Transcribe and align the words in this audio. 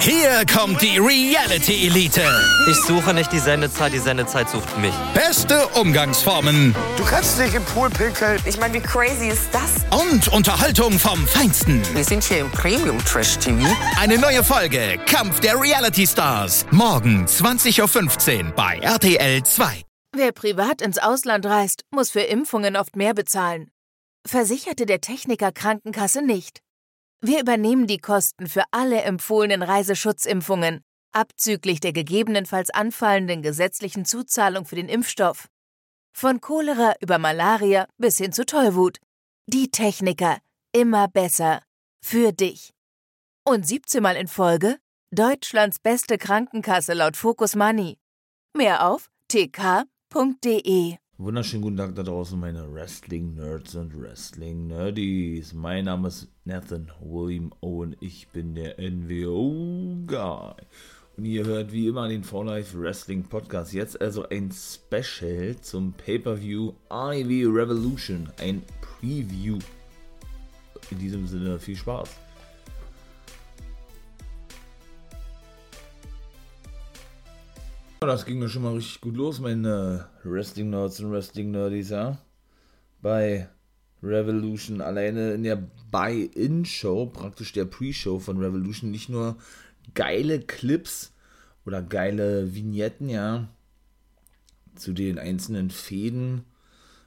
Hier 0.00 0.44
kommt 0.52 0.82
die 0.82 0.98
Reality 0.98 1.86
Elite. 1.86 2.22
Ich 2.70 2.76
suche 2.82 3.14
nicht 3.14 3.32
die 3.32 3.38
Sendezeit, 3.38 3.92
die 3.92 3.98
Sendezeit 3.98 4.50
sucht 4.50 4.76
mich. 4.78 4.92
Beste 5.14 5.66
Umgangsformen 5.68 6.74
Du 6.96 7.04
kannst 7.04 7.38
nicht 7.38 7.54
im 7.54 7.64
Pool 7.64 7.88
pinkeln. 7.90 8.38
Ich 8.44 8.58
meine, 8.58 8.74
wie 8.74 8.80
crazy 8.80 9.28
ist 9.28 9.48
das? 9.52 9.84
und 10.08 10.28
Unterhaltung 10.28 10.98
vom 10.98 11.26
Feinsten. 11.26 11.82
Wir 11.94 12.04
sind 12.04 12.24
hier 12.24 12.40
im 12.40 12.50
Premium 12.50 12.98
Trash 13.04 13.38
TV. 13.38 13.66
Eine 13.98 14.18
neue 14.18 14.42
Folge 14.42 14.98
Kampf 15.06 15.40
der 15.40 15.58
Reality 15.60 16.06
Stars. 16.06 16.66
Morgen 16.70 17.26
20.15 17.26 18.46
Uhr 18.46 18.52
bei 18.52 18.78
RTL 18.78 19.42
2. 19.42 19.82
Wer 20.16 20.32
privat 20.32 20.82
ins 20.82 20.98
Ausland 20.98 21.46
reist, 21.46 21.82
muss 21.90 22.10
für 22.10 22.20
Impfungen 22.20 22.76
oft 22.76 22.96
mehr 22.96 23.14
bezahlen. 23.14 23.70
Versicherte 24.26 24.86
der 24.86 25.00
Techniker 25.00 25.52
Krankenkasse 25.52 26.22
nicht. 26.22 26.60
Wir 27.26 27.40
übernehmen 27.40 27.86
die 27.86 27.96
Kosten 27.96 28.48
für 28.48 28.64
alle 28.70 29.00
empfohlenen 29.00 29.62
Reiseschutzimpfungen, 29.62 30.84
abzüglich 31.12 31.80
der 31.80 31.94
gegebenenfalls 31.94 32.68
anfallenden 32.68 33.40
gesetzlichen 33.40 34.04
Zuzahlung 34.04 34.66
für 34.66 34.76
den 34.76 34.90
Impfstoff. 34.90 35.48
Von 36.14 36.42
Cholera 36.42 36.92
über 37.00 37.16
Malaria 37.18 37.88
bis 37.96 38.18
hin 38.18 38.32
zu 38.32 38.44
Tollwut. 38.44 38.98
Die 39.46 39.70
Techniker. 39.70 40.36
Immer 40.74 41.08
besser. 41.08 41.62
Für 42.04 42.32
dich. 42.32 42.74
Und 43.42 43.66
17 43.66 44.02
Mal 44.02 44.16
in 44.16 44.28
Folge 44.28 44.76
Deutschlands 45.10 45.78
beste 45.78 46.18
Krankenkasse 46.18 46.92
laut 46.92 47.16
Focus 47.16 47.56
Money. 47.56 47.96
Mehr 48.54 48.86
auf 48.86 49.08
tk.de. 49.28 50.98
Wunderschönen 51.16 51.62
guten 51.62 51.76
Tag 51.76 51.94
da 51.94 52.02
draußen, 52.02 52.40
meine 52.40 52.74
Wrestling-Nerds 52.74 53.76
und 53.76 53.96
Wrestling-Nerdies. 53.96 55.54
Mein 55.54 55.84
Name 55.84 56.08
ist 56.08 56.26
Nathan 56.44 56.90
William 57.00 57.52
Owen, 57.60 57.94
ich 58.00 58.26
bin 58.30 58.56
der 58.56 58.80
NWO-Guy. 58.80 60.54
Und 61.16 61.24
ihr 61.24 61.44
hört 61.44 61.70
wie 61.70 61.86
immer 61.86 62.08
den 62.08 62.24
For 62.24 62.44
Life 62.44 62.76
Wrestling 62.76 63.22
Podcast. 63.22 63.72
Jetzt 63.72 64.00
also 64.00 64.28
ein 64.28 64.50
Special 64.50 65.54
zum 65.60 65.92
Pay-Per-View 65.92 66.72
IV 66.90 67.46
Revolution, 67.46 68.28
ein 68.40 68.64
Preview. 68.80 69.60
In 70.90 70.98
diesem 70.98 71.28
Sinne 71.28 71.60
viel 71.60 71.76
Spaß. 71.76 72.23
Das 78.06 78.26
ging 78.26 78.38
mir 78.38 78.48
schon 78.48 78.62
mal 78.62 78.74
richtig 78.74 79.00
gut 79.00 79.16
los, 79.16 79.40
meine 79.40 80.08
Wrestling 80.24 80.70
Nerds 80.70 81.00
und 81.00 81.10
Wrestling 81.10 81.50
Nerdies, 81.50 81.90
ja. 81.90 82.18
Bei 83.00 83.48
Revolution, 84.02 84.80
alleine 84.80 85.32
in 85.32 85.42
der 85.42 85.56
Buy-In-Show, 85.90 87.06
praktisch 87.06 87.52
der 87.52 87.64
Pre-Show 87.64 88.18
von 88.18 88.38
Revolution, 88.38 88.90
nicht 88.90 89.08
nur 89.08 89.36
geile 89.94 90.40
Clips 90.40 91.12
oder 91.64 91.82
geile 91.82 92.54
Vignetten, 92.54 93.08
ja, 93.08 93.48
zu 94.74 94.92
den 94.92 95.18
einzelnen 95.18 95.70
Fäden 95.70 96.44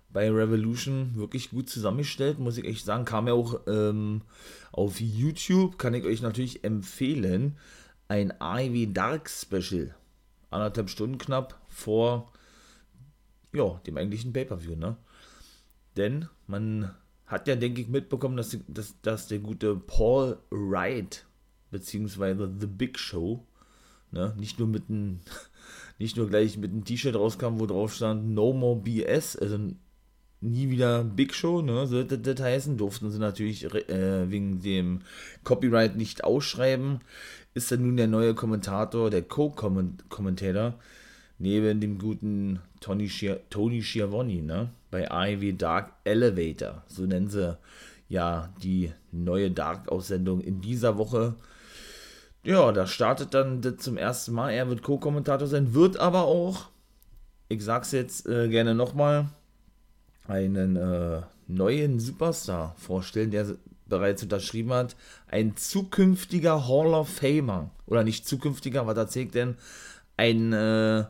bei 0.10 0.32
Revolution 0.32 1.16
wirklich 1.16 1.52
gut 1.52 1.70
zusammengestellt, 1.70 2.40
muss 2.40 2.58
ich 2.58 2.66
echt 2.66 2.86
sagen. 2.86 3.06
Kam 3.06 3.28
ja 3.28 3.34
auch 3.34 3.62
ähm, 3.68 4.22
auf 4.72 5.00
YouTube, 5.00 5.78
kann 5.78 5.94
ich 5.94 6.06
euch 6.06 6.22
natürlich 6.22 6.64
empfehlen, 6.64 7.58
ein 8.08 8.34
Ivy 8.42 8.94
Dark 8.94 9.30
Special. 9.30 9.94
Anderthalb 10.50 10.90
Stunden 10.90 11.18
knapp 11.18 11.60
vor 11.68 12.32
ja, 13.54 13.82
dem 13.86 13.98
eigentlichen 13.98 14.34
Pay-Per-View, 14.34 14.76
ne? 14.76 14.98
Denn 15.96 16.28
man 16.46 16.94
hat 17.26 17.48
ja, 17.48 17.56
denke 17.56 17.82
ich, 17.82 17.88
mitbekommen, 17.88 18.38
dass, 18.38 18.58
dass, 18.68 19.00
dass 19.02 19.28
der 19.28 19.40
gute 19.40 19.76
Paul 19.76 20.38
Wright, 20.50 21.26
beziehungsweise 21.72 22.54
The 22.60 22.68
Big 22.68 22.98
Show, 22.98 23.46
ne, 24.12 24.34
nicht 24.38 24.60
nur 24.60 24.68
mit 24.68 24.90
einem, 24.90 25.20
nicht 26.00 26.16
nur 26.16 26.28
gleich 26.28 26.58
mit 26.58 26.72
einem 26.72 26.86
T-Shirt 26.86 27.16
rauskam, 27.16 27.60
wo 27.60 27.66
drauf 27.66 27.94
stand 27.94 28.30
No 28.30 28.54
More 28.54 28.80
BS, 28.80 29.36
also 29.36 29.60
nie 30.42 30.70
wieder 30.70 31.04
Big 31.04 31.34
Show, 31.34 31.62
ne, 31.62 31.88
sollte 31.88 32.20
das 32.20 32.40
heißen, 32.40 32.78
durften 32.78 33.10
sie 33.10 33.20
natürlich 33.20 33.66
äh, 33.66 34.30
wegen 34.30 34.62
dem 34.62 35.02
Copyright 35.44 35.96
nicht 35.96 36.24
ausschreiben, 36.24 37.02
ist 37.54 37.72
er 37.72 37.78
nun 37.78 37.98
der 37.98 38.08
neue 38.08 38.36
Kommentator, 38.36 39.10
der 39.10 39.24
Co-Kommentator, 39.24 40.76
neben 41.40 41.82
dem 41.82 41.98
guten 41.98 42.60
Tony, 42.80 43.10
Schier, 43.10 43.42
Tony 43.50 43.82
Schiavone, 43.82 44.42
ne, 44.44 44.70
bei 44.92 45.08
Ivy 45.10 45.58
Dark 45.58 45.94
Elevator, 46.04 46.84
so 46.88 47.04
nennen 47.04 47.30
sie 47.30 47.58
ja 48.10 48.54
die 48.64 48.92
neue 49.12 49.52
Dark-Aussendung 49.52 50.42
in 50.42 50.62
dieser 50.62 50.98
Woche. 50.98 51.36
Ja, 52.44 52.72
da 52.72 52.88
startet 52.88 53.34
dann 53.34 53.62
das 53.62 53.78
zum 53.78 53.98
ersten 53.98 54.32
Mal. 54.32 54.52
Er 54.52 54.70
wird 54.70 54.82
Co-Kommentator 54.82 55.48
sein, 55.48 55.74
wird 55.74 55.98
aber 55.98 56.24
auch, 56.24 56.70
ich 57.50 57.64
sag's 57.64 57.92
jetzt 57.92 58.26
äh, 58.28 58.48
gerne 58.48 58.74
nochmal, 58.74 59.28
einen 60.28 60.76
äh, 60.76 61.22
neuen 61.48 62.00
Superstar 62.00 62.76
vorstellen, 62.78 63.32
der 63.32 63.56
bereits 63.88 64.24
unterschrieben 64.24 64.74
hat. 64.74 64.96
Ein 65.28 65.56
zukünftiger 65.56 66.68
Hall 66.68 66.94
of 66.94 67.10
Famer. 67.10 67.72
Oder 67.86 68.04
nicht 68.04 68.28
zukünftiger, 68.28 68.86
was 68.86 68.98
erzählt 68.98 69.34
denn? 69.34 69.56
Ein, 70.18 70.54
äh, 70.54 71.06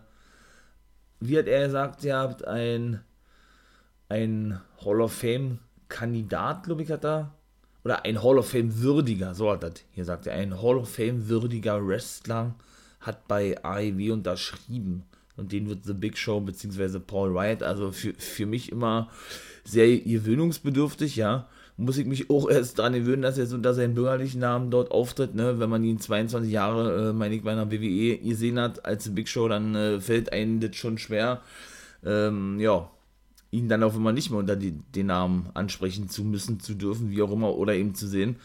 wie 1.20 1.38
hat 1.38 1.48
er 1.48 1.66
gesagt, 1.66 2.04
ihr 2.04 2.16
habt 2.16 2.46
ein, 2.46 3.02
ein 4.10 4.62
Hall 4.84 5.02
of 5.02 5.14
Fame 5.14 5.60
Kandidat, 5.90 6.64
glaube 6.64 6.84
ich, 6.84 6.92
hat 6.92 7.06
er. 7.06 7.34
Oder 7.84 8.04
ein 8.04 8.22
Hall 8.22 8.38
of 8.38 8.50
Fame 8.50 8.82
würdiger, 8.82 9.34
so 9.34 9.50
hat 9.52 9.64
er 9.64 9.72
hier 9.92 10.06
sagt 10.06 10.28
er. 10.28 10.34
Ein 10.34 10.62
Hall 10.62 10.78
of 10.78 10.90
Fame 10.90 11.30
würdiger 11.30 11.86
Wrestler 11.88 12.54
hat 13.00 13.28
bei 13.28 13.64
AEW 13.64 14.12
unterschrieben. 14.12 15.04
Und 15.38 15.52
den 15.52 15.70
wird 15.70 15.86
The 15.86 15.94
Big 15.94 16.18
Show 16.18 16.42
bzw. 16.42 17.00
Paul 17.00 17.34
Wright, 17.34 17.64
also 17.64 17.92
für, 17.92 18.14
für 18.18 18.46
mich 18.46 18.72
immer 18.72 19.10
sehr 19.64 19.98
gewöhnungsbedürftig, 20.00 21.16
ja. 21.16 21.48
Muss 21.80 22.00
ich 22.00 22.08
mich 22.08 22.32
auch 22.32 22.50
erst 22.50 22.80
daran 22.80 22.94
gewöhnen, 22.94 23.22
dass 23.22 23.38
er 23.38 23.44
jetzt 23.44 23.54
unter 23.54 23.76
seinem 23.76 23.94
bürgerlichen 23.94 24.42
Namen 24.42 24.72
dort 24.72 24.90
auftritt, 24.90 25.36
ne? 25.36 25.60
Wenn 25.60 25.70
man 25.70 25.84
ihn 25.84 26.00
22 26.00 26.52
Jahre, 26.52 27.10
äh, 27.10 27.14
meine 27.14 27.36
ich, 27.36 27.44
bei 27.44 27.52
einer 27.52 27.72
WWE 27.72 28.18
gesehen 28.18 28.60
hat 28.60 28.84
als 28.84 29.04
The 29.04 29.12
Big 29.12 29.30
Show, 29.30 29.48
dann 29.48 29.76
äh, 29.76 30.02
fällt 30.02 30.34
einem 30.34 30.60
das 30.60 30.76
schon 30.76 30.98
schwer, 30.98 31.42
ähm, 32.04 32.60
ja, 32.60 32.90
ihn 33.52 33.70
dann 33.70 33.84
auch 33.84 33.96
immer 33.96 34.12
nicht 34.12 34.32
mehr 34.32 34.40
unter 34.40 34.56
die, 34.56 34.72
den 34.72 35.08
Namen 35.08 35.50
ansprechen 35.54 36.10
zu 36.10 36.24
müssen, 36.24 36.60
zu 36.60 36.74
dürfen, 36.74 37.12
wie 37.12 37.22
auch 37.22 37.32
immer, 37.32 37.56
oder 37.56 37.76
eben 37.76 37.94
zu 37.94 38.08
sehen. 38.08 38.38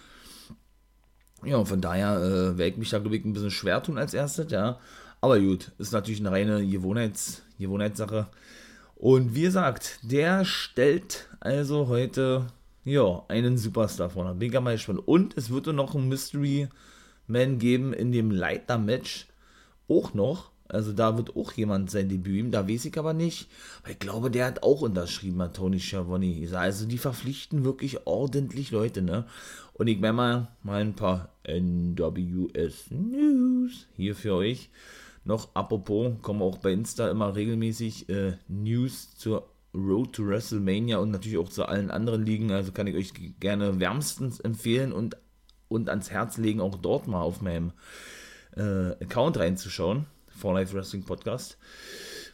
Ja, 1.43 1.65
von 1.65 1.81
daher 1.81 2.19
äh, 2.19 2.59
werde 2.59 2.69
ich 2.69 2.77
mich 2.77 2.91
da, 2.91 2.99
glaube 2.99 3.17
ich, 3.17 3.25
ein 3.25 3.33
bisschen 3.33 3.51
schwer 3.51 3.83
tun 3.83 3.97
als 3.97 4.13
erstes, 4.13 4.51
ja. 4.53 4.79
Aber 5.23 5.39
gut, 5.39 5.71
ist 5.79 5.93
natürlich 5.93 6.19
eine 6.19 6.33
reine 6.33 6.67
Gewohnheits, 6.67 7.43
Gewohnheitssache. 7.57 8.27
Und 8.97 9.37
wie 9.37 9.43
gesagt, 9.43 10.01
der 10.03 10.45
stellt 10.45 11.29
also 11.39 11.87
heute, 11.87 12.49
ja, 12.85 13.23
einen 13.29 13.57
Superstar 13.57 14.11
vor. 14.11 14.25
Da 14.25 14.33
bin 14.33 14.53
ich 14.53 14.61
mal 14.61 14.75
gespannt. 14.75 15.01
Und 15.07 15.37
es 15.37 15.51
wird 15.51 15.69
noch 15.69 15.95
einen 15.95 16.09
Mystery 16.09 16.69
Man 17.29 17.61
geben 17.61 17.93
in 17.93 18.11
dem 18.11 18.33
Leiter-Match. 18.33 19.29
Auch 19.89 20.13
noch. 20.13 20.51
Also 20.67 20.93
da 20.93 21.17
wird 21.17 21.37
auch 21.37 21.53
jemand 21.53 21.91
sein 21.91 22.09
Debüt 22.09 22.35
geben, 22.35 22.51
da 22.51 22.69
weiß 22.69 22.87
ich 22.87 22.99
aber 22.99 23.13
nicht. 23.13 23.49
Aber 23.83 23.93
ich 23.93 23.99
glaube, 24.01 24.31
der 24.31 24.47
hat 24.47 24.63
auch 24.65 24.81
unterschrieben 24.81 25.41
an 25.41 25.53
Tony 25.53 25.79
Schiavone. 25.79 26.49
Also 26.53 26.87
die 26.87 26.99
verpflichten 26.99 27.65
wirklich 27.65 28.07
ordentlich 28.09 28.73
Leute, 28.73 29.03
ne? 29.03 29.27
Und 29.75 29.87
ich 29.87 30.03
werde 30.03 30.17
mal, 30.17 30.49
mal 30.63 30.81
ein 30.81 30.95
paar 30.95 31.29
NWS 31.45 32.91
News 32.91 33.87
hier 33.97 34.17
für 34.17 34.35
euch. 34.35 34.71
Noch 35.25 35.55
apropos, 35.55 36.15
kommen 36.23 36.43
auch 36.43 36.59
bei 36.59 36.73
Insta 36.73 37.09
immer 37.11 37.35
regelmäßig 37.35 38.09
äh, 38.09 38.39
News 38.49 39.17
zur 39.17 39.49
Road 39.75 40.15
to 40.15 40.27
WrestleMania 40.27 40.99
und 40.99 41.11
natürlich 41.11 41.39
auch 41.39 41.49
zu 41.49 41.65
allen 41.65 41.91
anderen 41.91 42.27
Ligen. 42.27 42.51
Also 42.51 42.73
kann 42.73 42.87
ich 42.87 42.97
euch 42.97 43.13
gerne 43.41 43.79
wärmstens 43.81 44.41
empfehlen 44.41 44.93
und, 44.93 45.17
und 45.69 45.89
ans 45.89 46.11
Herz 46.11 46.39
legen, 46.39 46.61
auch 46.61 46.77
dort 46.77 47.07
mal 47.07 47.23
auf 47.23 47.41
meinem 47.41 47.73
äh, 48.57 48.91
Account 49.03 49.39
reinzuschauen. 49.39 50.07
For 50.35 50.55
Life 50.55 50.75
Wrestling 50.75 51.05
Podcast. 51.05 51.59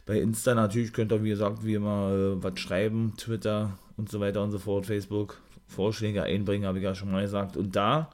Bei 0.05 0.19
Insta 0.19 0.55
natürlich 0.55 0.93
könnt 0.93 1.11
ihr, 1.11 1.23
wie 1.23 1.29
gesagt, 1.29 1.63
wie 1.63 1.75
immer 1.75 2.11
äh, 2.11 2.43
was 2.43 2.59
schreiben, 2.59 3.13
Twitter 3.17 3.77
und 3.97 4.09
so 4.09 4.19
weiter 4.19 4.41
und 4.41 4.51
so 4.51 4.57
fort, 4.57 4.87
Facebook, 4.87 5.41
Vorschläge 5.67 6.23
einbringen, 6.23 6.65
habe 6.65 6.79
ich 6.79 6.83
ja 6.83 6.95
schon 6.95 7.11
mal 7.11 7.21
gesagt. 7.21 7.57
Und 7.57 7.75
da, 7.75 8.09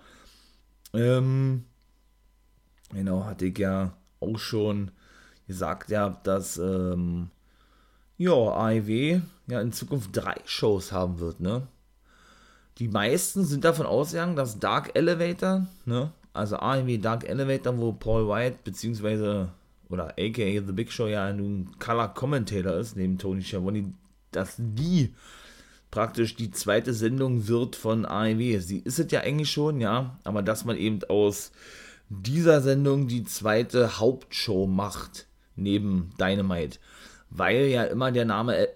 ähm, 0.94 1.64
genau, 2.92 3.24
hatte 3.24 3.46
ich 3.46 3.58
ja 3.58 3.96
auch 4.26 4.40
schon 4.40 4.92
gesagt, 5.48 5.90
ja, 5.90 6.10
dass, 6.24 6.58
ähm, 6.58 7.30
ja, 8.18 8.32
AEW 8.34 9.22
ja 9.48 9.62
in 9.62 9.72
Zukunft 9.72 10.10
drei 10.14 10.36
Shows 10.46 10.92
haben 10.92 11.20
wird, 11.20 11.40
ne? 11.40 11.68
Die 12.78 12.88
meisten 12.90 13.46
sind 13.46 13.64
davon 13.64 13.86
ausgegangen, 13.86 14.36
dass 14.36 14.60
Dark 14.60 14.92
Elevator, 14.96 15.68
ne? 15.86 16.12
Also 16.34 16.58
AEW 16.58 16.98
Dark 16.98 17.28
Elevator, 17.28 17.78
wo 17.78 17.94
Paul 17.94 18.28
White, 18.28 18.60
beziehungsweise, 18.64 19.50
oder 19.90 20.10
aka 20.10 20.62
The 20.66 20.74
Big 20.74 20.92
Show 20.92 21.08
ja 21.08 21.32
nun 21.32 21.72
Color 21.80 22.10
Commentator 22.10 22.74
ist, 22.74 22.98
neben 22.98 23.18
Tony 23.18 23.42
Schiavone, 23.42 23.94
dass 24.32 24.56
die 24.58 25.14
praktisch 25.92 26.36
die 26.36 26.52
zweite 26.52 26.94
Sendung 26.94 27.48
wird 27.48 27.78
von 27.78 28.06
AEW. 28.06 28.60
Sie 28.60 28.80
ist 28.80 29.00
es 29.00 29.12
ja 29.12 29.22
eigentlich 29.22 29.50
schon, 29.50 29.80
ja, 29.80 30.20
aber 30.26 30.44
dass 30.44 30.66
man 30.66 30.76
eben 30.76 31.00
aus 31.08 31.54
dieser 32.10 32.62
Sendung 32.62 33.08
die 33.08 33.24
zweite 33.24 34.00
Hauptshow 34.00 34.68
macht, 34.68 35.28
neben 35.56 36.14
Dynamite. 36.20 36.80
Weil 37.30 37.66
ja 37.66 37.84
immer 37.86 38.12
der 38.12 38.26
Name 38.26 38.68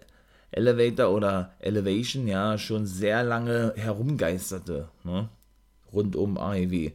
Elevator 0.51 1.11
oder 1.13 1.53
Elevation 1.59 2.27
ja 2.27 2.57
schon 2.57 2.85
sehr 2.85 3.23
lange 3.23 3.73
herumgeisterte, 3.75 4.89
ne? 5.03 5.29
rund 5.93 6.15
um 6.15 6.37
AEW. 6.37 6.91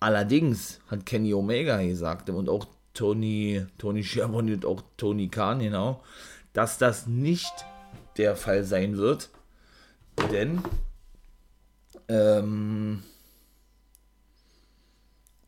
Allerdings 0.00 0.80
hat 0.88 1.06
Kenny 1.06 1.34
Omega 1.34 1.80
gesagt 1.82 2.30
und 2.30 2.48
auch 2.48 2.66
Tony, 2.92 3.66
Tony 3.78 4.04
Schiavone 4.04 4.54
und 4.54 4.64
auch 4.66 4.82
Tony 4.96 5.28
Khan, 5.28 5.58
genau, 5.58 6.02
dass 6.52 6.78
das 6.78 7.06
nicht 7.06 7.52
der 8.16 8.36
Fall 8.36 8.64
sein 8.64 8.96
wird, 8.96 9.30
denn 10.30 10.62
ähm, 12.08 13.02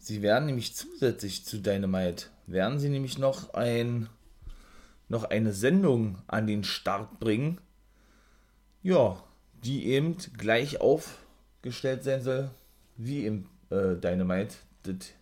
sie 0.07 0.23
werden 0.23 0.47
nämlich 0.47 0.77
zusätzlich 0.77 1.45
zu 1.45 1.59
Dynamite, 1.59 2.27
werden 2.47 2.79
sie 2.79 2.89
nämlich 2.89 3.19
noch 3.19 3.55
ein 3.55 4.09
noch 5.09 5.25
eine 5.25 5.53
Sendung 5.53 6.19
an 6.27 6.47
den 6.47 6.65
Start 6.65 7.21
bringen, 7.21 7.61
ja, 8.83 9.23
die 9.65 9.87
eben 9.87 10.17
gleich 10.37 10.81
aufgestellt 10.81 12.03
sein 12.03 12.23
soll, 12.23 12.51
wie 12.97 13.25
im 13.25 13.47
äh, 13.71 13.95
Dynamite 13.95 14.57
das 14.83 15.13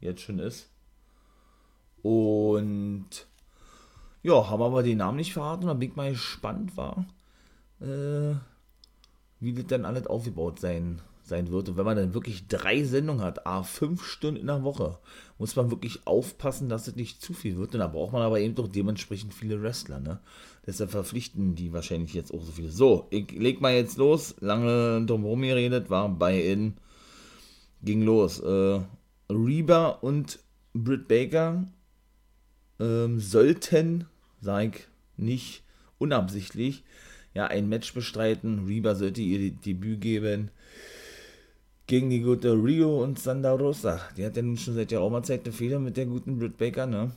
jetzt 0.00 0.20
schon 0.20 0.38
ist. 0.38 0.68
Und 2.02 3.26
ja, 4.22 4.48
haben 4.48 4.62
aber 4.62 4.82
den 4.82 4.98
Namen 4.98 5.16
nicht 5.16 5.32
verraten, 5.32 5.66
da 5.66 5.74
bin 5.74 5.90
ich 5.90 5.96
mal 5.96 6.10
gespannt 6.10 6.76
war, 6.76 7.06
äh, 7.80 8.34
wie 9.40 9.52
das 9.52 9.66
dann 9.66 9.84
alles 9.84 10.06
aufgebaut 10.06 10.60
sein, 10.60 11.00
sein 11.26 11.50
wird. 11.50 11.68
Und 11.68 11.76
wenn 11.76 11.84
man 11.84 11.96
dann 11.96 12.14
wirklich 12.14 12.46
drei 12.46 12.84
Sendungen 12.84 13.24
hat, 13.24 13.46
a 13.46 13.62
fünf 13.62 14.04
Stunden 14.04 14.40
in 14.40 14.46
der 14.46 14.62
Woche, 14.62 14.98
muss 15.38 15.56
man 15.56 15.70
wirklich 15.70 16.06
aufpassen, 16.06 16.68
dass 16.68 16.86
es 16.86 16.96
nicht 16.96 17.22
zu 17.22 17.32
viel 17.32 17.56
wird. 17.56 17.74
Und 17.74 17.80
da 17.80 17.88
braucht 17.88 18.12
man 18.12 18.22
aber 18.22 18.40
eben 18.40 18.54
doch 18.54 18.68
dementsprechend 18.68 19.32
viele 19.32 19.62
Wrestler. 19.62 20.00
Ne? 20.00 20.20
Deshalb 20.66 20.90
verpflichten 20.90 21.54
die 21.54 21.72
wahrscheinlich 21.72 22.14
jetzt 22.14 22.32
auch 22.32 22.42
so 22.42 22.52
viele. 22.52 22.70
So, 22.70 23.06
ich 23.10 23.32
leg 23.32 23.60
mal 23.60 23.74
jetzt 23.74 23.96
los. 23.96 24.34
Lange 24.40 25.04
drumherum 25.06 25.42
geredet, 25.42 25.90
war 25.90 26.08
bei 26.08 26.40
in 26.40 26.74
ging 27.82 28.02
los. 28.02 28.40
Äh, 28.40 28.80
Reba 29.30 29.88
und 29.88 30.38
Britt 30.72 31.08
Baker 31.08 31.66
ähm, 32.80 33.20
sollten, 33.20 34.06
sag 34.40 34.76
ich 34.76 34.86
nicht 35.16 35.62
unabsichtlich, 35.98 36.84
ja, 37.34 37.46
ein 37.46 37.68
Match 37.68 37.94
bestreiten. 37.94 38.66
Reba 38.66 38.94
sollte 38.94 39.20
ihr 39.20 39.50
Debüt 39.50 40.00
geben 40.00 40.50
gegen 41.86 42.10
die 42.10 42.20
gute 42.20 42.52
Rio 42.52 43.02
und 43.02 43.18
Sanda 43.18 43.52
Rosa. 43.52 44.00
Die 44.16 44.24
hat 44.24 44.36
ja 44.36 44.42
nun 44.42 44.56
schon 44.56 44.74
seit 44.74 44.90
der 44.90 45.02
Oma 45.02 45.22
Zeit 45.22 45.44
eine 45.44 45.52
Fehler 45.52 45.78
mit 45.78 45.96
der 45.96 46.06
guten 46.06 46.38
Britt 46.38 46.56
Baker, 46.56 46.86
ne? 46.86 47.12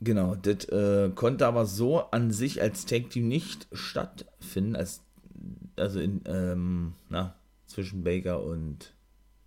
Genau, 0.00 0.36
das 0.36 0.64
äh, 0.66 1.10
konnte 1.14 1.46
aber 1.46 1.66
so 1.66 2.00
an 2.10 2.30
sich 2.30 2.62
als 2.62 2.86
Tag 2.86 3.10
Team 3.10 3.28
nicht 3.28 3.66
stattfinden, 3.72 4.76
als, 4.76 5.02
also 5.76 5.98
in, 5.98 6.20
ähm, 6.26 6.94
na, 7.08 7.34
zwischen 7.66 8.04
Baker 8.04 8.42
und 8.42 8.94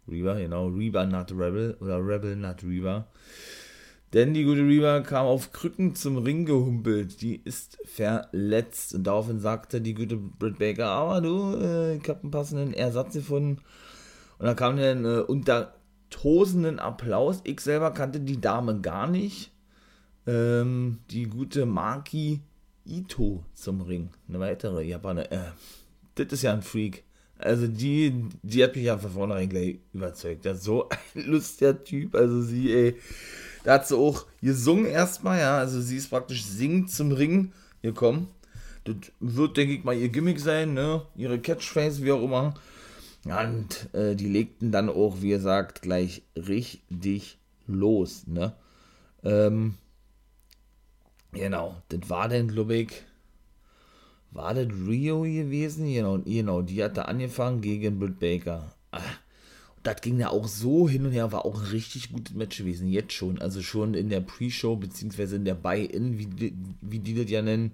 Reba, 0.07 0.35
genau, 0.35 0.67
Reba 0.67 1.05
not 1.05 1.31
Rebel 1.31 1.77
oder 1.79 2.05
Rebel 2.05 2.35
not 2.35 2.63
Reba. 2.63 3.07
Denn 4.13 4.33
die 4.33 4.43
gute 4.43 4.61
Reba 4.61 5.01
kam 5.01 5.25
auf 5.25 5.51
Krücken 5.51 5.95
zum 5.95 6.17
Ring 6.17 6.45
gehumpelt. 6.45 7.21
Die 7.21 7.35
ist 7.43 7.77
verletzt. 7.85 8.93
Und 8.93 9.05
daraufhin 9.05 9.39
sagte 9.39 9.81
die 9.81 9.93
gute 9.93 10.15
Britt 10.15 10.59
Baker, 10.59 10.87
aber 10.87 11.21
du, 11.21 11.55
äh, 11.57 11.97
ich 11.97 12.07
habe 12.07 12.21
einen 12.21 12.31
passenden 12.31 12.73
Ersatz 12.73 13.13
gefunden. 13.13 13.61
Und 14.37 14.45
da 14.45 14.53
kam 14.53 14.77
dann 14.77 15.05
äh, 15.05 15.19
unter 15.19 15.75
tosenden 16.09 16.79
Applaus. 16.79 17.41
Ich 17.43 17.59
selber 17.59 17.91
kannte 17.91 18.19
die 18.19 18.39
Dame 18.39 18.79
gar 18.79 19.07
nicht. 19.07 19.51
Ähm, 20.27 20.99
die 21.11 21.23
gute 21.23 21.65
Maki 21.65 22.41
Ito 22.85 23.43
zum 23.53 23.81
Ring. 23.81 24.09
Eine 24.29 24.39
weitere 24.39 24.83
Japaner. 24.83 25.31
Äh, 25.31 25.51
das 26.15 26.27
ist 26.27 26.43
ja 26.43 26.53
ein 26.53 26.61
Freak. 26.61 27.03
Also 27.37 27.67
die, 27.67 28.29
die 28.43 28.63
hat 28.63 28.75
mich 28.75 28.85
ja 28.85 28.97
von 28.97 29.11
vornherein 29.11 29.49
gleich 29.49 29.79
überzeugt. 29.91 30.45
Ja, 30.45 30.55
so 30.55 30.87
ein 30.87 31.25
lustiger 31.25 31.83
Typ. 31.83 32.15
Also 32.15 32.41
sie, 32.41 32.71
ey 32.71 32.95
da 33.65 33.73
hat 33.73 33.87
sie 33.87 33.97
auch 33.97 34.27
gesungen 34.41 34.85
erstmal, 34.85 35.39
ja. 35.39 35.57
Also 35.57 35.81
sie 35.81 35.97
ist 35.97 36.09
praktisch 36.09 36.45
singend 36.45 36.91
zum 36.91 37.11
Ring 37.11 37.51
gekommen. 37.81 38.27
Das 38.83 38.95
wird, 39.19 39.57
denke 39.57 39.73
ich 39.73 39.83
mal, 39.83 39.97
ihr 39.97 40.09
Gimmick 40.09 40.39
sein, 40.39 40.75
ne? 40.75 41.01
Ihre 41.15 41.39
Catchphrase, 41.39 42.03
wie 42.03 42.11
auch 42.11 42.23
immer. 42.23 42.53
Und 43.25 43.93
äh, 43.93 44.15
die 44.15 44.29
legten 44.29 44.71
dann 44.71 44.87
auch, 44.87 45.21
wie 45.21 45.29
gesagt, 45.29 45.81
gleich 45.81 46.21
richtig 46.35 47.39
los, 47.65 48.27
ne? 48.27 48.53
Ähm, 49.23 49.73
genau, 51.31 51.81
das 51.89 52.07
war 52.07 52.29
dann, 52.29 52.47
glaube 52.49 52.75
ich, 52.75 52.91
war 54.29 54.53
das 54.53 54.67
Rio 54.67 55.23
gewesen? 55.23 55.91
Genau, 55.91 56.19
genau, 56.19 56.61
die 56.61 56.83
hatte 56.83 57.07
angefangen 57.07 57.61
gegen 57.61 57.97
Britt 57.97 58.19
Baker. 58.19 58.75
Ah, 58.91 59.01
das 59.85 60.01
ging 60.01 60.19
ja 60.19 60.29
auch 60.29 60.47
so 60.47 60.89
hin 60.89 61.05
und 61.05 61.11
her, 61.11 61.31
war 61.31 61.45
auch 61.45 61.59
ein 61.59 61.67
richtig 61.67 62.11
gutes 62.11 62.33
Match 62.33 62.57
gewesen, 62.57 62.87
jetzt 62.89 63.13
schon. 63.13 63.39
Also 63.39 63.61
schon 63.61 63.93
in 63.93 64.09
der 64.09 64.21
Pre-Show, 64.21 64.75
beziehungsweise 64.77 65.35
in 65.35 65.45
der 65.45 65.53
Buy-In, 65.53 66.17
wie, 66.17 66.25
die, 66.25 66.53
wie 66.81 66.99
die 66.99 67.13
das 67.13 67.29
ja 67.29 67.41
nennen, 67.41 67.71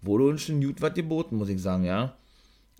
wurde 0.00 0.24
uns 0.24 0.42
schon 0.42 0.62
gut 0.62 0.80
was 0.80 0.94
geboten, 0.94 1.36
muss 1.36 1.50
ich 1.50 1.60
sagen, 1.60 1.84
ja. 1.84 2.16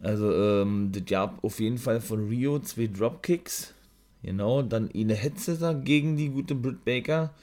Also, 0.03 0.33
ähm, 0.33 0.91
das 0.93 1.05
gab 1.05 1.45
auf 1.45 1.61
jeden 1.61 1.77
Fall 1.77 2.01
von 2.01 2.29
Rio 2.29 2.59
zwei 2.61 2.87
Dropkicks, 2.87 3.75
genau, 4.23 4.63
dann 4.63 4.91
eine 4.95 5.15
Headsetter 5.15 5.75
gegen 5.75 6.17
die 6.17 6.31
gute 6.31 6.55
Britt 6.55 6.83
Baker, 6.87 7.35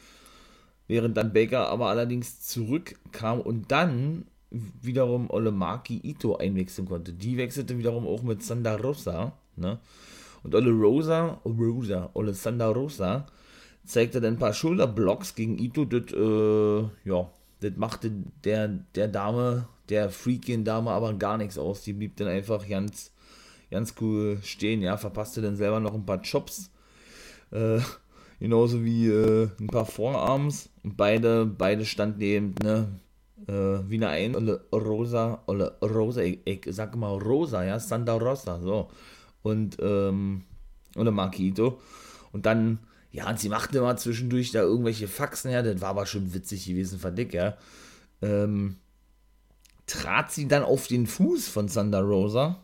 während 0.87 1.15
dann 1.15 1.31
Baker 1.31 1.69
aber 1.69 1.89
allerdings 1.89 2.41
zurückkam 2.41 3.41
und 3.41 3.71
dann 3.71 4.25
wiederum 4.49 5.29
Olemaki 5.29 5.99
Ito 6.01 6.37
einwechseln 6.37 6.87
konnte. 6.87 7.13
Die 7.13 7.37
wechselte 7.37 7.77
wiederum 7.77 8.07
auch 8.07 8.23
mit 8.23 8.41
Sanda 8.41 8.75
Rosa, 8.77 9.33
ne. 9.55 9.77
Und 10.47 10.55
Ole 10.55 10.71
Rosa, 10.71 11.41
Rosa, 11.43 12.09
Ole 12.13 12.33
Sanda 12.33 12.69
Rosa, 12.69 13.25
zeigte 13.83 14.21
dann 14.21 14.35
ein 14.35 14.39
paar 14.39 14.53
Schulterblocks 14.53 15.35
gegen 15.35 15.59
Ito. 15.59 15.83
Das, 15.83 16.13
äh, 16.13 17.09
ja, 17.09 17.29
das 17.59 17.71
machte 17.75 18.11
der, 18.45 18.69
der 18.95 19.09
Dame, 19.09 19.67
der 19.89 20.09
freakigen 20.09 20.63
Dame 20.63 20.91
aber 20.91 21.13
gar 21.15 21.37
nichts 21.37 21.57
aus. 21.57 21.81
Die 21.81 21.91
blieb 21.91 22.15
dann 22.15 22.29
einfach 22.29 22.65
ganz, 22.65 23.11
ganz 23.69 23.95
cool 23.99 24.39
stehen, 24.41 24.81
ja, 24.81 24.95
verpasste 24.95 25.41
dann 25.41 25.57
selber 25.57 25.81
noch 25.81 25.93
ein 25.93 26.05
paar 26.05 26.21
Chops. 26.21 26.71
Äh, 27.51 27.79
genauso 28.39 28.85
wie 28.85 29.07
äh, 29.09 29.49
ein 29.59 29.67
paar 29.67 29.85
Vorarms. 29.85 30.69
Und 30.83 30.95
beide, 30.95 31.45
beide 31.45 31.83
standen 31.83 32.21
eben, 32.21 32.55
ne, 32.63 32.87
äh, 33.49 33.89
wie 33.89 33.95
eine 33.95 34.07
ein, 34.07 34.33
Ole 34.37 34.61
Rosa, 34.71 35.43
Ole 35.47 35.75
Rosa, 35.81 36.21
ich, 36.21 36.39
ich 36.45 36.61
sag 36.69 36.95
mal 36.95 37.17
Rosa, 37.17 37.65
ja, 37.65 37.81
Santa 37.81 38.13
Rosa, 38.13 38.61
so 38.61 38.87
und 39.49 39.77
ähm, 39.81 40.43
oder 40.95 41.11
Marquito. 41.11 41.79
Und 42.31 42.45
dann, 42.45 42.79
ja, 43.11 43.29
und 43.29 43.39
sie 43.39 43.49
machte 43.49 43.77
immer 43.77 43.95
zwischendurch 43.97 44.51
da 44.51 44.61
irgendwelche 44.61 45.07
Faxen 45.07 45.49
her, 45.49 45.63
das 45.63 45.81
war 45.81 45.89
aber 45.89 46.05
schon 46.05 46.33
witzig 46.33 46.65
gewesen, 46.65 46.99
fand 46.99 47.33
ja. 47.33 47.57
Ähm, 48.21 48.77
trat 49.85 50.31
sie 50.31 50.47
dann 50.47 50.63
auf 50.63 50.87
den 50.87 51.07
Fuß 51.07 51.47
von 51.47 51.67
Sanda 51.67 51.99
Rosa. 51.99 52.63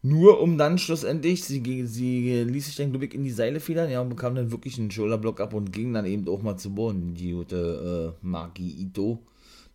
Nur 0.00 0.40
um 0.40 0.58
dann 0.58 0.78
schlussendlich, 0.78 1.44
sie, 1.44 1.86
sie 1.86 2.44
ließ 2.44 2.66
sich 2.66 2.76
dann, 2.76 2.90
glaube 2.90 3.06
in 3.06 3.24
die 3.24 3.32
Seile 3.32 3.58
federn, 3.58 3.90
ja, 3.90 4.00
und 4.00 4.10
bekam 4.10 4.36
dann 4.36 4.52
wirklich 4.52 4.78
einen 4.78 4.92
Shoulderblock 4.92 5.40
ab 5.40 5.54
und 5.54 5.72
ging 5.72 5.92
dann 5.92 6.06
eben 6.06 6.28
auch 6.28 6.42
mal 6.42 6.56
zu 6.56 6.72
Boden, 6.72 7.14
die 7.14 7.32
gute 7.32 8.14
äh, 8.22 8.26
Maki 8.26 8.82
Ito. 8.82 9.26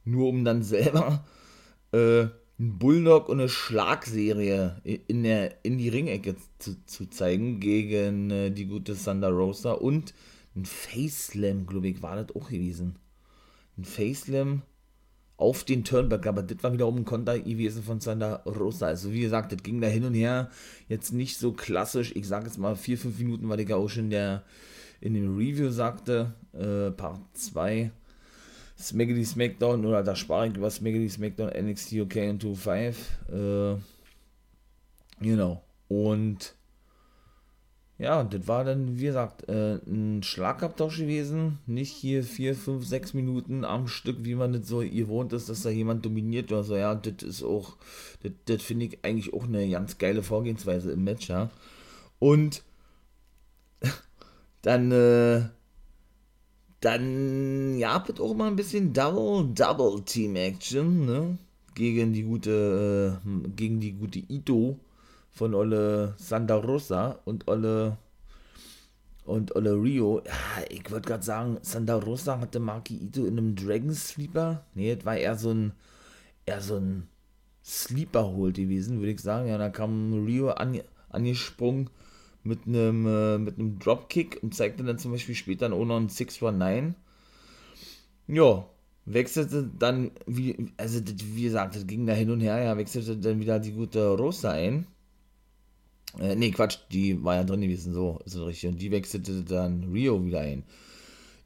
Nur 0.06 0.30
um 0.30 0.46
dann 0.46 0.64
selber 0.64 1.26
äh, 1.92 2.28
ein 2.60 2.78
Bulldog 2.78 3.30
und 3.30 3.40
eine 3.40 3.50
Schlagserie 3.50 4.82
in, 4.84 5.24
der, 5.24 5.66
in 5.66 5.78
die 5.78 5.90
Ringecke 5.90 6.36
zu, 6.60 6.76
zu 6.86 7.08
zeigen 7.08 7.60
gegen 7.60 8.30
äh, 8.30 8.52
die 8.52 8.66
gute 8.66 8.96
Thunder 8.96 9.30
Rosa 9.30 9.72
und 9.72 10.14
ein 10.56 10.66
Face-Slam, 10.66 11.66
glaube 11.66 11.88
ich, 11.88 12.04
war 12.04 12.16
das 12.16 12.36
auch 12.36 12.50
gewesen. 12.50 13.00
Ein 13.78 13.86
Face-Slam 13.86 14.62
auf 15.36 15.64
den 15.64 15.84
Turnbuckle, 15.84 16.30
aber 16.30 16.44
das 16.44 16.62
war 16.62 16.74
wiederum 16.74 16.98
ein 16.98 17.06
Konter 17.06 17.40
gewesen 17.40 17.82
von 17.82 18.00
Thunder 18.00 18.44
Rosa. 18.46 18.86
Also 18.88 19.12
wie 19.12 19.22
gesagt, 19.22 19.52
das 19.52 19.64
ging 19.64 19.82
da 19.82 19.88
hin 19.88 20.06
und 20.06 20.14
her, 20.14 20.52
jetzt 20.88 21.12
nicht 21.12 21.38
so 21.40 21.54
klassisch, 21.54 22.16
ich 22.16 22.28
sage 22.28 22.46
jetzt 22.46 22.60
mal 22.60 22.76
4-5 22.76 23.18
Minuten, 23.18 23.50
weil 23.50 23.60
ich 23.60 23.70
ja 23.70 23.78
auch 23.78 23.90
schon 23.90 24.12
der, 24.12 24.44
in 25.02 25.16
dem 25.16 25.36
Review 25.36 25.72
sagte, 25.72 26.36
äh, 26.54 26.92
Part 26.92 27.22
2 27.34 27.92
Smackety 28.84 29.26
Smackdown 29.26 29.86
oder 29.86 30.04
da 30.04 30.16
spare 30.16 30.48
ich 30.48 30.58
über 30.58 30.70
Smackety 30.70 31.10
Smackdown 31.10 31.50
NXT 31.50 31.94
UK 31.94 32.16
und 32.30 32.44
2.5. 32.44 33.76
Äh, 33.76 33.78
genau. 35.20 35.64
Und 35.88 36.56
ja, 37.98 38.24
das 38.24 38.48
war 38.48 38.66
dann, 38.66 39.00
wie 39.00 39.06
gesagt, 39.06 39.48
äh, 39.48 39.76
ein 39.86 40.24
Schlagabtausch 40.24 40.98
gewesen. 40.98 41.60
Nicht 41.66 41.92
hier 41.92 42.24
4, 42.24 42.56
5, 42.56 42.86
6 42.86 43.14
Minuten 43.14 43.64
am 43.64 43.88
Stück, 43.88 44.18
wie 44.26 44.36
man 44.36 44.54
das 44.54 44.68
so 44.68 44.80
gewohnt 44.80 45.32
ist, 45.34 45.50
dass 45.50 45.62
da 45.62 45.70
jemand 45.70 46.06
dominiert 46.06 46.52
oder 46.52 46.64
so. 46.64 46.76
Ja, 46.76 46.96
das 46.96 47.24
ist 47.24 47.44
auch, 47.44 47.78
das, 48.22 48.32
das 48.46 48.62
finde 48.62 48.88
ich 48.88 49.00
eigentlich 49.04 49.34
auch 49.34 49.46
eine 49.46 49.70
ganz 49.70 49.98
geile 49.98 50.24
Vorgehensweise 50.24 50.92
im 50.92 51.04
Match, 51.04 51.30
ja. 51.30 51.50
Und 52.20 52.64
Dann, 54.62 54.92
äh, 54.92 55.42
dann 56.84 57.78
ja, 57.78 58.06
wird 58.06 58.20
auch 58.20 58.36
mal 58.36 58.48
ein 58.48 58.58
bisschen 58.58 58.92
Double, 58.92 59.48
Double 59.54 60.02
Team 60.04 60.36
Action, 60.36 61.06
ne? 61.06 61.38
Gegen 61.76 62.12
die 62.12 62.24
gute, 62.24 63.22
äh, 63.26 63.50
gegen 63.56 63.80
die 63.80 63.94
gute 63.94 64.20
Ito 64.20 64.78
von 65.32 65.56
Olle 65.56 66.14
Santa 66.18 66.56
Rosa 66.56 67.20
und 67.24 67.48
Olle 67.48 67.98
und 69.24 69.56
Olle 69.56 69.82
Rio. 69.82 70.22
Ja, 70.26 70.66
ich 70.70 70.92
wollte 70.92 71.08
gerade 71.08 71.24
sagen, 71.24 71.58
Santa 71.62 71.96
Rosa 71.96 72.40
hatte 72.40 72.60
Maki 72.60 72.98
Ito 72.98 73.26
in 73.26 73.38
einem 73.38 73.56
Dragon 73.56 73.94
Sleeper. 73.94 74.66
Nee, 74.76 74.96
das 74.96 75.06
war 75.06 75.16
eher 75.16 75.38
so 75.38 75.52
ein, 75.52 75.72
eher 76.46 76.60
so 76.60 76.76
ein 76.76 77.08
Sleeper 77.64 78.28
Hold 78.28 78.58
gewesen, 78.58 79.00
würde 79.00 79.14
ich 79.14 79.22
sagen. 79.22 79.48
Ja, 79.48 79.58
da 79.58 79.70
kam 79.70 80.26
Rio 80.26 80.50
an, 80.50 80.82
angesprungen 81.10 81.90
mit 82.44 82.68
einem, 82.68 83.06
äh, 83.06 83.38
mit 83.38 83.58
einem 83.58 83.80
Dropkick 83.80 84.40
und 84.42 84.54
zeigte 84.56 84.84
dann 84.84 85.00
zum 85.00 85.12
Beispiel 85.12 85.36
später 85.36 85.72
auch 85.72 85.86
noch 85.86 85.98
einen 85.98 86.10
619. 86.10 86.96
Ja, 88.28 88.66
wechselte 89.06 89.70
dann, 89.78 90.12
wie, 90.26 90.72
also 90.78 91.00
das, 91.00 91.16
wie 91.20 91.44
gesagt, 91.44 91.76
das 91.76 91.88
ging 91.88 92.06
da 92.06 92.14
hin 92.14 92.30
und 92.30 92.42
her, 92.42 92.62
ja, 92.62 92.78
wechselte 92.78 93.18
dann 93.18 93.40
wieder 93.40 93.60
die 93.60 93.74
gute 93.74 94.10
Rosa 94.10 94.52
ein. 94.52 94.88
Äh, 96.20 96.36
nee, 96.36 96.52
Quatsch, 96.52 96.78
die 96.92 97.24
war 97.24 97.36
ja 97.36 97.44
drin 97.44 97.62
gewesen, 97.62 97.94
so 97.94 98.20
ist 98.26 98.36
es 98.36 98.46
richtig. 98.46 98.70
Und 98.70 98.82
die 98.82 98.92
wechselte 98.92 99.44
dann 99.44 99.92
Rio 99.92 100.24
wieder 100.24 100.42
ein. 100.42 100.64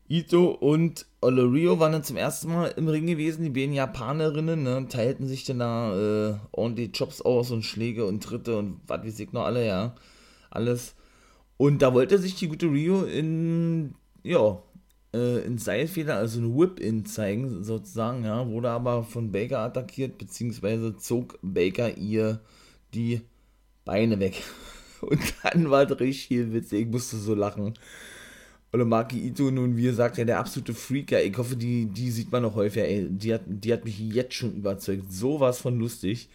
Ito 0.10 0.52
und 0.52 1.06
Olle 1.20 1.44
Rio 1.52 1.80
waren 1.80 1.92
dann 1.92 2.04
zum 2.04 2.16
ersten 2.16 2.50
Mal 2.50 2.74
im 2.78 2.88
Ring 2.88 3.08
gewesen. 3.08 3.44
Die 3.44 3.50
beiden 3.50 3.74
Japanerinnen 3.74 4.64
ne, 4.64 4.88
teilten 4.88 5.28
sich 5.28 5.44
dann 5.44 5.60
da 5.60 6.30
äh, 6.30 6.36
ordentlich 6.52 6.94
Chops 6.94 7.22
aus 7.22 7.52
und 7.52 7.64
Schläge 7.64 8.06
und 8.06 8.24
Tritte 8.24 8.58
und 8.58 8.80
was 8.88 9.04
weiß 9.04 9.20
ich 9.20 9.34
noch 9.34 9.44
alle, 9.44 9.66
ja. 9.66 9.96
Alles. 10.58 10.96
Und 11.58 11.82
da 11.82 11.94
wollte 11.94 12.18
sich 12.18 12.36
die 12.36 12.48
gute 12.48 12.68
Rio 12.68 13.04
in, 13.04 13.96
ja, 14.24 14.62
äh, 15.14 15.46
in 15.46 15.58
Seilfeder, 15.58 16.16
also 16.18 16.40
ein 16.40 16.58
Whip-In 16.58 17.06
zeigen, 17.06 17.64
sozusagen, 17.64 18.26
ja. 18.26 18.48
Wurde 18.50 18.72
aber 18.72 19.04
von 19.04 19.32
Baker 19.32 19.60
attackiert, 19.60 20.18
beziehungsweise 20.18 20.98
zog 20.98 21.40
Baker 21.42 21.96
ihr 21.98 22.42
die 22.94 23.22
Beine 23.86 24.20
weg. 24.20 24.42
Und 25.02 25.22
dann 25.44 25.70
war 25.70 25.90
es 25.90 26.00
richtig 26.00 26.52
witzig, 26.54 26.82
ich 26.82 26.88
musste 26.88 27.18
so 27.18 27.36
lachen. 27.36 27.74
Oder 28.74 28.86
Maki 28.86 29.28
Ito 29.28 29.50
nun, 29.52 29.78
wie 29.78 29.84
gesagt, 29.84 30.18
ja, 30.18 30.26
der 30.26 30.40
absolute 30.40 30.74
Freaker. 30.74 31.24
Ich 31.24 31.38
hoffe, 31.38 31.56
die, 31.56 31.86
die 31.86 32.12
sieht 32.12 32.32
man 32.32 32.44
noch 32.44 32.56
häufiger. 32.56 32.86
Ey, 32.86 33.08
die, 33.10 33.34
hat, 33.34 33.42
die 33.48 33.72
hat 33.72 33.86
mich 33.86 34.00
jetzt 34.00 34.34
schon 34.34 34.56
überzeugt. 34.56 35.12
Sowas 35.12 35.60
von 35.60 35.80
lustig. 35.80 36.30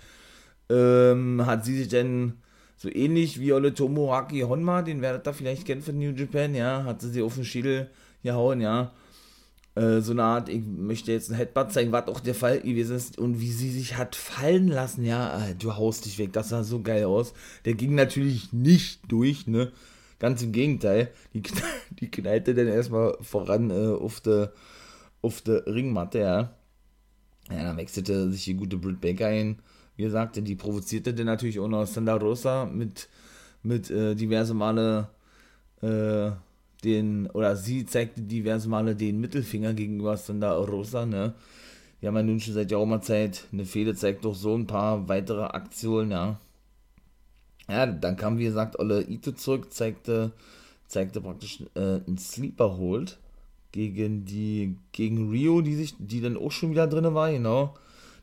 Ähm, 0.71 1.45
hat 1.45 1.65
sie 1.65 1.77
sich 1.77 1.89
denn 1.89 2.35
so 2.83 2.89
ähnlich 2.91 3.39
wie 3.39 3.53
Olle 3.53 3.73
Tomoaki 3.73 4.41
Honma, 4.41 4.83
den 4.83 5.03
werdet 5.03 5.29
ihr 5.29 5.33
vielleicht 5.33 5.67
kennen 5.67 5.83
von 5.83 5.97
New 5.97 6.11
Japan, 6.11 6.53
ja, 6.53 6.83
hat 6.83 7.01
sie 7.01 7.11
sie 7.11 7.23
auf 7.23 7.37
den 7.37 7.45
Schädel 7.45 7.89
gehauen, 8.25 8.61
ja. 8.61 8.91
Äh, 9.77 10.01
so 10.01 10.11
eine 10.11 10.25
Art, 10.25 10.49
ich 10.49 10.65
möchte 10.67 11.13
jetzt 11.13 11.31
ein 11.31 11.37
Headbutt 11.37 11.73
zeigen, 11.73 11.93
was 11.93 12.09
auch 12.09 12.19
der 12.19 12.35
Fall 12.35 12.61
gewesen 12.61 12.97
ist 12.97 13.19
und 13.19 13.41
wie 13.41 13.53
sie 13.53 13.71
sich 13.71 13.97
hat 13.97 14.17
fallen 14.17 14.67
lassen, 14.67 15.05
ja, 15.05 15.47
äh, 15.47 15.55
du 15.55 15.77
haust 15.77 16.07
dich 16.07 16.19
weg, 16.19 16.33
das 16.33 16.49
sah 16.49 16.65
so 16.65 16.83
geil 16.83 17.05
aus. 17.05 17.35
Der 17.67 17.75
ging 17.75 17.95
natürlich 17.95 18.53
nicht 18.53 19.01
durch, 19.09 19.47
ne, 19.47 19.71
Ganz 20.19 20.41
im 20.41 20.53
Gegenteil, 20.53 21.11
die, 21.35 21.43
die 22.01 22.11
knallte 22.11 22.55
dann 22.55 22.69
erstmal 22.69 23.17
voran 23.21 23.71
äh, 23.71 23.93
auf 23.93 24.21
der 24.21 24.53
auf 25.21 25.41
der 25.41 25.67
Ringmatte, 25.67 26.19
ja. 26.19 26.55
Ja, 27.51 27.65
dann 27.65 27.77
wechselte 27.77 28.31
sich 28.31 28.45
die 28.45 28.55
gute 28.55 28.77
Britt 28.77 29.01
Baker 29.01 29.29
ein. 29.29 29.61
Wie 29.97 30.03
gesagt, 30.03 30.37
die 30.37 30.55
provozierte 30.55 31.15
dann 31.15 31.27
natürlich 31.27 31.61
auch 31.61 31.69
noch 31.69 31.87
Sandra 31.87 32.15
Rosa 32.15 32.65
mit, 32.65 33.09
mit 33.63 33.91
äh, 33.91 34.15
diverse 34.15 34.55
Male 34.55 35.09
äh, 35.83 36.31
den, 36.85 37.29
oder 37.31 37.57
sie 37.57 37.87
zeigte 37.87 38.23
diverse 38.23 38.69
Male 38.69 38.97
den 38.97 39.21
Mittelfinger 39.21 39.75
gegenüber 39.75 40.17
Sandra 40.17 40.57
Rosa, 40.57 41.07
ne. 41.07 41.35
Die 42.01 42.09
haben 42.09 42.17
ja 42.17 42.23
nun 42.25 42.41
schon 42.41 42.55
seit 42.55 42.71
Jahrhundertzeit 42.71 43.45
eine 43.53 43.65
Fehde, 43.65 43.95
zeigt 43.95 44.25
doch 44.25 44.35
so 44.35 44.57
ein 44.57 44.67
paar 44.67 45.09
weitere 45.09 45.45
Aktionen, 45.45 46.11
ja. 46.11 46.41
Ja, 47.69 47.87
dann 47.87 48.17
kam, 48.17 48.39
wie 48.39 48.45
gesagt, 48.45 48.79
Olle 48.79 49.03
Ito 49.09 49.33
zurück, 49.33 49.73
zeigte, 49.73 50.33
zeigte 50.89 51.21
praktisch 51.21 51.63
äh, 51.75 52.01
einen 52.07 52.19
Sleeper 52.19 52.77
Hold 52.77 53.19
gegen 53.71 54.25
die, 54.25 54.77
gegen 54.91 55.31
Rio, 55.31 55.61
die 55.63 55.77
sich, 55.77 55.95
die 55.99 56.21
dann 56.21 56.37
auch 56.37 56.51
schon 56.51 56.73
wieder 56.73 56.89
drin 56.89 57.15
war, 57.15 57.31
genau. 57.31 57.75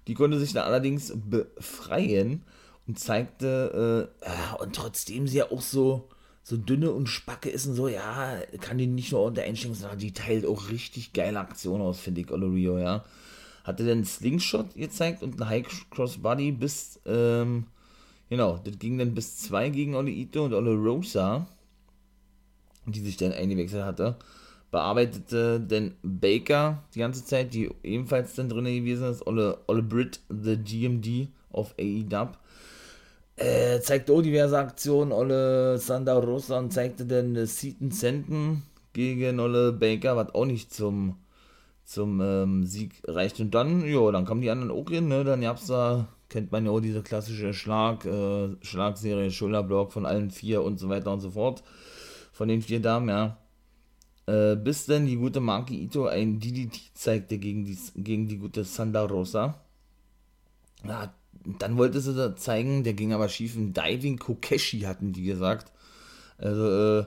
Die 0.10 0.16
konnte 0.16 0.40
sich 0.40 0.54
dann 0.54 0.66
allerdings 0.66 1.14
befreien 1.16 2.42
und 2.88 2.98
zeigte, 2.98 4.10
äh, 4.22 4.62
und 4.62 4.76
trotzdem 4.76 5.28
sie 5.28 5.38
ja 5.38 5.52
auch 5.52 5.62
so, 5.62 6.10
so 6.44 6.58
dünne 6.58 6.92
und 6.92 7.08
spacke 7.08 7.50
ist 7.50 7.68
und 7.68 7.76
so, 7.76 7.88
ja, 7.88 8.40
kann 8.60 8.80
die 8.80 8.88
nicht 8.88 9.12
nur 9.12 9.24
unter 9.24 9.44
einstellen, 9.44 9.76
sondern 9.76 10.00
die 10.00 10.12
teilt 10.12 10.48
auch 10.48 10.70
richtig 10.70 11.14
geile 11.14 11.40
Aktionen 11.40 11.84
aus, 11.84 12.00
finde 12.00 12.22
ich, 12.22 12.32
Olle 12.32 12.48
Rio, 12.48 12.80
ja. 12.80 13.06
Hatte 13.64 13.84
dann 13.84 14.00
einen 14.00 14.06
Slingshot 14.06 14.74
gezeigt 14.74 15.22
und 15.22 15.40
einen 15.40 15.50
High 15.50 15.68
Cross 15.92 16.18
Body 16.18 16.52
bis, 16.52 17.00
ähm, 17.06 17.68
Genau, 18.30 18.60
das 18.64 18.78
ging 18.78 18.98
dann 18.98 19.16
bis 19.16 19.38
2 19.38 19.70
gegen 19.70 19.96
Oli 19.96 20.14
Ito 20.22 20.46
und 20.46 20.54
Ole 20.54 20.76
Rosa, 20.76 21.48
die 22.86 23.00
sich 23.00 23.18
dann 23.18 23.34
eingewechselt 23.34 23.84
hatte. 23.84 24.18
Bearbeitete 24.72 25.60
dann 25.60 25.96
Baker 26.04 26.84
die 26.94 27.00
ganze 27.00 27.26
Zeit, 27.26 27.54
die 27.54 27.70
ebenfalls 27.84 28.36
dann 28.36 28.50
drin 28.50 28.66
gewesen 28.66 29.10
ist. 29.10 29.26
Ole, 29.26 29.58
Ole 29.68 29.84
Britt, 29.84 30.20
the 30.30 30.58
GMD 30.58 31.30
of 31.52 31.74
AEW. 31.80 32.30
Äh, 33.36 33.80
zeigte 33.80 34.14
auch 34.14 34.22
diverse 34.22 34.58
Aktionen. 34.58 35.12
Olle 35.12 35.78
Sandra 35.78 36.20
Rosa 36.20 36.60
und 36.60 36.72
zeigte 36.72 37.06
dann 37.06 37.36
äh, 37.36 37.48
Seaton 37.48 37.92
Senden 37.92 38.64
gegen 38.94 39.40
Olle 39.40 39.72
Baker, 39.72 40.18
was 40.18 40.36
auch 40.36 40.46
nicht 40.46 40.74
zum, 40.74 41.16
zum 41.86 42.20
ähm, 42.22 42.66
Sieg 42.66 43.02
reicht. 43.08 43.40
Und 43.40 43.56
dann, 43.56 43.88
ja, 43.88 44.12
dann 44.12 44.26
kamen 44.26 44.42
die 44.42 44.50
anderen 44.50 44.72
auch 44.72 44.90
hin, 44.90 45.08
ne? 45.08 45.24
Dann 45.24 45.42
gab's 45.42 45.68
da 45.68 46.08
kennt 46.30 46.52
man 46.52 46.66
ja 46.66 46.72
auch 46.72 46.80
diese 46.80 47.02
klassische 47.02 47.54
Schlag, 47.54 48.06
äh, 48.06 48.50
Schlagserie, 48.62 49.32
Schulterblock 49.32 49.92
von 49.92 50.06
allen 50.06 50.30
vier 50.30 50.64
und 50.64 50.80
so 50.80 50.88
weiter 50.90 51.12
und 51.12 51.22
so 51.22 51.32
fort. 51.32 51.64
Von 52.32 52.48
den 52.48 52.62
vier 52.62 52.82
Damen, 52.82 53.10
ja. 53.10 53.38
Äh, 54.30 54.56
bis 54.58 54.86
dann 54.86 55.08
die 55.08 55.16
gute 55.16 55.40
Maki 55.40 55.84
Ito 55.84 56.06
ein 56.06 56.40
DDT 56.40 56.92
zeigte 56.94 57.40
gegen 57.40 57.66
die, 57.66 57.78
gegen 57.96 58.28
die 58.28 58.38
gute 58.38 58.64
Sanda 58.64 59.04
Rosa. 59.04 59.60
Ja, 60.86 61.14
dann 61.58 61.78
wollte 61.78 62.00
sie 62.00 62.14
da 62.14 62.36
zeigen, 62.36 62.84
der 62.84 62.94
ging 62.94 63.12
aber 63.12 63.28
schief. 63.28 63.56
Ein 63.56 63.74
Diving 63.74 64.20
Kokeshi 64.20 64.82
hatten 64.82 65.14
die 65.14 65.24
gesagt. 65.24 65.72
Also, 66.38 67.00
äh, 67.00 67.06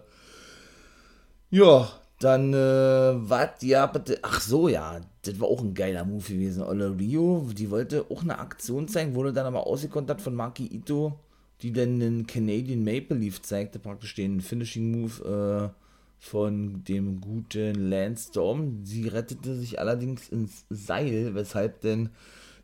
ja, 1.50 1.88
dann, 2.19 2.55
äh, 2.55 3.14
was, 3.29 3.50
ja, 3.62 3.87
bitte, 3.87 4.19
ach 4.23 4.41
so, 4.41 4.69
ja, 4.69 5.00
das 5.23 5.38
war 5.38 5.49
auch 5.49 5.61
ein 5.61 5.75
geiler 5.75 6.05
Move 6.05 6.26
gewesen. 6.26 6.64
Olle 6.64 6.99
Rio, 6.99 7.49
die 7.57 7.71
wollte 7.71 8.07
auch 8.11 8.23
eine 8.23 8.38
Aktion 8.41 8.88
zeigen, 8.88 9.14
wurde 9.14 9.33
dann 9.33 9.47
aber 9.47 9.67
ausgekontert 9.67 10.21
von 10.21 10.35
Maki 10.35 10.67
Ito, 10.67 11.21
die 11.61 11.73
dann 11.73 12.00
den 12.00 12.26
Canadian 12.26 12.83
Maple 12.83 13.17
Leaf 13.17 13.43
zeigte, 13.43 13.79
praktisch 13.79 14.14
den 14.17 14.41
Finishing 14.41 14.91
Move, 14.91 15.73
äh, 15.73 15.82
von 16.23 16.85
dem 16.85 17.21
guten 17.21 17.91
Lance 17.91 18.29
Storm. 18.29 18.85
Sie 18.85 19.09
rettete 19.09 19.57
sich 19.57 19.81
allerdings 19.81 20.29
ins 20.29 20.64
Seil, 20.71 21.35
weshalb 21.35 21.81
denn 21.81 22.11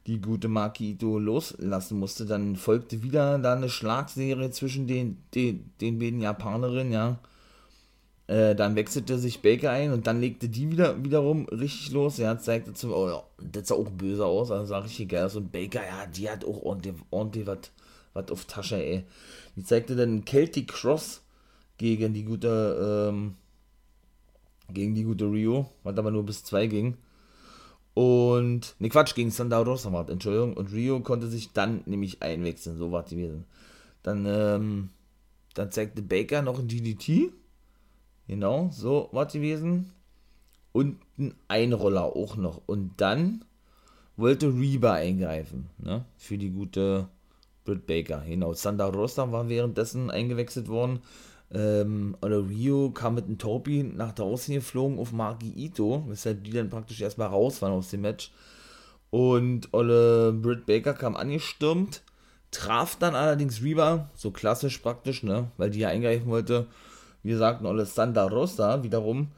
die 0.06 0.20
gute 0.20 0.46
Maki 0.46 0.92
Ito 0.92 1.18
loslassen 1.18 1.98
musste. 1.98 2.24
Dann 2.24 2.54
folgte 2.54 3.02
wieder 3.02 3.36
da 3.40 3.54
eine 3.54 3.68
Schlagserie 3.68 4.50
zwischen 4.52 4.86
den, 4.86 5.18
den, 5.34 5.72
den 5.80 5.98
beiden 5.98 6.20
Japanerinnen, 6.20 6.92
ja. 6.92 7.18
Äh, 8.28 8.54
dann 8.54 8.76
wechselte 8.76 9.18
sich 9.18 9.42
Baker 9.42 9.70
ein 9.70 9.92
und 9.92 10.06
dann 10.06 10.20
legte 10.20 10.48
die 10.48 10.70
wieder 10.70 11.02
wiederum 11.02 11.46
richtig 11.46 11.90
los. 11.90 12.18
Ja, 12.18 12.38
zeigte 12.38 12.74
zum, 12.74 12.92
oh 12.92 13.08
ja, 13.08 13.22
das 13.42 13.68
sah 13.68 13.74
auch 13.74 13.90
böse 13.90 14.24
aus, 14.24 14.52
also 14.52 14.66
sah 14.66 14.78
richtig 14.78 15.08
geil 15.08 15.24
aus. 15.24 15.34
Und 15.34 15.50
Baker, 15.50 15.80
ja, 15.84 16.06
die 16.06 16.30
hat 16.30 16.44
auch 16.44 16.62
ordentlich, 16.62 16.94
ordentlich 17.10 17.46
was 17.46 18.30
auf 18.30 18.44
Tasche, 18.44 18.76
ey. 18.76 19.04
Die 19.56 19.64
zeigte 19.64 19.96
dann 19.96 20.24
Celtic 20.24 20.68
Cross 20.68 21.22
gegen 21.76 22.12
die 22.12 22.24
gute, 22.24 23.08
ähm, 23.10 23.34
gegen 24.72 24.94
die 24.94 25.04
gute 25.04 25.24
Rio, 25.30 25.70
was 25.82 25.96
aber 25.96 26.10
nur 26.10 26.24
bis 26.24 26.44
zwei 26.44 26.66
ging. 26.66 26.96
Und, 27.94 28.76
ne 28.78 28.88
Quatsch, 28.88 29.14
gegen 29.14 29.30
Sandra 29.30 29.58
Rosa 29.58 29.90
Entschuldigung. 30.08 30.54
Und 30.54 30.72
Rio 30.72 31.00
konnte 31.00 31.26
sich 31.26 31.52
dann 31.52 31.82
nämlich 31.86 32.22
einwechseln, 32.22 32.78
so 32.78 32.92
war 32.92 33.04
es 33.04 33.10
gewesen. 33.10 33.44
Dann, 34.02 34.24
ähm, 34.26 34.90
dann 35.54 35.72
zeigte 35.72 36.02
Baker 36.02 36.42
noch 36.42 36.58
ein 36.58 36.68
DDT 36.68 37.32
Genau, 38.28 38.68
so 38.70 39.08
war 39.12 39.26
es 39.26 39.32
gewesen. 39.32 39.90
Und 40.72 40.98
ein 41.18 41.34
Einroller 41.48 42.04
auch 42.04 42.36
noch. 42.36 42.60
Und 42.66 42.92
dann 42.98 43.44
wollte 44.16 44.48
Reba 44.48 44.92
eingreifen, 44.92 45.70
ne? 45.78 46.04
Für 46.18 46.36
die 46.36 46.50
gute 46.50 47.08
Britt 47.64 47.86
Baker. 47.86 48.22
Genau, 48.28 48.52
Sandra 48.52 48.86
Rosa 48.88 49.32
war 49.32 49.48
währenddessen 49.48 50.10
eingewechselt 50.10 50.68
worden. 50.68 51.00
Ähm, 51.52 52.16
oder 52.20 52.46
Rio 52.46 52.90
kam 52.90 53.14
mit 53.14 53.24
einem 53.24 53.38
Topi 53.38 53.82
nach 53.82 54.12
draußen 54.12 54.54
geflogen 54.54 54.98
auf 54.98 55.12
Maki 55.12 55.52
Ito, 55.56 56.04
weshalb 56.08 56.44
die 56.44 56.50
dann 56.50 56.70
praktisch 56.70 57.00
erstmal 57.00 57.28
raus 57.28 57.62
waren 57.62 57.72
aus 57.72 57.90
dem 57.90 58.02
Match. 58.02 58.30
Und 59.10 59.72
Olle 59.72 60.32
Britt 60.32 60.66
Baker 60.66 60.92
kam 60.92 61.16
angestürmt, 61.16 62.02
traf 62.50 62.96
dann 62.96 63.14
allerdings 63.14 63.62
Reba, 63.62 64.10
so 64.14 64.30
klassisch 64.30 64.78
praktisch, 64.78 65.22
ne, 65.22 65.50
weil 65.56 65.70
die 65.70 65.80
ja 65.80 65.88
eingreifen 65.88 66.26
wollte, 66.26 66.66
wie 67.22 67.30
gesagt, 67.30 67.64
Alessandra 67.64 68.26
Rosa 68.26 68.82
wiederum 68.82 69.28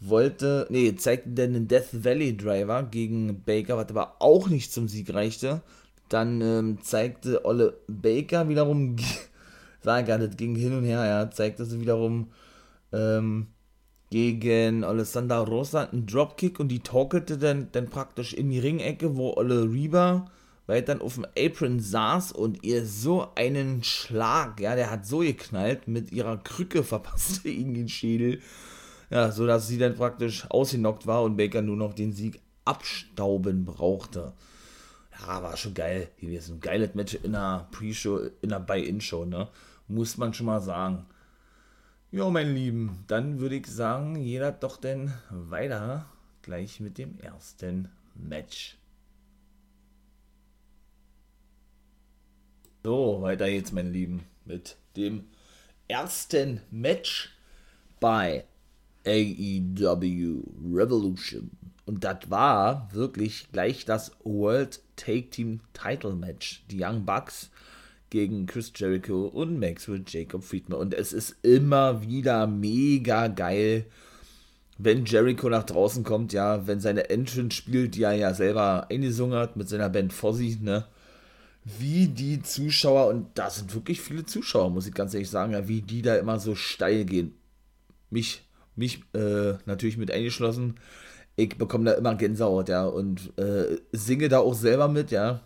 wollte, 0.00 0.66
nee, 0.70 0.94
zeigte 0.96 1.30
dann 1.30 1.52
den 1.52 1.68
Death 1.68 2.04
Valley 2.04 2.36
Driver 2.36 2.82
gegen 2.82 3.42
Baker, 3.42 3.76
was 3.76 3.90
aber 3.90 4.16
auch 4.18 4.48
nicht 4.48 4.72
zum 4.72 4.88
Sieg 4.88 5.12
reichte. 5.12 5.62
Dann 6.08 6.40
ähm, 6.40 6.78
zeigte 6.82 7.44
Olle 7.44 7.74
Baker 7.86 8.48
wiederum, 8.48 8.96
sag 9.82 10.06
gar 10.06 10.18
nicht, 10.18 10.38
ging 10.38 10.54
hin 10.54 10.76
und 10.76 10.84
her, 10.84 11.04
ja, 11.04 11.30
zeigte 11.30 11.64
sie 11.64 11.80
wiederum 11.80 12.28
ähm, 12.92 13.48
gegen 14.10 14.84
Alessandra 14.84 15.40
Rosa 15.40 15.84
einen 15.84 16.06
Dropkick 16.06 16.58
und 16.58 16.68
die 16.68 16.80
torkelte 16.80 17.38
dann, 17.38 17.68
dann 17.72 17.88
praktisch 17.88 18.34
in 18.34 18.50
die 18.50 18.58
Ringecke, 18.58 19.16
wo 19.16 19.34
Olle 19.34 19.62
Reba 19.70 20.26
weiter 20.66 21.00
auf 21.02 21.14
dem 21.14 21.26
Apron 21.36 21.80
saß 21.80 22.32
und 22.32 22.64
ihr 22.64 22.86
so 22.86 23.28
einen 23.34 23.82
Schlag, 23.82 24.60
ja, 24.60 24.74
der 24.74 24.90
hat 24.90 25.06
so 25.06 25.18
geknallt, 25.18 25.88
mit 25.88 26.12
ihrer 26.12 26.38
Krücke 26.38 26.82
verpasste 26.84 27.48
ihn 27.48 27.74
den 27.74 27.88
Schädel. 27.88 28.40
Ja, 29.10 29.32
so 29.32 29.44
dass 29.46 29.66
sie 29.66 29.78
dann 29.78 29.96
praktisch 29.96 30.48
ausgenockt 30.50 31.06
war 31.06 31.24
und 31.24 31.36
Baker 31.36 31.62
nur 31.62 31.76
noch 31.76 31.94
den 31.94 32.12
Sieg 32.12 32.40
abstauben 32.64 33.64
brauchte. 33.64 34.32
Ja, 35.20 35.42
war 35.42 35.56
schon 35.56 35.74
geil 35.74 36.08
gewesen. 36.20 36.56
Ein 36.56 36.60
geiles 36.60 36.94
Match 36.94 37.14
in 37.14 37.32
der 37.32 37.68
Pre-Show, 37.72 38.20
in 38.40 38.50
der 38.50 38.60
Buy-In-Show, 38.60 39.24
ne? 39.24 39.48
Muss 39.90 40.16
man 40.16 40.32
schon 40.32 40.46
mal 40.46 40.60
sagen. 40.60 41.04
Jo, 42.12 42.30
mein 42.30 42.54
Lieben, 42.54 43.02
dann 43.08 43.40
würde 43.40 43.56
ich 43.56 43.66
sagen, 43.66 44.14
jeder 44.14 44.52
doch 44.52 44.76
denn 44.76 45.12
weiter 45.30 46.06
gleich 46.42 46.78
mit 46.78 46.96
dem 46.96 47.18
ersten 47.18 47.88
Match. 48.14 48.78
So, 52.84 53.20
weiter 53.20 53.48
jetzt, 53.48 53.72
meine 53.72 53.90
Lieben, 53.90 54.22
mit 54.44 54.76
dem 54.96 55.24
ersten 55.88 56.60
Match 56.70 57.36
bei 57.98 58.44
AEW 59.04 60.44
Revolution. 60.72 61.50
Und 61.84 62.04
das 62.04 62.30
war 62.30 62.88
wirklich 62.92 63.50
gleich 63.50 63.86
das 63.86 64.12
World 64.22 64.80
Take 64.94 65.30
Team 65.30 65.60
Title 65.72 66.14
Match. 66.14 66.64
Die 66.70 66.80
Young 66.80 67.04
Bucks 67.04 67.50
gegen 68.10 68.46
Chris 68.46 68.72
Jericho 68.74 69.26
und 69.26 69.58
Maxwell 69.58 70.02
Jacob 70.06 70.44
Friedman. 70.44 70.78
Und 70.78 70.94
es 70.94 71.12
ist 71.12 71.36
immer 71.42 72.02
wieder 72.02 72.46
mega 72.46 73.28
geil, 73.28 73.86
wenn 74.78 75.04
Jericho 75.04 75.48
nach 75.48 75.64
draußen 75.64 76.04
kommt, 76.04 76.32
ja, 76.32 76.66
wenn 76.66 76.80
seine 76.80 77.10
Entrance 77.10 77.56
spielt, 77.56 77.94
die 77.94 78.02
er 78.02 78.14
ja 78.14 78.34
selber 78.34 78.88
eingesungen 78.90 79.38
hat 79.38 79.56
mit 79.56 79.68
seiner 79.68 79.88
Band 79.90 80.12
Fozzy, 80.12 80.58
ne? 80.60 80.86
Wie 81.64 82.08
die 82.08 82.42
Zuschauer, 82.42 83.08
und 83.08 83.26
da 83.34 83.50
sind 83.50 83.74
wirklich 83.74 84.00
viele 84.00 84.24
Zuschauer, 84.24 84.70
muss 84.70 84.86
ich 84.86 84.94
ganz 84.94 85.12
ehrlich 85.12 85.28
sagen, 85.28 85.52
ja, 85.52 85.68
wie 85.68 85.82
die 85.82 86.02
da 86.02 86.16
immer 86.16 86.40
so 86.40 86.54
steil 86.54 87.04
gehen. 87.04 87.34
Mich 88.08 88.42
mich 88.76 89.02
äh, 89.14 89.54
natürlich 89.66 89.96
mit 89.96 90.10
eingeschlossen. 90.10 90.76
Ich 91.36 91.56
bekomme 91.56 91.84
da 91.84 91.92
immer 91.92 92.16
Gänsehaut, 92.16 92.68
ja, 92.68 92.86
und 92.86 93.38
äh, 93.38 93.78
singe 93.92 94.28
da 94.28 94.40
auch 94.40 94.54
selber 94.54 94.88
mit, 94.88 95.10
ja. 95.10 95.42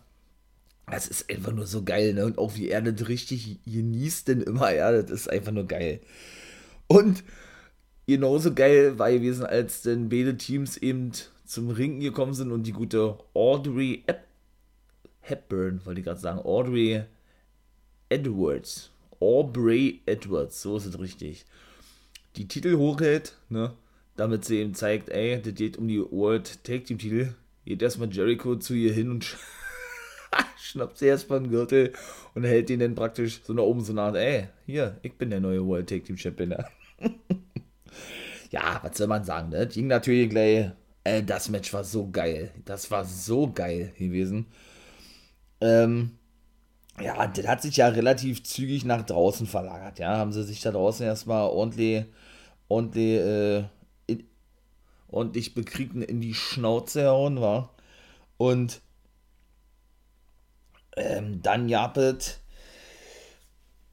Es 0.91 1.09
ist 1.09 1.31
einfach 1.31 1.53
nur 1.53 1.67
so 1.67 1.83
geil, 1.83 2.15
ne? 2.15 2.27
Und 2.27 2.39
auch 2.39 2.57
wie 2.57 2.69
er 2.69 2.83
das 2.83 3.09
richtig 3.09 3.59
genießt 3.65 4.29
denn 4.29 4.43
immer, 4.43 4.73
ja, 4.75 4.93
das 4.93 5.11
ist 5.11 5.31
einfach 5.31 5.53
nur 5.53 5.67
geil. 5.67 6.01
Und 6.87 7.25
genauso 8.07 8.53
geil 8.53 8.99
war 8.99 9.11
gewesen, 9.11 9.47
als 9.47 9.83
dann 9.83 10.09
beide 10.09 10.37
Teams 10.37 10.77
eben 10.77 11.13
zum 11.47 11.71
Ringen 11.71 12.01
gekommen 12.01 12.35
sind 12.35 12.53
und 12.53 12.65
die 12.65 12.73
gute 12.73 13.19
Audrey 13.33 14.05
Hepburn, 15.21 15.81
wollte 15.85 16.01
ich 16.01 16.07
gerade 16.07 16.21
sagen, 16.21 16.41
Audrey 16.41 17.05
Edwards. 18.09 18.91
Aubrey 19.21 20.03
Edwards, 20.05 20.61
so 20.61 20.77
ist 20.77 20.85
es 20.85 20.99
richtig 20.99 21.47
die 22.37 22.49
Titel 22.49 22.77
hochhält, 22.77 23.37
ne? 23.49 23.73
Damit 24.17 24.45
sie 24.45 24.61
ihm 24.61 24.75
zeigt, 24.75 25.09
ey, 25.09 25.41
das 25.43 25.55
geht 25.55 25.77
um 25.77 25.89
die 25.89 26.01
World 26.01 26.63
Tag 26.65 26.85
Team 26.85 26.99
Titel. 26.99 27.35
Geht 27.65 27.83
erstmal 27.83 28.13
Jericho 28.13 28.57
zu 28.57 28.75
ihr 28.75 28.93
hin 28.93 29.11
und 29.11 29.37
schnappt 30.65 30.99
sie 30.99 31.07
erstmal 31.07 31.41
den 31.41 31.51
Gürtel 31.51 31.93
und 32.35 32.45
hält 32.45 32.71
ihn 32.71 32.81
dann 32.81 32.95
praktisch 32.95 33.43
so 33.45 33.53
nach 33.53 33.63
oben 33.63 33.83
so 33.83 33.93
nach, 33.93 34.15
ey, 34.15 34.49
hier, 34.67 34.99
ich 35.03 35.15
bin 35.15 35.31
der 35.31 35.41
neue 35.41 35.65
World 35.65 35.89
Tag 35.89 36.05
Team 36.05 36.17
Champion. 36.17 36.55
ja, 38.51 38.81
was 38.83 38.97
soll 38.97 39.07
man 39.07 39.25
sagen, 39.25 39.51
ne? 39.51 39.67
Das 39.67 39.75
ging 39.75 39.89
natürlich 39.89 40.31
gleich, 40.31 40.71
äh, 41.05 41.23
das 41.23 41.49
Match 41.49 41.73
war 41.73 41.85
so 41.85 42.11
geil. 42.11 42.51
Das 42.65 42.91
war 42.91 43.05
so 43.05 43.53
geil 43.53 43.93
gewesen. 43.99 44.47
Ähm, 45.61 46.13
ja, 47.01 47.27
das 47.27 47.47
hat 47.47 47.63
sich 47.63 47.77
ja 47.77 47.89
relativ 47.89 48.45
zügig 48.45 48.85
nach 48.85 49.05
draußen 49.05 49.47
verlagert. 49.47 49.99
Ja, 49.99 50.17
haben 50.17 50.33
sie 50.33 50.45
sich 50.45 50.61
da 50.61 50.71
draußen 50.71 51.05
erstmal 51.05 51.49
ordentlich, 51.49 52.05
ordentlich, 52.69 53.21
äh, 53.21 53.65
in, 54.07 54.25
ordentlich 55.09 55.55
bekriegten 55.55 56.03
in 56.03 56.21
die 56.21 56.35
Schnauze 56.35 57.09
hauen, 57.09 57.41
war. 57.41 57.75
Und 58.39 58.81
ähm, 60.97 61.43
dann 61.43 61.69
japet, 61.69 62.41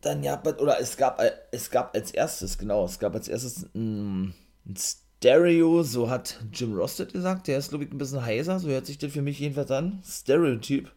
dann 0.01 0.23
japet, 0.23 0.59
oder 0.59 0.79
es 0.79 0.97
gab, 0.97 1.19
äh, 1.19 1.31
es 1.51 1.69
gab 1.69 1.95
als 1.95 2.11
erstes, 2.11 2.57
genau, 2.57 2.85
es 2.85 2.99
gab 2.99 3.15
als 3.15 3.27
erstes 3.27 3.67
ein, 3.75 4.33
ein 4.65 4.75
Stereo, 4.77 5.83
so 5.83 6.09
hat 6.09 6.39
Jim 6.53 6.73
Rosted 6.73 7.13
gesagt, 7.13 7.47
der 7.47 7.57
ist, 7.57 7.69
glaube 7.69 7.83
ich, 7.83 7.91
ein 7.91 7.97
bisschen 7.97 8.25
heiser, 8.25 8.59
so 8.59 8.69
hört 8.69 8.85
sich 8.85 8.97
das 8.97 9.11
für 9.11 9.21
mich 9.21 9.39
jedenfalls 9.39 9.71
an. 9.71 10.01
Stereotyp 10.05 10.91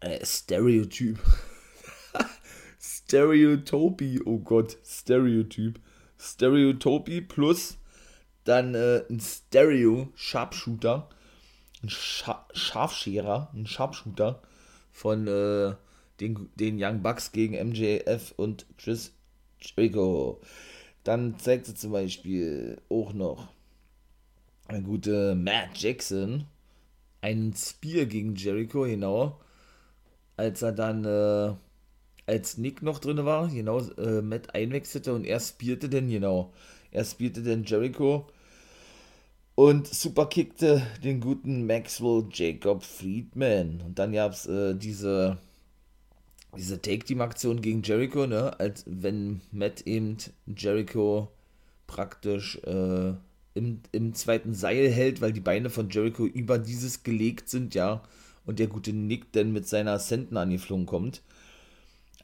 äh, 0.00 0.24
Stereotyp. 0.24 1.18
Stereotopie, 2.80 4.20
oh 4.24 4.38
Gott, 4.38 4.78
Stereotyp. 4.84 5.80
Stereotopie 6.18 7.20
plus 7.20 7.78
dann 8.44 8.74
äh, 8.74 9.04
ein 9.10 9.20
Stereo-Sharpshooter, 9.20 11.08
ein 11.82 11.90
Scha 11.90 12.46
Scharfscherer, 12.54 13.50
ein 13.54 13.66
Sharpshooter 13.66 14.42
von 14.98 15.28
äh, 15.28 15.74
den, 16.20 16.48
den 16.56 16.82
Young 16.82 17.02
Bucks 17.02 17.30
gegen 17.30 17.54
MJF 17.54 18.34
und 18.36 18.66
Chris 18.78 19.12
Jericho. 19.60 20.40
Dann 21.04 21.38
zeigt 21.38 21.66
sie 21.66 21.74
zum 21.74 21.92
Beispiel 21.92 22.80
auch 22.88 23.12
noch 23.12 23.48
eine 24.66 24.82
gute 24.82 25.36
Matt 25.36 25.70
Jackson, 25.74 26.44
einen 27.20 27.54
Spear 27.54 28.06
gegen 28.06 28.34
Jericho, 28.34 28.82
genau. 28.82 29.40
Als 30.36 30.62
er 30.62 30.72
dann, 30.72 31.04
äh, 31.04 31.54
als 32.26 32.58
Nick 32.58 32.82
noch 32.82 32.98
drin 32.98 33.24
war, 33.24 33.48
genau, 33.48 33.80
äh, 33.80 34.20
Matt 34.20 34.54
einwechselte 34.54 35.14
und 35.14 35.24
er 35.24 35.40
spielte 35.40 35.88
denn, 35.88 36.10
genau, 36.10 36.52
er 36.90 37.04
spielte 37.04 37.42
denn 37.42 37.64
Jericho 37.64 38.26
und 39.58 39.88
superkickte 39.88 40.86
den 41.02 41.18
guten 41.18 41.66
Maxwell 41.66 42.26
Jacob 42.32 42.84
Friedman. 42.84 43.82
Und 43.84 43.98
dann 43.98 44.12
gab 44.12 44.30
es 44.30 44.46
äh, 44.46 44.76
diese, 44.76 45.38
diese 46.56 46.80
Take-Team-Aktion 46.80 47.60
gegen 47.60 47.82
Jericho, 47.82 48.28
ne, 48.28 48.56
als 48.60 48.84
wenn 48.86 49.40
Matt 49.50 49.80
eben 49.80 50.16
Jericho 50.46 51.32
praktisch 51.88 52.60
äh, 52.66 53.14
im, 53.54 53.80
im 53.90 54.14
zweiten 54.14 54.54
Seil 54.54 54.92
hält, 54.92 55.20
weil 55.20 55.32
die 55.32 55.40
Beine 55.40 55.70
von 55.70 55.90
Jericho 55.90 56.24
über 56.24 56.60
dieses 56.60 57.02
gelegt 57.02 57.48
sind, 57.48 57.74
ja 57.74 58.02
und 58.46 58.60
der 58.60 58.68
gute 58.68 58.92
Nick 58.92 59.32
dann 59.32 59.52
mit 59.52 59.66
seiner 59.66 59.98
Senten 59.98 60.36
angeflogen 60.36 60.86
kommt. 60.86 61.20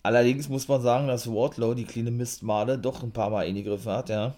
Allerdings 0.05 0.49
muss 0.49 0.69
man 0.69 0.83
sagen, 0.83 1.09
dass 1.09 1.27
Wardlow, 1.27 1.75
die 1.75 1.85
kleine 1.85 2.13
Mistmade, 2.13 2.79
doch 2.79 3.03
ein 3.03 3.11
paar 3.11 3.31
Mal 3.31 3.47
eingegriffen 3.47 3.91
hat, 3.91 4.09
ja. 4.09 4.37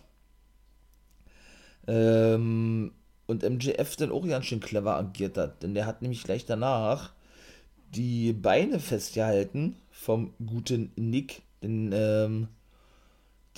Ähm, 1.86 2.92
und 3.26 3.42
MJF 3.42 3.96
dann 3.96 4.12
auch 4.12 4.26
ganz 4.26 4.46
schön 4.46 4.60
clever 4.60 4.96
agiert 4.96 5.36
hat, 5.36 5.62
denn 5.62 5.74
der 5.74 5.86
hat 5.86 6.02
nämlich 6.02 6.22
gleich 6.22 6.44
danach 6.46 7.12
die 7.94 8.32
Beine 8.32 8.78
festgehalten 8.78 9.76
vom 9.90 10.32
guten 10.44 10.92
Nick, 10.96 11.42
denn 11.62 11.90
ähm, 11.92 12.48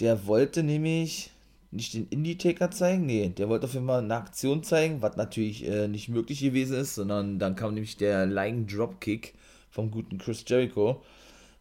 der 0.00 0.26
wollte 0.26 0.62
nämlich 0.62 1.30
nicht 1.70 1.92
den 1.92 2.08
Indie-Taker 2.08 2.70
zeigen, 2.70 3.04
nee, 3.04 3.28
der 3.28 3.48
wollte 3.48 3.66
auf 3.66 3.74
jeden 3.74 3.86
Fall 3.86 4.02
eine 4.02 4.14
Aktion 4.14 4.62
zeigen, 4.62 5.02
was 5.02 5.16
natürlich 5.16 5.68
äh, 5.68 5.86
nicht 5.86 6.08
möglich 6.08 6.40
gewesen 6.40 6.78
ist, 6.78 6.94
sondern 6.94 7.38
dann 7.38 7.56
kam 7.56 7.74
nämlich 7.74 7.96
der 7.96 8.24
Lying 8.26 8.66
Dropkick 8.66 9.34
vom 9.70 9.90
guten 9.90 10.16
Chris 10.18 10.44
Jericho, 10.46 11.02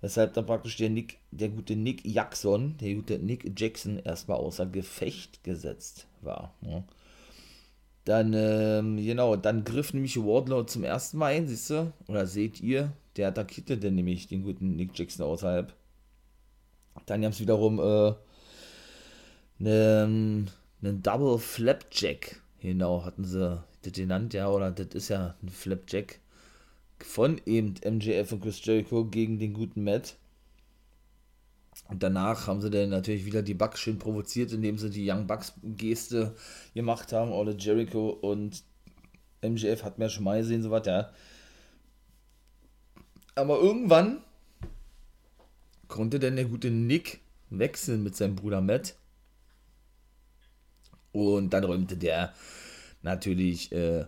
weshalb 0.02 0.34
dann 0.34 0.46
praktisch 0.46 0.78
der 0.78 0.90
Nick, 0.90 1.18
der 1.32 1.50
gute 1.50 1.76
Nick 1.76 2.06
Jackson, 2.06 2.78
der 2.78 2.96
gute 2.96 3.20
Nick 3.20 3.60
Jackson 3.60 4.00
erstmal 4.00 4.38
außer 4.38 4.66
Gefecht 4.66 5.44
gesetzt 5.44 6.08
war. 6.22 6.54
Ne? 6.62 6.84
Dann, 8.06 8.34
ähm, 8.34 8.98
genau, 8.98 9.36
dann 9.36 9.64
griff 9.64 9.94
nämlich 9.94 10.18
Wardlow 10.18 10.64
zum 10.64 10.84
ersten 10.84 11.18
Mal 11.18 11.34
ein, 11.34 11.48
siehst 11.48 11.70
du? 11.72 11.92
Oder 12.08 12.26
seht 12.26 12.62
ihr? 12.62 12.94
Der 13.18 13.30
attackierte 13.30 13.78
dann 13.78 13.96
nämlich 13.96 14.28
den 14.28 14.44
guten 14.44 14.76
Nick 14.76 14.98
Jackson 14.98 15.26
außerhalb. 15.26 15.74
Dann 17.06 17.24
haben 17.24 17.32
es 17.32 17.42
wiederum, 17.42 17.80
äh, 17.80 18.14
einen, 19.60 20.50
einen 20.82 21.04
Double 21.04 21.38
Flapjack. 21.38 22.42
Genau, 22.62 23.04
hatten 23.04 23.26
sie 23.26 23.62
das 23.82 23.94
genannt, 23.94 24.34
ja, 24.34 24.50
oder 24.50 24.72
das 24.72 24.88
ist 24.94 25.10
ja 25.10 25.36
ein 25.42 25.50
Flapjack 25.50 26.20
von 27.00 27.42
eben 27.46 27.76
MJF 27.86 28.32
und 28.32 28.42
Chris 28.42 28.64
Jericho 28.64 29.06
gegen 29.06 29.40
den 29.40 29.54
guten 29.54 29.84
Matt. 29.84 30.18
Und 31.90 32.04
danach 32.04 32.48
haben 32.48 32.62
sie 32.62 32.70
dann 32.70 32.90
natürlich 32.90 33.26
wieder 33.26 33.44
die 33.44 33.54
Bucks 33.54 33.80
schön 33.80 34.00
provoziert, 34.00 34.52
indem 34.52 34.78
sie 34.78 34.90
die 34.90 35.10
Young 35.10 35.28
Bucks 35.28 35.54
Geste 35.64 36.36
gemacht 36.74 37.14
haben. 37.14 37.32
Ole 37.32 37.56
Jericho 37.58 38.10
und 38.10 38.64
MJF 39.42 39.84
hat 39.84 40.00
mir 40.00 40.10
schon 40.10 40.24
mal 40.24 40.40
gesehen, 40.40 40.64
so 40.64 40.72
was, 40.72 40.86
ja. 40.88 41.12
Aber 43.36 43.60
irgendwann 43.60 44.24
konnte 45.88 46.20
dann 46.20 46.36
der 46.36 46.46
gute 46.46 46.72
Nick 46.72 47.22
wechseln 47.50 48.04
mit 48.04 48.16
seinem 48.16 48.36
Bruder 48.36 48.62
Matt. 48.62 48.96
Und 51.12 51.52
dann 51.52 51.64
räumte 51.64 51.96
der 51.96 52.34
natürlich 53.02 53.72
äh, 53.72 54.06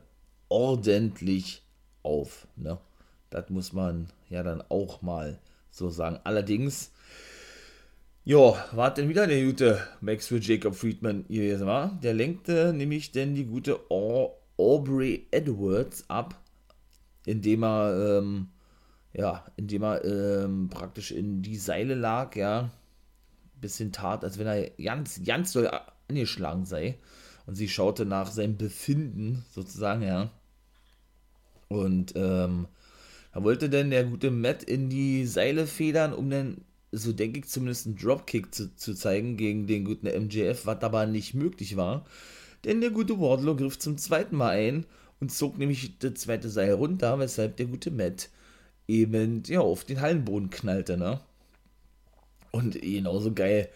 ordentlich 0.49 1.63
auf. 2.03 2.47
Ne? 2.55 2.77
Das 3.29 3.49
muss 3.49 3.73
man 3.73 4.07
ja 4.29 4.43
dann 4.43 4.63
auch 4.69 5.01
mal 5.01 5.39
so 5.71 5.89
sagen. 5.89 6.19
Allerdings, 6.23 6.91
ja, 8.23 8.55
war 8.71 8.93
denn 8.93 9.09
wieder 9.09 9.27
der 9.27 9.43
gute 9.45 9.79
Maxwell 10.01 10.41
Jacob 10.41 10.75
Friedman 10.75 11.25
gewesen, 11.27 11.67
war? 11.67 11.99
Der 12.03 12.13
lenkte 12.13 12.73
nämlich 12.73 13.11
denn 13.11 13.35
die 13.35 13.45
gute 13.45 13.79
Aubrey 13.89 15.27
Edwards 15.31 16.09
ab, 16.09 16.35
indem 17.25 17.63
er, 17.63 18.19
ähm, 18.19 18.49
ja, 19.13 19.45
indem 19.55 19.83
er 19.83 20.03
ähm, 20.05 20.69
praktisch 20.69 21.11
in 21.11 21.41
die 21.41 21.57
Seile 21.57 21.95
lag, 21.95 22.35
ja, 22.35 22.69
bisschen 23.61 23.91
tat, 23.91 24.23
als 24.23 24.37
wenn 24.37 24.47
er 24.47 24.69
ganz, 24.71 25.21
ganz 25.23 25.53
doll 25.53 25.69
angeschlagen 26.07 26.65
sei. 26.65 26.97
Und 27.45 27.55
sie 27.55 27.67
schaute 27.67 28.05
nach 28.05 28.31
seinem 28.31 28.57
Befinden, 28.57 29.43
sozusagen, 29.51 30.03
ja. 30.03 30.29
Und 31.69 32.13
ähm, 32.15 32.67
da 33.33 33.43
wollte 33.43 33.69
dann 33.69 33.91
der 33.91 34.03
gute 34.03 34.31
Matt 34.31 34.63
in 34.63 34.89
die 34.89 35.25
Seile 35.25 35.67
federn, 35.67 36.13
um 36.13 36.29
dann, 36.29 36.57
so 36.91 37.13
denke 37.13 37.39
ich, 37.39 37.47
zumindest 37.47 37.85
einen 37.85 37.95
Dropkick 37.95 38.53
zu, 38.53 38.75
zu 38.75 38.93
zeigen 38.93 39.37
gegen 39.37 39.67
den 39.67 39.85
guten 39.85 40.07
MJF, 40.07 40.65
was 40.65 40.81
aber 40.81 41.05
nicht 41.05 41.35
möglich 41.35 41.77
war. 41.77 42.05
Denn 42.65 42.81
der 42.81 42.89
gute 42.89 43.19
Wardlow 43.19 43.55
griff 43.55 43.79
zum 43.79 43.97
zweiten 43.97 44.35
Mal 44.35 44.49
ein 44.49 44.85
und 45.19 45.31
zog 45.31 45.57
nämlich 45.57 45.97
das 45.99 46.15
zweite 46.15 46.49
Seil 46.49 46.73
runter, 46.73 47.19
weshalb 47.19 47.57
der 47.57 47.67
gute 47.67 47.91
Matt 47.91 48.29
eben 48.87 49.43
ja, 49.45 49.61
auf 49.61 49.85
den 49.85 50.01
Hallenboden 50.01 50.49
knallte, 50.49 50.97
ne? 50.97 51.21
Und 52.51 52.81
genauso 52.81 53.31
geil 53.31 53.69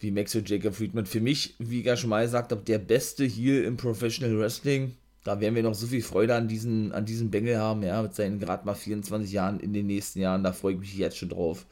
wie 0.00 0.10
Maxwell 0.10 0.42
Jacob 0.44 0.74
Friedman. 0.74 1.06
Für 1.06 1.20
mich, 1.20 1.54
wie 1.58 1.80
ich 1.80 1.86
ja 1.86 1.96
schon 1.96 2.10
mal 2.10 2.24
gesagt 2.24 2.50
habe, 2.50 2.62
der 2.62 2.78
beste 2.78 3.24
Heel 3.24 3.62
im 3.64 3.76
Professional 3.76 4.36
Wrestling. 4.38 4.94
Da 5.26 5.40
werden 5.40 5.56
wir 5.56 5.64
noch 5.64 5.74
so 5.74 5.88
viel 5.88 6.04
Freude 6.04 6.36
an 6.36 6.46
diesen, 6.46 6.92
an 6.92 7.04
diesen 7.04 7.32
Bengel 7.32 7.58
haben, 7.58 7.82
ja, 7.82 8.00
mit 8.00 8.14
seinen 8.14 8.38
gerade 8.38 8.64
mal 8.64 8.76
24 8.76 9.32
Jahren 9.32 9.58
in 9.58 9.72
den 9.72 9.88
nächsten 9.88 10.20
Jahren. 10.20 10.44
Da 10.44 10.52
freue 10.52 10.74
ich 10.74 10.78
mich 10.78 10.96
jetzt 10.96 11.18
schon 11.18 11.30
drauf. 11.30 11.66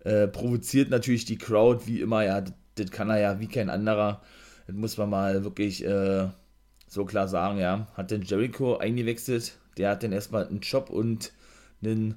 Äh, 0.00 0.26
provoziert 0.26 0.90
natürlich 0.90 1.24
die 1.24 1.38
Crowd, 1.38 1.86
wie 1.86 2.00
immer, 2.00 2.24
ja, 2.24 2.42
das, 2.74 2.90
kann 2.90 3.10
er 3.10 3.20
ja 3.20 3.38
wie 3.38 3.46
kein 3.46 3.70
anderer. 3.70 4.22
Das 4.66 4.74
muss 4.74 4.96
man 4.96 5.08
mal 5.08 5.44
wirklich 5.44 5.84
äh, 5.84 6.26
so 6.88 7.04
klar 7.04 7.28
sagen, 7.28 7.60
ja. 7.60 7.86
Hat 7.94 8.10
den 8.10 8.22
Jericho 8.22 8.76
eingewechselt. 8.78 9.56
Der 9.78 9.90
hat 9.90 10.02
dann 10.02 10.10
erstmal 10.10 10.48
einen 10.48 10.60
Chop 10.60 10.90
und 10.90 11.30
einen 11.80 12.16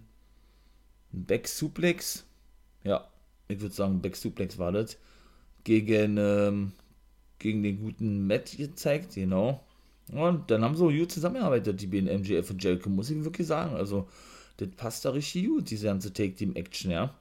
Back 1.11 1.47
Suplex. 1.47 2.25
Ja, 2.83 3.07
ich 3.47 3.61
würde 3.61 3.75
sagen, 3.75 4.01
Back 4.01 4.15
Suplex 4.15 4.57
war 4.57 4.71
das, 4.71 4.97
gegen, 5.63 6.17
ähm, 6.17 6.71
gegen 7.37 7.61
den 7.61 7.79
guten 7.79 8.25
Matt 8.25 8.57
gezeigt, 8.57 9.13
genau. 9.13 9.63
Und 10.11 10.49
dann 10.49 10.63
haben 10.63 10.75
sie 10.75 10.83
auch 10.83 10.91
gut 10.91 11.11
zusammengearbeitet, 11.11 11.81
die 11.81 11.87
beiden 11.87 12.09
und 12.09 12.27
Jericho, 12.27 12.89
muss 12.89 13.09
ich 13.09 13.23
wirklich 13.23 13.47
sagen. 13.47 13.75
Also, 13.75 14.07
das 14.57 14.69
passt 14.69 15.05
da 15.05 15.09
richtig 15.09 15.47
gut, 15.47 15.69
diese 15.69 15.87
ganze 15.87 16.13
Take-Team-Action, 16.13 16.91
ja. 16.91 17.13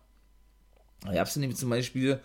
Da 1.02 1.12
gab 1.12 1.26
es 1.26 1.36
nämlich 1.36 1.58
zum 1.58 1.70
Beispiel, 1.70 2.20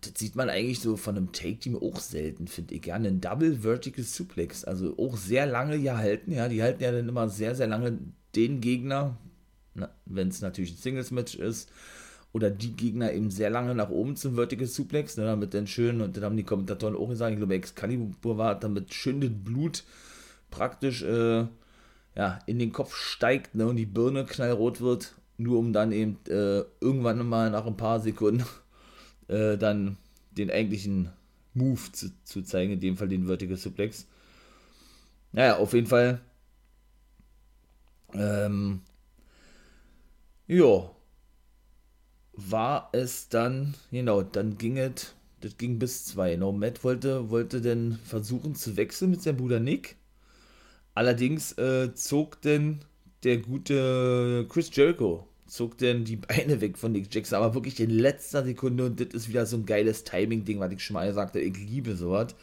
das 0.00 0.12
sieht 0.16 0.34
man 0.34 0.48
eigentlich 0.48 0.80
so 0.80 0.96
von 0.96 1.16
einem 1.16 1.32
Take-Team 1.32 1.76
auch 1.76 2.00
selten, 2.00 2.48
finde 2.48 2.74
ich, 2.74 2.86
ja, 2.86 2.94
einen 2.94 3.20
Double 3.20 3.58
Vertical 3.62 4.04
Suplex, 4.04 4.64
also 4.64 4.96
auch 4.98 5.16
sehr 5.16 5.46
lange 5.46 5.78
gehalten, 5.80 6.32
ja, 6.32 6.48
die 6.48 6.62
halten 6.62 6.82
ja 6.82 6.92
dann 6.92 7.08
immer 7.08 7.28
sehr, 7.28 7.54
sehr 7.54 7.68
lange 7.68 7.98
den 8.34 8.60
Gegner, 8.60 9.16
wenn 10.06 10.28
es 10.28 10.40
natürlich 10.40 10.72
ein 10.72 10.78
Singles-Match 10.78 11.34
ist, 11.36 11.70
oder 12.32 12.50
die 12.50 12.76
Gegner 12.76 13.12
eben 13.12 13.30
sehr 13.30 13.50
lange 13.50 13.74
nach 13.74 13.90
oben 13.90 14.16
zum 14.16 14.34
Vertical 14.34 14.66
Suplex, 14.66 15.16
ne, 15.16 15.24
damit 15.24 15.54
dann 15.54 15.66
schön, 15.66 16.00
und 16.00 16.16
dann 16.16 16.24
haben 16.24 16.36
die 16.36 16.44
Kommentatoren 16.44 16.96
auch 16.96 17.08
gesagt, 17.08 17.32
ich 17.32 17.38
glaube 17.38 17.54
Excalibur 17.54 18.38
war, 18.38 18.58
damit 18.58 18.94
schön 18.94 19.20
das 19.20 19.30
Blut 19.32 19.84
praktisch 20.50 21.02
äh, 21.02 21.46
ja, 22.16 22.38
in 22.46 22.58
den 22.58 22.72
Kopf 22.72 22.94
steigt 22.94 23.54
ne, 23.54 23.66
und 23.66 23.76
die 23.76 23.86
Birne 23.86 24.24
knallrot 24.24 24.80
wird, 24.80 25.14
nur 25.38 25.58
um 25.58 25.72
dann 25.72 25.92
eben 25.92 26.18
äh, 26.28 26.62
irgendwann 26.80 27.26
mal 27.26 27.50
nach 27.50 27.66
ein 27.66 27.76
paar 27.76 28.00
Sekunden 28.00 28.44
äh, 29.28 29.56
dann 29.56 29.96
den 30.32 30.50
eigentlichen 30.50 31.10
Move 31.54 31.80
zu, 31.92 32.10
zu 32.24 32.42
zeigen, 32.42 32.72
in 32.72 32.80
dem 32.80 32.96
Fall 32.96 33.08
den 33.08 33.26
Vertical 33.26 33.56
Suplex. 33.56 34.06
Naja, 35.32 35.56
auf 35.56 35.72
jeden 35.72 35.86
Fall. 35.86 36.20
Ähm, 38.12 38.82
ja, 40.46 40.90
war 42.48 42.90
es 42.92 43.28
dann, 43.28 43.74
genau, 43.90 44.22
dann 44.22 44.58
ging 44.58 44.78
es, 44.78 45.14
das 45.40 45.56
ging 45.56 45.78
bis 45.78 46.04
zwei. 46.04 46.34
Genau, 46.34 46.52
Matt 46.52 46.84
wollte, 46.84 47.30
wollte 47.30 47.60
dann 47.60 47.98
versuchen 48.04 48.54
zu 48.54 48.76
wechseln 48.76 49.10
mit 49.10 49.22
seinem 49.22 49.38
Bruder 49.38 49.60
Nick. 49.60 49.96
Allerdings 50.94 51.52
äh, 51.52 51.94
zog 51.94 52.40
denn 52.42 52.80
der 53.22 53.38
gute 53.38 54.46
Chris 54.48 54.70
Jericho, 54.74 55.26
zog 55.46 55.78
denn 55.78 56.04
die 56.04 56.16
Beine 56.16 56.60
weg 56.60 56.78
von 56.78 56.92
Nick 56.92 57.12
Jackson, 57.12 57.36
aber 57.36 57.54
wirklich 57.54 57.80
in 57.80 57.90
letzter 57.90 58.44
Sekunde 58.44 58.86
und 58.86 59.00
das 59.00 59.08
ist 59.08 59.28
wieder 59.28 59.46
so 59.46 59.56
ein 59.56 59.66
geiles 59.66 60.04
Timing-Ding, 60.04 60.60
was 60.60 60.72
ich 60.72 60.82
schon 60.82 60.94
mal 60.94 61.06
gesagt 61.06 61.34
habe, 61.34 61.44
ich 61.44 61.56
liebe 61.56 61.96
sowas. 61.96 62.34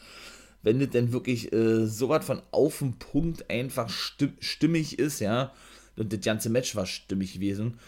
Wenn 0.62 0.80
das 0.80 0.90
denn 0.90 1.12
wirklich 1.12 1.52
äh, 1.52 1.86
sowas 1.86 2.24
von 2.24 2.42
auf 2.50 2.78
den 2.78 2.94
Punkt 2.94 3.48
einfach 3.48 3.88
stimmig 3.88 4.98
ist, 4.98 5.20
ja, 5.20 5.52
und 5.96 6.12
das 6.12 6.20
ganze 6.20 6.50
Match 6.50 6.74
war 6.74 6.86
stimmig 6.86 7.34
gewesen, 7.34 7.78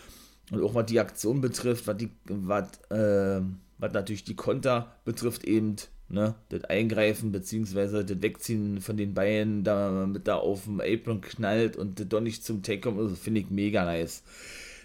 und 0.50 0.62
auch 0.62 0.74
was 0.74 0.86
die 0.86 1.00
Aktion 1.00 1.40
betrifft, 1.40 1.86
was, 1.86 1.96
die, 1.96 2.10
was, 2.24 2.68
äh, 2.90 3.40
was 3.78 3.92
natürlich 3.92 4.24
die 4.24 4.36
Konter 4.36 4.94
betrifft, 5.04 5.44
eben 5.44 5.76
ne, 6.08 6.34
das 6.48 6.64
Eingreifen 6.64 7.32
bzw. 7.32 8.02
das 8.04 8.22
Wegziehen 8.22 8.80
von 8.80 8.96
den 8.96 9.14
Beinen, 9.14 9.64
damit 9.64 10.26
da 10.26 10.36
auf 10.36 10.64
dem 10.64 10.80
Apron 10.80 11.20
knallt 11.20 11.76
und 11.76 12.00
das 12.00 12.08
doch 12.08 12.20
nicht 12.20 12.44
zum 12.44 12.62
Take 12.62 12.80
kommt, 12.80 12.98
also 12.98 13.14
finde 13.14 13.40
ich 13.40 13.50
mega 13.50 13.84
nice. 13.84 14.22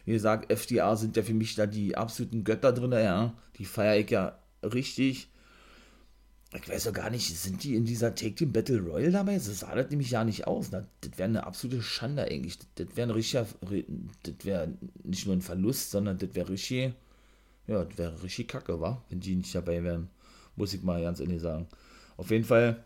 Wie 0.05 0.11
gesagt, 0.11 0.51
FDR 0.51 0.95
sind 0.97 1.17
ja 1.17 1.23
für 1.23 1.33
mich 1.33 1.55
da 1.55 1.65
die 1.65 1.97
absoluten 1.97 2.43
Götter 2.43 2.71
drin, 2.71 2.91
ja. 2.91 3.33
Die 3.57 3.65
feiere 3.65 3.97
ich 3.97 4.11
ja 4.11 4.37
richtig 4.61 5.29
ich 6.55 6.69
weiß 6.69 6.87
auch 6.87 6.93
gar 6.93 7.09
nicht, 7.09 7.27
sind 7.37 7.63
die 7.63 7.75
in 7.75 7.85
dieser 7.85 8.15
Take 8.15 8.35
Team 8.35 8.51
Battle 8.51 8.79
Royale 8.79 9.11
dabei? 9.11 9.39
So 9.39 9.51
sah 9.51 9.75
das 9.75 9.89
nämlich 9.89 10.11
ja 10.11 10.23
nicht 10.23 10.47
aus. 10.47 10.71
Ne? 10.71 10.87
Das 11.01 11.17
wäre 11.17 11.29
eine 11.29 11.45
absolute 11.45 11.81
Schande 11.81 12.23
eigentlich. 12.23 12.57
Das, 12.75 12.87
wäre 12.95 13.07
ein 13.07 13.11
richtiger, 13.11 13.47
das 14.23 14.45
wäre 14.45 14.73
nicht 15.03 15.25
nur 15.25 15.35
ein 15.35 15.41
Verlust, 15.41 15.91
sondern 15.91 16.17
das 16.17 16.33
wäre 16.33 16.49
richtig, 16.49 16.93
ja, 17.67 17.83
das 17.83 17.97
wäre 17.97 18.23
richtig 18.23 18.47
kacke, 18.47 18.79
wa? 18.79 19.03
Wenn 19.09 19.19
die 19.19 19.35
nicht 19.35 19.53
dabei 19.53 19.83
wären. 19.83 20.09
Muss 20.55 20.73
ich 20.73 20.83
mal 20.83 21.01
ganz 21.01 21.19
ehrlich 21.19 21.41
sagen. 21.41 21.67
Auf 22.17 22.31
jeden 22.31 22.45
Fall 22.45 22.83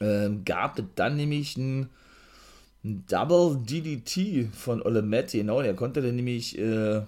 ähm, 0.00 0.44
gab 0.44 0.78
es 0.78 0.84
dann 0.94 1.16
nämlich 1.16 1.56
ein, 1.56 1.88
ein, 2.84 3.04
Double 3.06 3.58
DDT 3.64 4.48
von 4.52 4.82
Ole 4.82 5.02
Matt, 5.02 5.32
genau, 5.32 5.62
der 5.62 5.74
konnte 5.74 6.02
dann 6.02 6.16
nämlich, 6.16 6.56
äh, 6.58 7.02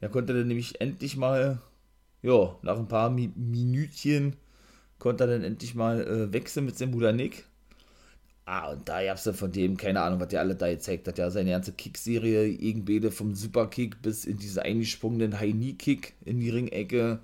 der 0.00 0.08
konnte 0.10 0.34
dann 0.34 0.46
nämlich 0.46 0.80
endlich 0.80 1.16
mal 1.16 1.60
ja, 2.22 2.56
nach 2.62 2.78
ein 2.78 2.88
paar 2.88 3.10
Mi 3.10 3.30
Minütchen 3.36 4.36
konnte 4.98 5.24
er 5.24 5.28
dann 5.28 5.44
endlich 5.44 5.74
mal 5.74 6.00
äh, 6.00 6.32
wechseln 6.32 6.66
mit 6.66 6.76
seinem 6.76 6.92
Bruder 6.92 7.12
Nick. 7.12 7.44
Ah, 8.44 8.70
und 8.72 8.88
da 8.88 9.04
gab 9.04 9.18
es 9.18 9.28
von 9.36 9.52
dem, 9.52 9.76
keine 9.76 10.00
Ahnung, 10.00 10.20
was 10.20 10.28
der 10.28 10.40
alle 10.40 10.54
da 10.54 10.68
gezeigt 10.70 11.06
hat. 11.06 11.18
Ja, 11.18 11.30
seine 11.30 11.50
ganze 11.50 11.72
Kick-Serie, 11.72 12.46
irgendwie 12.46 13.10
vom 13.10 13.34
Superkick 13.34 14.00
bis 14.00 14.24
in 14.24 14.38
diese 14.38 14.62
eingesprungenen 14.62 15.38
High-Knee-Kick 15.38 16.14
in 16.24 16.40
die 16.40 16.48
Ringecke, 16.48 17.18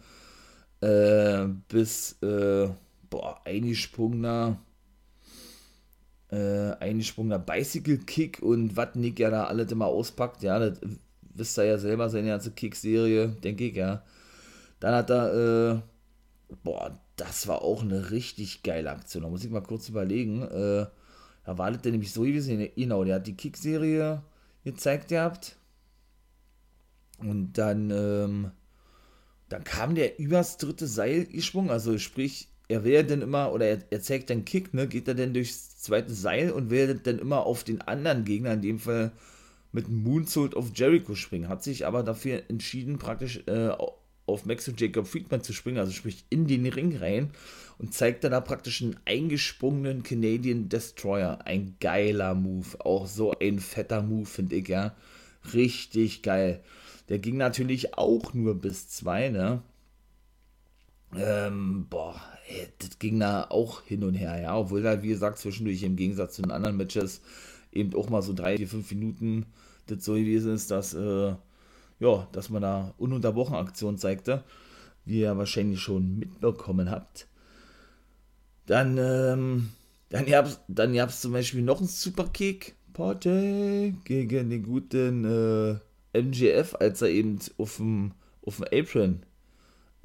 äh, 0.83 1.47
bis, 1.69 2.21
äh, 2.23 2.69
boah, 3.09 3.41
eingesprungener, 3.47 4.59
äh, 6.31 6.73
eingesprungener 6.81 7.39
Bicycle-Kick 7.39 8.43
und 8.43 8.77
was 8.77 8.95
Nick 8.95 9.19
ja 9.19 9.31
da 9.31 9.45
alles 9.45 9.73
immer 9.73 9.87
auspackt. 9.87 10.43
Ja, 10.43 10.59
das 10.59 10.79
wisst 11.35 11.59
ihr 11.59 11.65
ja 11.65 11.79
selber, 11.79 12.11
seine 12.11 12.29
ganze 12.29 12.51
Kick-Serie, 12.51 13.29
denke 13.29 13.65
ich, 13.65 13.77
ja. 13.77 14.03
Dann 14.85 14.97
hat 14.97 15.09
er, 15.09 15.33
äh, 15.33 15.81
boah, 16.63 17.01
das 17.17 17.49
war 17.49 17.63
auch 17.63 17.81
eine 17.81 18.11
richtig 18.11 18.63
geile 18.63 18.91
Aktion. 18.91 19.23
Da 19.23 19.31
muss 19.31 19.43
ich 19.43 19.51
mal 19.51 19.63
kurz 19.63 19.89
überlegen. 19.89 20.43
Äh, 20.43 20.85
da 21.47 21.57
war 21.57 21.73
das 21.73 21.83
nämlich 21.85 22.13
so 22.13 22.21
gewesen, 22.21 22.69
genau, 22.77 23.03
der 23.03 23.15
hat 23.15 23.27
die 23.27 23.35
Kick-Serie 23.35 24.21
gezeigt 24.63 25.09
gehabt. 25.09 25.57
Und 27.17 27.55
dann, 27.55 27.91
ähm, 27.91 28.51
dann 29.49 29.65
kam 29.65 29.95
der 29.95 30.19
übers 30.19 30.59
dritte 30.59 30.87
Seil 30.87 31.25
gesprungen, 31.25 31.71
also 31.71 31.97
sprich, 31.97 32.49
er 32.69 32.85
wäre 32.85 33.05
dann 33.05 33.23
immer, 33.23 33.53
oder 33.53 33.65
er, 33.65 33.79
er 33.89 34.03
zeigt 34.03 34.29
dann 34.29 34.45
Kick, 34.45 34.75
ne, 34.75 34.87
geht 34.87 35.09
er 35.09 35.15
dann 35.15 35.33
durchs 35.33 35.79
zweite 35.79 36.13
Seil 36.13 36.51
und 36.51 36.69
wäre 36.69 36.95
dann 36.95 37.21
immer 37.21 37.47
auf 37.47 37.65
den 37.65 37.81
anderen 37.81 38.27
Gegner, 38.27 38.53
in 38.53 38.61
dem 38.61 38.79
Fall 38.79 39.13
mit 39.73 39.89
Moonsault 39.89 40.55
auf 40.55 40.73
Jericho 40.75 41.15
springen, 41.15 41.49
hat 41.49 41.63
sich 41.63 41.87
aber 41.87 42.03
dafür 42.03 42.43
entschieden, 42.49 42.99
praktisch 42.99 43.43
äh, 43.47 43.71
auf 44.27 44.47
Max 44.47 44.69
und 44.69 44.81
Jacob 44.81 45.07
Friedman 45.07 45.43
zu 45.43 45.53
springen, 45.53 45.79
also 45.79 45.93
sprich 45.93 46.25
in 46.31 46.47
den 46.47 46.67
Ring 46.67 46.97
rein 46.97 47.31
und 47.79 47.93
zeigte 47.93 48.31
da 48.31 48.41
praktisch 48.41 48.83
einen 48.83 48.97
eingesprungenen 49.05 50.03
Canadian 50.03 50.69
Destroyer. 50.69 51.47
Ein 51.47 51.77
geiler 51.81 52.35
Move, 52.35 52.81
auch 52.81 53.07
so 53.07 53.33
ein 53.39 53.59
fetter 53.59 54.03
Move, 54.03 54.27
finde 54.27 54.57
ich, 54.57 54.69
ja. 54.69 54.95
Richtig 55.53 56.23
geil. 56.23 56.63
Der 57.09 57.19
ging 57.19 57.37
natürlich 57.37 57.99
auch 57.99 58.33
nur 58.33 58.55
bis 58.55 58.89
zwei, 58.89 59.29
ne? 59.29 59.63
Ähm, 61.17 61.87
boah, 61.91 62.21
ey, 62.49 62.69
das 62.79 62.99
ging 62.99 63.21
da 63.21 63.45
auch 63.45 63.83
hin 63.83 64.05
und 64.05 64.15
her, 64.15 64.41
ja. 64.41 64.57
Obwohl 64.57 64.83
da, 64.83 65.03
wie 65.03 65.09
gesagt, 65.09 65.39
zwischendurch 65.39 65.83
im 65.83 65.97
Gegensatz 65.97 66.37
zu 66.37 66.43
den 66.43 66.51
anderen 66.51 66.77
Matches 66.77 67.21
eben 67.73 67.95
auch 67.95 68.09
mal 68.09 68.23
so 68.23 68.33
drei, 68.33 68.57
vier, 68.57 68.69
fünf 68.69 68.91
Minuten 68.91 69.47
das 69.87 70.05
so 70.05 70.15
gewesen 70.15 70.55
ist, 70.55 70.71
dass, 70.71 70.95
äh, 70.95 71.35
ja, 72.01 72.29
dass 72.33 72.51
man 72.51 72.63
da 72.63 72.95
ununterbrochen 72.99 73.57
Aktion 73.57 73.99
zeigte, 73.99 74.45
wie 75.05 75.21
ihr 75.21 75.37
wahrscheinlich 75.37 75.81
schon 75.81 76.19
mitbekommen 76.19 76.91
habt. 76.91 77.27
Dann, 78.67 78.99
ähm, 78.99 79.69
dann 80.09 80.27
gab's, 80.27 80.61
dann 80.69 80.95
gab's 80.95 81.21
zum 81.21 81.33
Beispiel 81.33 81.63
noch 81.63 81.79
einen 81.79 81.89
Superkick 81.89 82.77
Party 82.93 83.95
gegen 84.05 84.51
den 84.51 84.63
guten 84.63 85.25
äh, 85.25 86.19
MGF, 86.19 86.77
als 86.79 87.03
er 87.03 87.09
eben 87.09 87.39
auf 87.59 87.77
dem, 87.77 88.13
auf 88.43 88.57
dem 88.57 88.67
Apron 88.73 89.23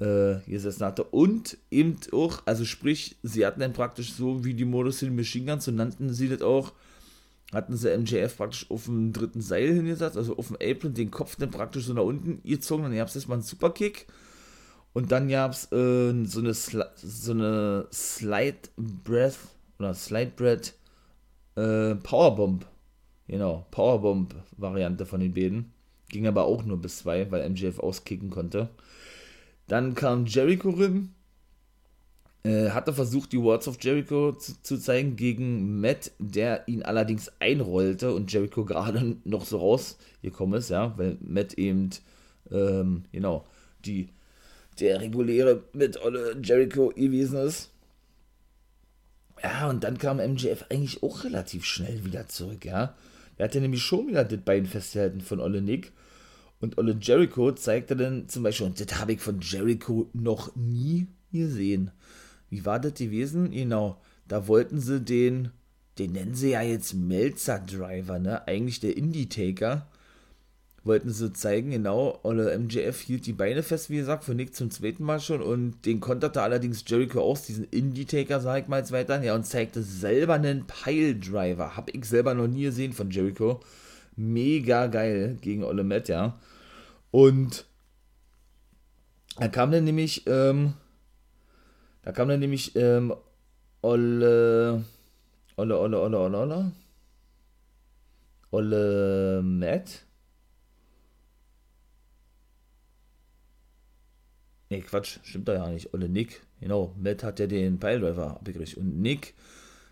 äh, 0.00 0.40
gesessen 0.46 0.84
hatte. 0.84 1.04
Und 1.04 1.56
eben 1.70 1.96
auch, 2.12 2.42
also 2.46 2.64
sprich, 2.64 3.16
sie 3.22 3.46
hatten 3.46 3.60
dann 3.60 3.72
praktisch 3.72 4.12
so 4.12 4.44
wie 4.44 4.54
die 4.54 4.64
Modus 4.64 4.98
City 4.98 5.12
Machine 5.12 5.46
Guns, 5.46 5.64
so 5.64 5.70
nannten 5.70 6.12
sie 6.12 6.28
das 6.28 6.42
auch, 6.42 6.72
hatten 7.52 7.76
sie 7.76 7.96
MJF 7.96 8.36
praktisch 8.36 8.70
auf 8.70 8.84
dem 8.84 9.12
dritten 9.12 9.40
Seil 9.40 9.72
hingesetzt, 9.72 10.16
also 10.16 10.36
auf 10.36 10.48
dem 10.48 10.56
Apron, 10.62 10.94
den 10.94 11.10
Kopf 11.10 11.36
dann 11.36 11.50
praktisch 11.50 11.84
so 11.86 11.94
nach 11.94 12.02
unten 12.02 12.42
gezogen, 12.42 12.84
dann 12.84 12.96
gab 12.96 13.08
es 13.08 13.16
erstmal 13.16 13.36
einen 13.36 13.44
Superkick. 13.44 14.06
Und 14.92 15.12
dann 15.12 15.28
gab 15.28 15.52
es 15.52 15.70
äh, 15.72 16.24
so 16.24 16.40
eine, 16.40 16.52
so 16.52 17.32
eine 17.32 17.86
Slide 17.92 18.58
Breath 18.76 19.38
oder 19.78 19.94
Slide 19.94 20.32
Breath 20.34 20.74
äh, 21.54 21.94
Powerbomb. 21.94 22.66
Genau, 23.28 23.66
Powerbomb-Variante 23.70 25.06
von 25.06 25.20
den 25.20 25.32
beiden. 25.32 25.72
Ging 26.08 26.26
aber 26.26 26.44
auch 26.44 26.64
nur 26.64 26.78
bis 26.78 26.98
zwei, 26.98 27.30
weil 27.30 27.48
MJF 27.48 27.78
auskicken 27.78 28.30
konnte. 28.30 28.68
Dann 29.68 29.94
kam 29.94 30.26
Jericho 30.26 30.70
rin, 30.70 31.14
äh, 32.42 32.70
hatte 32.70 32.92
versucht, 32.92 33.32
die 33.32 33.40
Words 33.40 33.68
of 33.68 33.76
Jericho 33.80 34.32
zu, 34.32 34.60
zu, 34.62 34.78
zeigen 34.78 35.16
gegen 35.16 35.80
Matt, 35.80 36.12
der 36.18 36.66
ihn 36.68 36.82
allerdings 36.82 37.30
einrollte 37.38 38.14
und 38.14 38.32
Jericho 38.32 38.64
gerade 38.64 39.16
noch 39.24 39.44
so 39.44 39.58
rausgekommen 39.58 40.58
ist, 40.58 40.70
ja, 40.70 40.96
weil 40.96 41.18
Matt 41.20 41.54
eben, 41.54 41.90
ähm, 42.50 43.04
genau, 43.12 43.44
die, 43.84 44.08
der 44.78 45.00
reguläre 45.00 45.62
mit 45.74 46.02
Olle 46.02 46.36
Jericho 46.42 46.88
gewesen 46.88 47.38
ist. 47.40 47.70
Ja, 49.42 49.68
und 49.68 49.84
dann 49.84 49.98
kam 49.98 50.18
MJF 50.18 50.66
eigentlich 50.70 51.02
auch 51.02 51.24
relativ 51.24 51.64
schnell 51.64 52.04
wieder 52.04 52.26
zurück, 52.28 52.64
ja. 52.64 52.94
Er 53.36 53.44
hatte 53.44 53.60
nämlich 53.60 53.82
schon 53.82 54.08
wieder 54.08 54.24
das 54.24 54.40
Bein 54.40 54.66
festgehalten 54.66 55.22
von 55.22 55.40
Olle 55.40 55.62
Nick. 55.62 55.92
Und 56.60 56.76
Olle 56.76 56.98
Jericho 57.00 57.52
zeigte 57.52 57.96
dann 57.96 58.28
zum 58.28 58.42
Beispiel, 58.42 58.66
und 58.66 58.78
das 58.78 59.00
habe 59.00 59.14
ich 59.14 59.20
von 59.20 59.40
Jericho 59.40 60.10
noch 60.12 60.54
nie 60.56 61.06
gesehen 61.32 61.90
wie 62.50 62.66
war 62.66 62.80
das 62.80 62.94
gewesen? 62.94 63.52
Genau, 63.52 63.98
da 64.28 64.46
wollten 64.46 64.80
sie 64.80 65.00
den, 65.00 65.50
den 65.98 66.12
nennen 66.12 66.34
sie 66.34 66.50
ja 66.50 66.62
jetzt 66.62 66.94
Melzer 66.94 67.60
Driver, 67.60 68.18
ne? 68.18 68.46
Eigentlich 68.46 68.80
der 68.80 68.96
Indie-Taker. 68.96 69.86
Wollten 70.82 71.10
sie 71.10 71.32
zeigen, 71.34 71.70
genau, 71.70 72.18
Olle 72.22 72.58
MJF 72.58 73.00
hielt 73.00 73.26
die 73.26 73.34
Beine 73.34 73.62
fest, 73.62 73.90
wie 73.90 73.98
gesagt, 73.98 74.24
für 74.24 74.34
Nick 74.34 74.56
zum 74.56 74.70
zweiten 74.70 75.04
Mal 75.04 75.20
schon 75.20 75.42
und 75.42 75.84
den 75.84 76.00
konterte 76.00 76.40
allerdings 76.40 76.84
Jericho 76.86 77.20
aus, 77.20 77.42
diesen 77.42 77.64
Indie-Taker, 77.64 78.40
sag 78.40 78.62
ich 78.62 78.68
mal 78.68 78.78
jetzt 78.78 78.90
weiter, 78.90 79.22
ja, 79.22 79.34
und 79.34 79.44
zeigte 79.44 79.82
selber 79.82 80.34
einen 80.34 80.66
Pile-Driver. 80.66 81.76
Hab 81.76 81.94
ich 81.94 82.04
selber 82.06 82.32
noch 82.34 82.48
nie 82.48 82.62
gesehen 82.62 82.94
von 82.94 83.10
Jericho. 83.10 83.60
Mega 84.16 84.86
geil 84.86 85.36
gegen 85.42 85.64
Olle 85.64 85.84
Matt, 85.84 86.08
ja. 86.08 86.38
Und 87.10 87.66
da 89.36 89.48
kam 89.48 89.70
dann 89.72 89.84
nämlich, 89.84 90.26
ähm, 90.26 90.74
da 92.02 92.12
kam 92.12 92.28
dann 92.28 92.40
nämlich 92.40 92.74
ähm, 92.76 93.14
Olle, 93.82 94.84
Olle, 95.56 95.78
Olle, 95.78 96.00
Olle, 96.00 96.18
Olle, 96.18 96.38
Olle, 96.38 96.72
Olle 98.50 99.42
Matt. 99.42 100.04
Ne, 104.70 104.80
Quatsch, 104.82 105.18
stimmt 105.22 105.48
da 105.48 105.54
ja 105.54 105.68
nicht. 105.70 105.94
Olle 105.94 106.08
Nick, 106.08 106.40
genau. 106.60 106.94
Matt 106.98 107.22
hat 107.24 107.40
ja 107.40 107.46
den 107.46 107.78
Piledriver 107.78 108.30
abgekriegt. 108.30 108.76
Und 108.76 109.00
Nick 109.00 109.34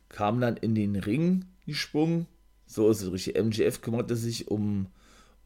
kam 0.09 0.41
dann 0.41 0.57
in 0.57 0.75
den 0.75 0.97
Ring 0.97 1.45
gesprungen. 1.67 2.27
So 2.67 2.91
ist 2.91 3.03
es 3.03 3.13
richtig. 3.13 3.37
MGF 3.37 3.81
kümmerte 3.81 4.17
sich 4.17 4.49
um, 4.49 4.87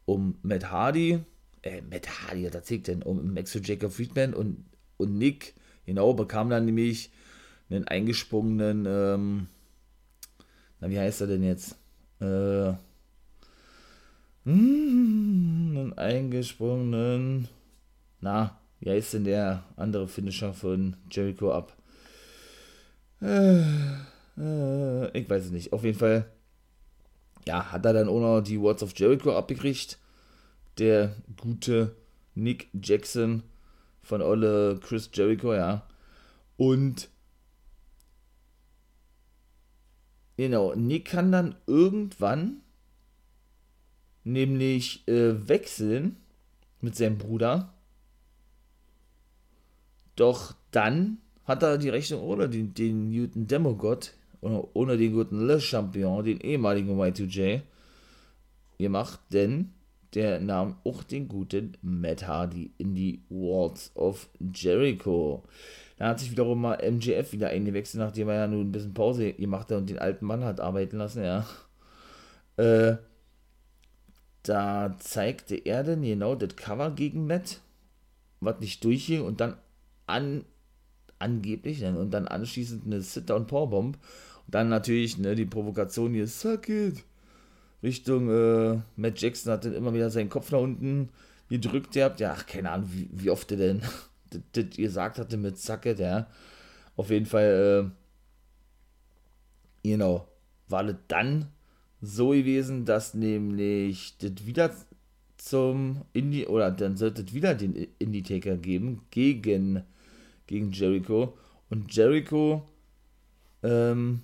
um 0.05 0.39
Matt 0.43 0.71
Hardy. 0.71 1.21
Äh, 1.63 1.83
Matt 1.83 2.09
Hardy, 2.09 2.47
was 2.47 2.55
erzählt 2.55 2.89
denn? 2.89 3.03
Um 3.03 3.35
Max 3.35 3.59
Jacob 3.63 3.93
Friedman 3.93 4.35
und, 4.35 4.65
und 4.97 5.17
Nick 5.17 5.55
Genau, 5.87 6.15
bekam 6.15 6.51
dann 6.51 6.65
nämlich 6.65 7.11
einen 7.71 7.87
eingesprungenen, 7.89 8.87
ähm, 8.87 9.47
na, 10.81 10.91
wie 10.91 10.99
heißt 10.99 11.23
er 11.23 11.27
denn 11.27 11.43
jetzt? 11.43 11.77
Äh, 12.21 12.75
hm, 14.45 15.77
einen 15.77 15.93
eingesprungenen, 15.99 17.49
na, 18.21 18.59
wie 18.81 18.91
heißt 18.91 19.15
denn 19.15 19.25
der 19.25 19.65
andere 19.77 20.09
Finisher 20.09 20.53
von 20.53 20.97
Jericho 21.11 21.53
ab? 21.53 21.77
Äh, 23.21 23.63
äh, 24.39 25.19
ich 25.19 25.29
weiß 25.29 25.47
es 25.47 25.51
nicht. 25.51 25.73
Auf 25.73 25.85
jeden 25.85 25.99
Fall, 25.99 26.27
ja, 27.47 27.71
hat 27.71 27.85
er 27.87 27.93
dann 27.93 28.09
auch 28.09 28.21
noch 28.21 28.41
die 28.41 28.61
Words 28.61 28.83
of 28.83 28.93
Jericho 28.97 29.37
abgekriegt. 29.37 29.99
Der 30.79 31.15
gute 31.41 31.95
Nick 32.35 32.69
Jackson 32.73 33.43
von 34.03 34.23
Olle 34.23 34.79
Chris 34.83 35.11
Jericho, 35.13 35.55
ja. 35.55 35.87
Und 36.57 37.09
genau, 40.37 40.75
Nick 40.75 41.07
kann 41.07 41.33
dann 41.33 41.57
irgendwann 41.67 42.61
nämlich 44.25 45.07
äh, 45.09 45.49
wechseln 45.49 46.17
mit 46.81 46.97
seinem 46.97 47.19
Bruder. 47.19 47.73
Doch 50.17 50.55
dann 50.71 51.19
hat 51.45 51.63
er 51.63 51.79
die 51.79 51.89
Rechnung 51.89 52.23
ohne 52.23 52.49
den, 52.49 52.75
den 52.75 53.11
Newton 53.11 53.47
Demogod, 53.47 54.15
ohne 54.41 54.97
den 54.97 55.13
guten 55.13 55.47
Le 55.47 55.61
Champion, 55.61 56.25
den 56.25 56.41
ehemaligen 56.41 56.99
Y2J, 56.99 57.63
gemacht, 58.79 59.21
denn 59.33 59.73
der 60.15 60.41
nahm 60.41 60.77
auch 60.85 61.03
den 61.03 61.29
guten 61.29 61.77
Matt 61.83 62.27
Hardy 62.27 62.73
in 62.79 62.95
die 62.95 63.23
Walls 63.29 63.91
of 63.95 64.29
Jericho. 64.55 65.43
Da 65.97 66.09
hat 66.09 66.21
sich 66.21 66.31
wiederum 66.31 66.61
mal 66.61 66.79
MJF 66.79 67.33
wieder 67.33 67.49
eingewechselt, 67.49 68.03
nachdem 68.03 68.29
er 68.29 68.35
ja 68.35 68.47
nun 68.47 68.69
ein 68.69 68.73
bisschen 68.73 68.95
Pause 68.95 69.33
gemacht 69.33 69.71
hat 69.71 69.79
und 69.79 69.89
den 69.89 69.99
alten 69.99 70.27
Mann 70.27 70.45
hat 70.45 70.61
arbeiten 70.61 70.99
lassen, 70.99 71.25
ja. 71.25 71.47
Äh, 72.57 72.97
da 74.43 74.97
zeigte 74.99 75.55
er 75.55 75.85
dann 75.85 76.03
genau 76.03 76.35
das 76.35 76.57
Cover 76.57 76.91
gegen 76.91 77.27
Matt, 77.27 77.61
was 78.41 78.61
nicht 78.61 78.83
durchging 78.85 79.23
und 79.23 79.41
dann 79.41 79.57
an, 80.07 80.45
angeblich 81.19 81.85
und 81.85 82.11
dann 82.11 82.27
anschließend 82.27 82.85
eine 82.85 83.01
Sit-Down-Powerbomb 83.01 83.97
und 83.97 84.55
dann 84.55 84.69
natürlich 84.69 85.19
ne, 85.19 85.35
die 85.37 85.47
Provokation 85.47 86.13
hier, 86.13 86.27
suck 86.27 86.69
it, 86.69 87.05
Richtung 87.83 88.31
äh, 88.31 88.81
Matt 88.97 89.21
Jackson 89.21 89.53
hat 89.53 89.65
dann 89.65 89.75
immer 89.75 89.93
wieder 89.93 90.11
seinen 90.11 90.29
Kopf 90.29 90.51
nach 90.53 90.61
unten 90.61 91.09
gedrückt 91.49 91.93
gehabt. 91.93 92.21
Ja, 92.21 92.35
ach, 92.37 92.47
keine 92.47 92.71
Ahnung, 92.71 92.89
wie, 92.93 93.09
wie 93.13 93.31
oft 93.31 93.51
er 93.51 93.57
denn 93.57 93.83
das, 94.53 94.71
gesagt 94.71 95.19
hatte 95.19 95.37
mit 95.37 95.59
Zacke, 95.59 95.95
ja. 95.99 96.29
Auf 96.97 97.11
jeden 97.11 97.27
Fall, 97.27 97.93
äh, 99.85 99.89
genau, 99.89 100.29
war 100.69 100.85
das 100.85 100.97
dann 101.09 101.49
so 102.01 102.31
gewesen, 102.31 102.85
dass 102.85 103.15
nämlich 103.15 104.17
das 104.19 104.47
wieder 104.47 104.75
zum 105.39 106.03
Indie, 106.13 106.47
oder 106.47 106.71
dann 106.71 106.97
sollte 106.97 107.23
es 107.23 107.33
wieder 107.35 107.55
den 107.55 107.75
Indie-Taker 107.99 108.57
geben 108.57 109.03
gegen, 109.11 109.83
gegen 110.47 110.71
Jericho. 110.71 111.37
Und 111.69 111.95
Jericho, 111.95 112.69
ähm, 113.63 114.23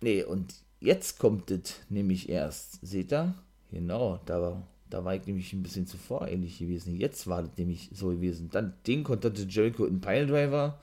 nee, 0.00 0.22
und 0.22 0.65
Jetzt 0.86 1.18
kommt 1.18 1.50
es 1.50 1.80
nämlich 1.88 2.28
erst. 2.28 2.78
Seht 2.86 3.12
ihr? 3.12 3.34
Genau, 3.72 4.20
da 4.24 4.40
war, 4.40 4.68
da 4.88 5.04
war 5.04 5.16
ich 5.16 5.26
nämlich 5.26 5.52
ein 5.52 5.64
bisschen 5.64 5.88
zuvor 5.88 6.28
ähnlich 6.28 6.60
gewesen. 6.60 6.94
Jetzt 6.94 7.26
war 7.26 7.42
das 7.42 7.50
nämlich 7.58 7.90
so 7.92 8.10
gewesen. 8.10 8.50
Dann 8.52 8.72
den 8.86 9.02
konterte 9.02 9.42
Jericho 9.42 9.84
in 9.84 10.00
Piledriver. 10.00 10.78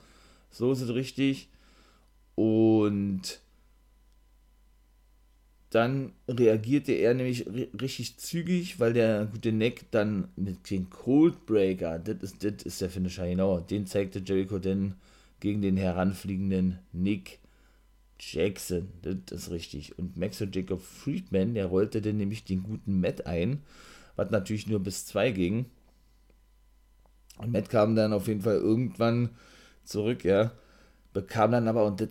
So 0.50 0.72
ist 0.72 0.82
es 0.82 0.92
richtig. 0.92 1.48
Und 2.34 3.40
dann 5.70 6.12
reagierte 6.28 6.92
er 6.92 7.14
nämlich 7.14 7.46
richtig 7.80 8.18
zügig, 8.18 8.78
weil 8.80 8.92
der 8.92 9.24
gute 9.24 9.52
Neck 9.52 9.86
dann 9.90 10.28
mit 10.36 10.70
dem 10.70 10.90
Coldbreaker, 10.90 11.98
das 11.98 12.16
ist, 12.20 12.44
das 12.44 12.62
ist 12.62 12.80
der 12.82 12.90
Finisher, 12.90 13.26
genau, 13.26 13.58
den 13.58 13.86
zeigte 13.86 14.18
Jericho 14.18 14.58
dann 14.58 14.96
gegen 15.40 15.62
den 15.62 15.78
heranfliegenden 15.78 16.78
Nick 16.92 17.38
Jackson, 18.18 18.88
das 19.02 19.42
ist 19.42 19.50
richtig. 19.50 19.98
Und 19.98 20.16
Max 20.16 20.40
und 20.40 20.54
Jacob 20.54 20.82
Friedman, 20.82 21.54
der 21.54 21.66
rollte 21.66 22.00
dann 22.00 22.16
nämlich 22.16 22.44
den 22.44 22.62
guten 22.62 23.00
Matt 23.00 23.26
ein, 23.26 23.62
was 24.16 24.30
natürlich 24.30 24.66
nur 24.66 24.80
bis 24.80 25.06
zwei 25.06 25.30
ging. 25.30 25.66
Und 27.38 27.52
Matt 27.52 27.68
kam 27.68 27.96
dann 27.96 28.12
auf 28.12 28.28
jeden 28.28 28.42
Fall 28.42 28.56
irgendwann 28.56 29.30
zurück, 29.84 30.24
ja. 30.24 30.52
Bekam 31.12 31.52
dann 31.52 31.68
aber, 31.68 31.84
und 31.86 32.00
das, 32.00 32.10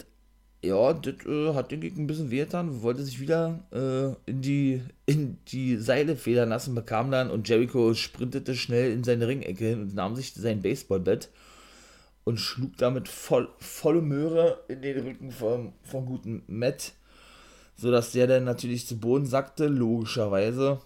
ja, 0.63 0.93
das 0.93 1.25
äh, 1.25 1.53
hat 1.53 1.71
den 1.71 1.81
Gegner 1.81 2.03
ein 2.03 2.07
bisschen 2.07 2.31
wehgetan, 2.31 2.81
wollte 2.81 3.03
sich 3.03 3.19
wieder 3.19 3.59
äh, 3.71 4.29
in, 4.29 4.41
die, 4.41 4.81
in 5.05 5.37
die 5.49 5.77
Seile 5.77 6.15
federn 6.15 6.49
lassen, 6.49 6.75
bekam 6.75 7.11
dann, 7.11 7.29
und 7.29 7.47
Jericho 7.49 7.93
sprintete 7.93 8.55
schnell 8.55 8.91
in 8.91 9.03
seine 9.03 9.27
Ringecke 9.27 9.65
hin 9.65 9.81
und 9.81 9.95
nahm 9.95 10.15
sich 10.15 10.33
sein 10.33 10.61
Baseballbett 10.61 11.29
und 12.23 12.37
schlug 12.37 12.77
damit 12.77 13.07
voll, 13.07 13.49
volle 13.59 14.01
Möhre 14.01 14.63
in 14.67 14.81
den 14.81 14.99
Rücken 14.99 15.31
vom, 15.31 15.73
vom 15.83 16.05
guten 16.05 16.43
Matt, 16.47 16.93
sodass 17.75 18.11
der 18.11 18.27
dann 18.27 18.43
natürlich 18.43 18.87
zu 18.87 18.99
Boden 18.99 19.25
sackte, 19.25 19.67
logischerweise. 19.67 20.81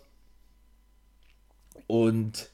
Und 1.86 2.50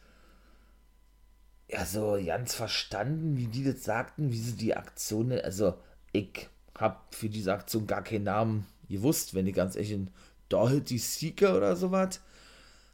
ja, 1.70 1.86
so 1.86 2.20
ganz 2.24 2.54
verstanden, 2.54 3.38
wie 3.38 3.48
die 3.48 3.64
das 3.64 3.84
sagten, 3.84 4.32
wie 4.32 4.38
sie 4.38 4.56
die 4.56 4.76
Aktion, 4.76 5.32
also 5.32 5.76
ich 6.12 6.48
hab 6.78 7.16
für 7.16 7.30
diese 7.30 7.54
Aktion 7.54 7.88
gar 7.88 8.04
keinen 8.04 8.26
Namen 8.26 8.68
gewusst, 8.90 9.34
wenn 9.34 9.48
ich 9.48 9.56
ganz 9.56 9.76
ehrlich 9.76 9.92
in 9.92 10.10
Doherty 10.50 10.98
Seeker 10.98 11.58
oder 11.58 11.76
sowas 11.76 12.22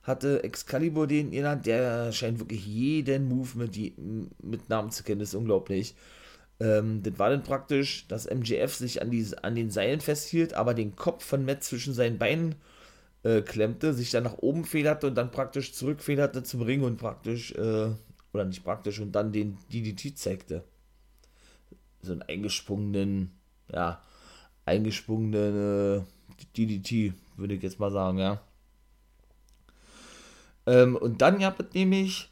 hatte 0.04 0.44
Excalibur 0.44 1.08
den 1.08 1.32
genannt, 1.32 1.66
der 1.66 2.12
scheint 2.12 2.40
wirklich 2.40 2.66
jeden 2.66 3.28
Move 3.28 3.58
mit, 3.58 3.76
die, 3.76 3.94
mit 4.42 4.70
Namen 4.70 4.92
zu 4.92 5.04
kennen, 5.04 5.20
das 5.20 5.30
ist 5.30 5.36
unglaublich. 5.36 5.96
Ähm, 6.60 7.04
das 7.04 7.18
war 7.20 7.30
dann 7.30 7.44
praktisch, 7.44 8.08
dass 8.08 8.26
MGF 8.26 8.74
sich 8.74 9.02
an, 9.02 9.12
die, 9.12 9.26
an 9.42 9.56
den 9.56 9.72
Seilen 9.72 10.02
festhielt, 10.02 10.54
aber 10.54 10.74
den 10.74 10.96
Kopf 10.96 11.24
von 11.24 11.46
Matt 11.46 11.64
zwischen 11.64 11.94
seinen 11.94 12.18
Beinen 12.18 12.56
äh, 13.24 13.42
klemmte, 13.42 13.94
sich 13.94 14.12
dann 14.12 14.24
nach 14.24 14.38
oben 14.38 14.66
federte 14.66 15.08
und 15.08 15.16
dann 15.16 15.32
praktisch 15.32 15.74
zurückfederte 15.74 16.44
zum 16.44 16.62
Ring 16.62 16.84
und 16.84 16.98
praktisch, 16.98 17.52
äh, 17.54 17.90
oder 18.34 18.46
nicht 18.46 18.64
praktisch, 18.64 19.00
und 19.00 19.14
dann 19.14 19.32
den 19.32 19.58
DDT 19.72 20.18
zeigte. 20.18 20.64
So 22.02 22.14
einen 22.14 22.22
eingesprungenen, 22.22 23.32
ja, 23.72 24.02
eingesprungenen 24.66 26.00
äh, 26.00 26.02
DDT, 26.58 27.14
würde 27.36 27.56
ich 27.56 27.64
jetzt 27.64 27.80
mal 27.80 27.92
sagen, 27.92 28.20
ja. 28.20 28.42
Ähm, 30.70 30.96
und 30.96 31.22
dann 31.24 31.40
gab 31.40 31.60
es 31.60 31.74
nämlich 31.74 32.30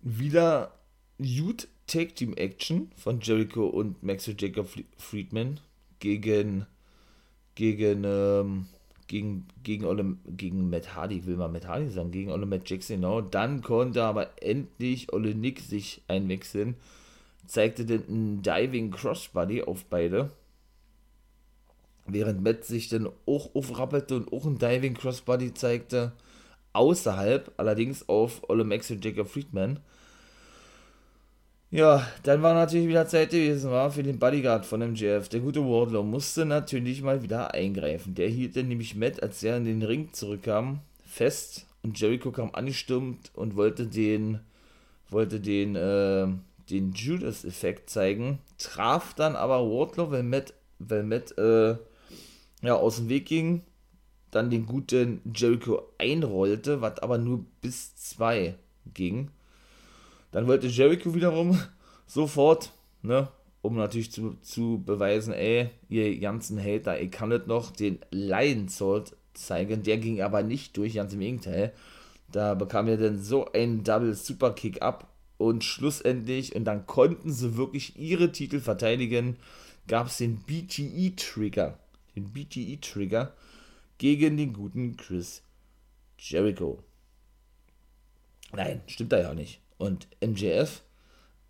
wieder 0.00 0.72
Youth 1.18 1.68
Take 1.86 2.14
Team 2.14 2.32
Action 2.34 2.90
von 2.96 3.20
Jericho 3.20 3.66
und 3.66 4.02
Maxwell 4.02 4.36
Jacob 4.38 4.66
Friedman 4.96 5.60
gegen 5.98 6.64
gegen 7.54 8.04
ähm, 8.06 8.66
gegen 9.08 9.46
gegen 9.62 9.84
Olle, 9.84 10.16
gegen 10.26 10.70
Matt 10.70 10.94
Hardy, 10.94 11.26
will 11.26 11.36
man 11.36 11.52
Matt 11.52 11.66
Hardy 11.66 11.90
sagen, 11.90 12.12
gegen 12.12 12.30
Olle 12.30 12.46
Matt 12.46 12.70
Jackson, 12.70 12.96
genau. 12.96 13.20
Dann 13.20 13.60
konnte 13.60 14.02
aber 14.02 14.42
endlich 14.42 15.12
Olle 15.12 15.34
Nick 15.34 15.60
sich 15.60 16.00
einwechseln, 16.08 16.76
zeigte 17.46 17.84
dann 17.84 18.04
ein 18.08 18.42
Diving 18.42 18.90
Crossbody 18.90 19.64
auf 19.64 19.84
beide. 19.84 20.30
Während 22.06 22.42
Matt 22.42 22.64
sich 22.64 22.88
dann 22.88 23.10
auch 23.26 23.54
aufrappelte 23.54 24.16
und 24.16 24.32
auch 24.32 24.46
ein 24.46 24.58
Diving 24.58 24.94
Crossbody 24.94 25.52
zeigte 25.52 26.12
außerhalb, 26.72 27.52
allerdings 27.56 28.08
auf 28.08 28.48
Ole 28.48 28.64
Max 28.64 28.90
und 28.90 29.04
Jacob 29.04 29.28
Friedman. 29.28 29.80
Ja, 31.72 32.04
dann 32.24 32.42
war 32.42 32.54
natürlich 32.54 32.88
wieder 32.88 33.06
Zeit 33.06 33.30
gewesen, 33.30 33.70
war 33.70 33.92
für 33.92 34.02
den 34.02 34.18
Bodyguard 34.18 34.66
von 34.66 34.80
MJF. 34.80 35.28
Der 35.28 35.38
gute 35.38 35.60
Wardlow 35.64 36.02
musste 36.02 36.44
natürlich 36.44 37.00
mal 37.00 37.22
wieder 37.22 37.54
eingreifen. 37.54 38.14
Der 38.16 38.28
hielt 38.28 38.56
dann 38.56 38.66
nämlich 38.66 38.96
Matt, 38.96 39.22
als 39.22 39.42
er 39.44 39.56
in 39.56 39.64
den 39.66 39.82
Ring 39.82 40.12
zurückkam, 40.12 40.80
fest 41.06 41.66
und 41.82 41.98
Jericho 42.00 42.32
kam 42.32 42.50
angestürmt 42.52 43.30
und 43.34 43.54
wollte 43.54 43.86
den, 43.86 44.40
wollte 45.10 45.38
den, 45.38 45.76
äh, 45.76 46.26
den 46.70 46.92
Judas-Effekt 46.92 47.88
zeigen. 47.88 48.40
Traf 48.58 49.14
dann 49.14 49.36
aber 49.36 49.60
Wardlow, 49.60 50.10
weil 50.10 50.24
Matt, 50.24 50.54
weil 50.80 51.04
Matt, 51.04 51.38
äh, 51.38 51.76
ja, 52.62 52.74
aus 52.74 52.96
dem 52.96 53.08
Weg 53.08 53.26
ging 53.26 53.62
dann 54.30 54.50
den 54.50 54.66
guten 54.66 55.20
Jericho 55.34 55.82
einrollte, 55.98 56.80
was 56.80 56.98
aber 57.00 57.18
nur 57.18 57.44
bis 57.60 57.96
zwei 57.96 58.54
ging. 58.94 59.30
Dann 60.32 60.46
wollte 60.46 60.68
Jericho 60.68 61.14
wiederum 61.14 61.58
sofort, 62.06 62.72
ne, 63.02 63.28
um 63.62 63.76
natürlich 63.76 64.12
zu, 64.12 64.36
zu 64.42 64.82
beweisen, 64.84 65.32
ey, 65.32 65.70
ihr 65.88 66.18
ganzen 66.18 66.62
Hater, 66.62 67.00
ich 67.00 67.10
kann 67.10 67.30
das 67.30 67.46
noch, 67.46 67.70
den 67.70 67.98
Lion 68.10 68.68
Sword 68.68 69.16
zeigen. 69.34 69.82
Der 69.82 69.98
ging 69.98 70.22
aber 70.22 70.42
nicht 70.42 70.76
durch, 70.76 70.94
ganz 70.94 71.12
im 71.12 71.20
Gegenteil. 71.20 71.72
Da 72.32 72.54
bekam 72.54 72.88
er 72.88 72.96
dann 72.96 73.20
so 73.20 73.50
einen 73.52 73.84
Double 73.84 74.14
Superkick 74.14 74.82
ab 74.82 75.08
und 75.36 75.64
schlussendlich, 75.64 76.54
und 76.54 76.64
dann 76.64 76.86
konnten 76.86 77.32
sie 77.32 77.56
wirklich 77.56 77.98
ihre 77.98 78.30
Titel 78.30 78.60
verteidigen, 78.60 79.36
gab 79.88 80.06
es 80.06 80.18
den 80.18 80.36
BTE 80.36 81.16
Trigger. 81.16 81.78
Den 82.14 82.32
BTE 82.32 82.80
Trigger 82.80 83.32
gegen 84.00 84.38
den 84.38 84.54
guten 84.54 84.96
Chris 84.96 85.42
Jericho. 86.18 86.82
Nein, 88.52 88.80
stimmt 88.86 89.12
da 89.12 89.20
ja 89.20 89.34
nicht. 89.34 89.60
Und 89.76 90.08
MJF, 90.26 90.82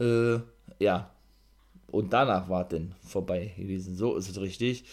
äh, 0.01 0.41
ja, 0.81 1.15
und 1.87 2.13
danach 2.13 2.49
war 2.49 2.63
es 2.63 2.69
dann 2.71 2.97
vorbei 3.07 3.55
gewesen. 3.57 3.97
So 3.97 4.17
ist 4.17 4.29
es 4.29 4.41
richtig. 4.41 4.85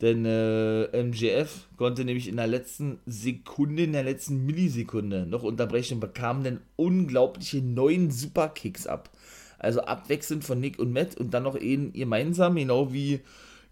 Denn 0.00 0.24
äh, 0.24 1.02
MJF 1.02 1.68
konnte 1.76 2.04
nämlich 2.04 2.28
in 2.28 2.36
der 2.36 2.46
letzten 2.46 3.00
Sekunde, 3.04 3.82
in 3.82 3.92
der 3.92 4.04
letzten 4.04 4.46
Millisekunde 4.46 5.26
noch 5.26 5.42
unterbrechen 5.42 5.94
und 5.94 6.00
bekam 6.00 6.44
dann 6.44 6.60
unglaubliche 6.76 7.62
neun 7.62 8.12
Superkicks 8.12 8.86
ab. 8.86 9.10
Also 9.58 9.80
abwechselnd 9.80 10.44
von 10.44 10.60
Nick 10.60 10.78
und 10.78 10.92
Matt 10.92 11.16
und 11.16 11.34
dann 11.34 11.42
noch 11.42 11.56
einen 11.56 11.92
gemeinsam, 11.92 12.54
genau 12.54 12.92
wie, 12.92 13.22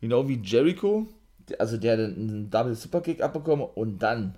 genau 0.00 0.28
wie 0.28 0.40
Jericho 0.42 1.06
also 1.58 1.76
der 1.76 1.92
hat 1.92 2.00
einen 2.00 2.50
Double 2.50 2.74
Superkick 2.74 3.22
abbekommen 3.22 3.66
und 3.74 3.98
dann, 3.98 4.36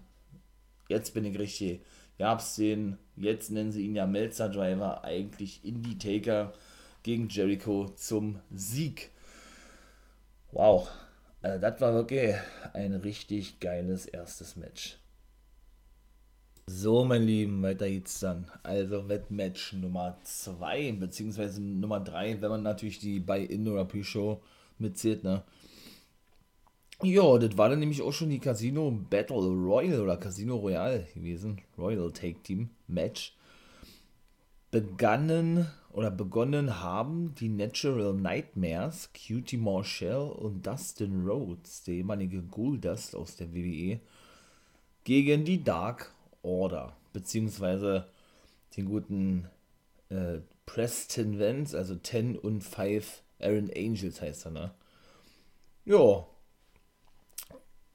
jetzt 0.89 1.15
bin 1.15 1.25
ich 1.25 1.39
richtig, 1.39 1.83
gab 2.19 2.41
es 2.41 2.57
den, 2.57 2.99
jetzt 3.17 3.51
nennen 3.51 3.73
sie 3.73 3.85
ihn 3.85 3.97
ja 3.97 4.07
Melzer 4.07 4.49
Driver, 4.49 5.05
eigentlich 5.05 5.65
Indie 5.65 5.99
Taker 5.99 6.53
gegen 7.03 7.29
Jericho 7.29 7.89
zum 7.97 8.39
Sieg. 8.51 9.11
Wow, 10.53 10.89
also 11.41 11.61
das 11.61 11.81
war 11.81 11.95
wirklich 11.95 12.37
ein 12.73 12.95
richtig 12.95 13.59
geiles 13.61 14.07
erstes 14.07 14.57
Match. 14.57 14.99
So, 16.67 17.05
mein 17.05 17.25
Lieben, 17.25 17.61
weiter 17.63 17.89
geht's 17.89 18.21
dann. 18.21 18.49
Also 18.63 19.09
Wettmatch 19.09 19.73
Nummer 19.73 20.17
2, 20.23 20.93
beziehungsweise 20.93 21.61
Nummer 21.61 21.99
3, 21.99 22.41
wenn 22.41 22.51
man 22.51 22.63
natürlich 22.63 23.01
die 23.01 23.19
bei 23.19 23.41
In 23.41 23.67
oder 23.67 23.85
Pre-Show 23.85 24.41
mitzählt, 24.79 25.25
ne? 25.25 25.43
Ja, 27.05 27.37
das 27.37 27.59
war 27.59 27.69
dann 27.69 27.81
nämlich 27.81 28.01
auch 28.01 28.13
schon 28.13 28.31
die 28.31 28.39
Casino 28.39 28.91
Battle 28.91 29.37
Royal 29.37 30.03
oder 30.03 30.17
Casino 30.17 30.57
Royale 30.57 31.09
gewesen. 31.15 31.61
Royal 31.77 32.13
Take 32.13 32.41
Team 32.45 32.71
Match. 32.87 33.35
Begannen 34.71 35.69
oder 35.93 36.13
begonnen 36.13 36.81
haben 36.81 37.35
die 37.35 37.49
Natural 37.49 38.15
Nightmares, 38.15 39.11
Cutie 39.13 39.57
Marshall 39.57 40.31
und 40.31 40.65
Dustin 40.65 41.27
Rhodes, 41.27 41.83
der 41.83 41.95
ehemalige 41.95 42.41
Goldust 42.41 43.17
aus 43.17 43.35
der 43.35 43.53
WWE, 43.53 43.99
gegen 45.03 45.45
die 45.45 45.63
Dark 45.63 46.15
Order, 46.43 46.97
beziehungsweise 47.13 48.07
den 48.77 48.87
guten 48.87 49.49
äh, 50.09 50.39
Preston 50.67 51.41
Vance, 51.41 51.77
also 51.77 51.97
10 51.97 52.39
und 52.39 52.63
5 52.63 53.23
Aaron 53.41 53.71
Angels 53.77 54.23
heißt 54.23 54.47
er, 54.47 54.53
ne? 54.53 54.75
Ja, 55.85 56.27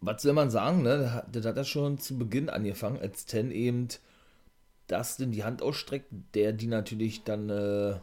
was 0.01 0.21
soll 0.21 0.33
man 0.33 0.49
sagen, 0.49 0.83
ne? 0.83 1.23
Das 1.31 1.45
hat 1.45 1.57
er 1.57 1.63
schon 1.63 1.97
zu 1.97 2.17
Beginn 2.17 2.49
angefangen, 2.49 2.99
als 2.99 3.25
Ten 3.25 3.51
eben 3.51 3.87
Dustin 4.87 5.31
die 5.31 5.43
Hand 5.43 5.61
ausstreckt, 5.61 6.07
der 6.33 6.53
die 6.53 6.67
natürlich 6.67 7.23
dann 7.23 7.49
äh, 7.49 7.99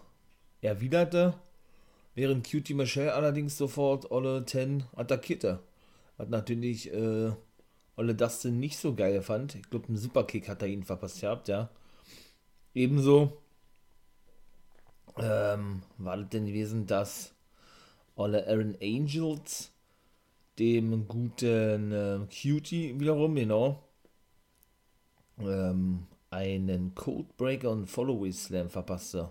erwiderte, 0.61 1.35
während 2.15 2.49
Cutie 2.51 2.75
Michelle 2.75 3.15
allerdings 3.15 3.57
sofort 3.57 4.11
Olle 4.11 4.45
Ten 4.45 4.85
attackierte. 4.95 5.61
Was 6.17 6.29
natürlich 6.29 6.93
äh, 6.93 7.33
Olle 7.97 8.15
Dustin 8.15 8.59
nicht 8.59 8.79
so 8.79 8.95
geil 8.95 9.23
fand. 9.23 9.55
Ich 9.55 9.71
glaube, 9.71 9.89
einen 9.89 9.97
Superkick 9.97 10.49
hat 10.49 10.63
er 10.63 10.69
ihn 10.69 10.85
verpasst 10.85 11.21
gehabt, 11.21 11.49
ja. 11.49 11.71
Ebenso 12.75 13.41
ähm, 15.17 15.83
war 15.99 16.17
das 16.17 16.29
denn 16.31 16.47
gewesen, 16.47 16.87
dass 16.87 17.33
Olle 18.17 18.47
Aaron 18.49 18.77
Angels 18.83 19.71
dem 20.59 21.09
guten 21.09 21.93
äh, 21.93 22.19
Cutie 22.27 22.99
wiederum, 22.99 23.35
genau, 23.35 23.83
ähm, 25.39 26.07
einen 26.31 26.95
Codebreaker 26.95 27.71
und 27.71 27.87
Followaway 27.87 28.33
Slam 28.33 28.69
verpasste. 28.69 29.31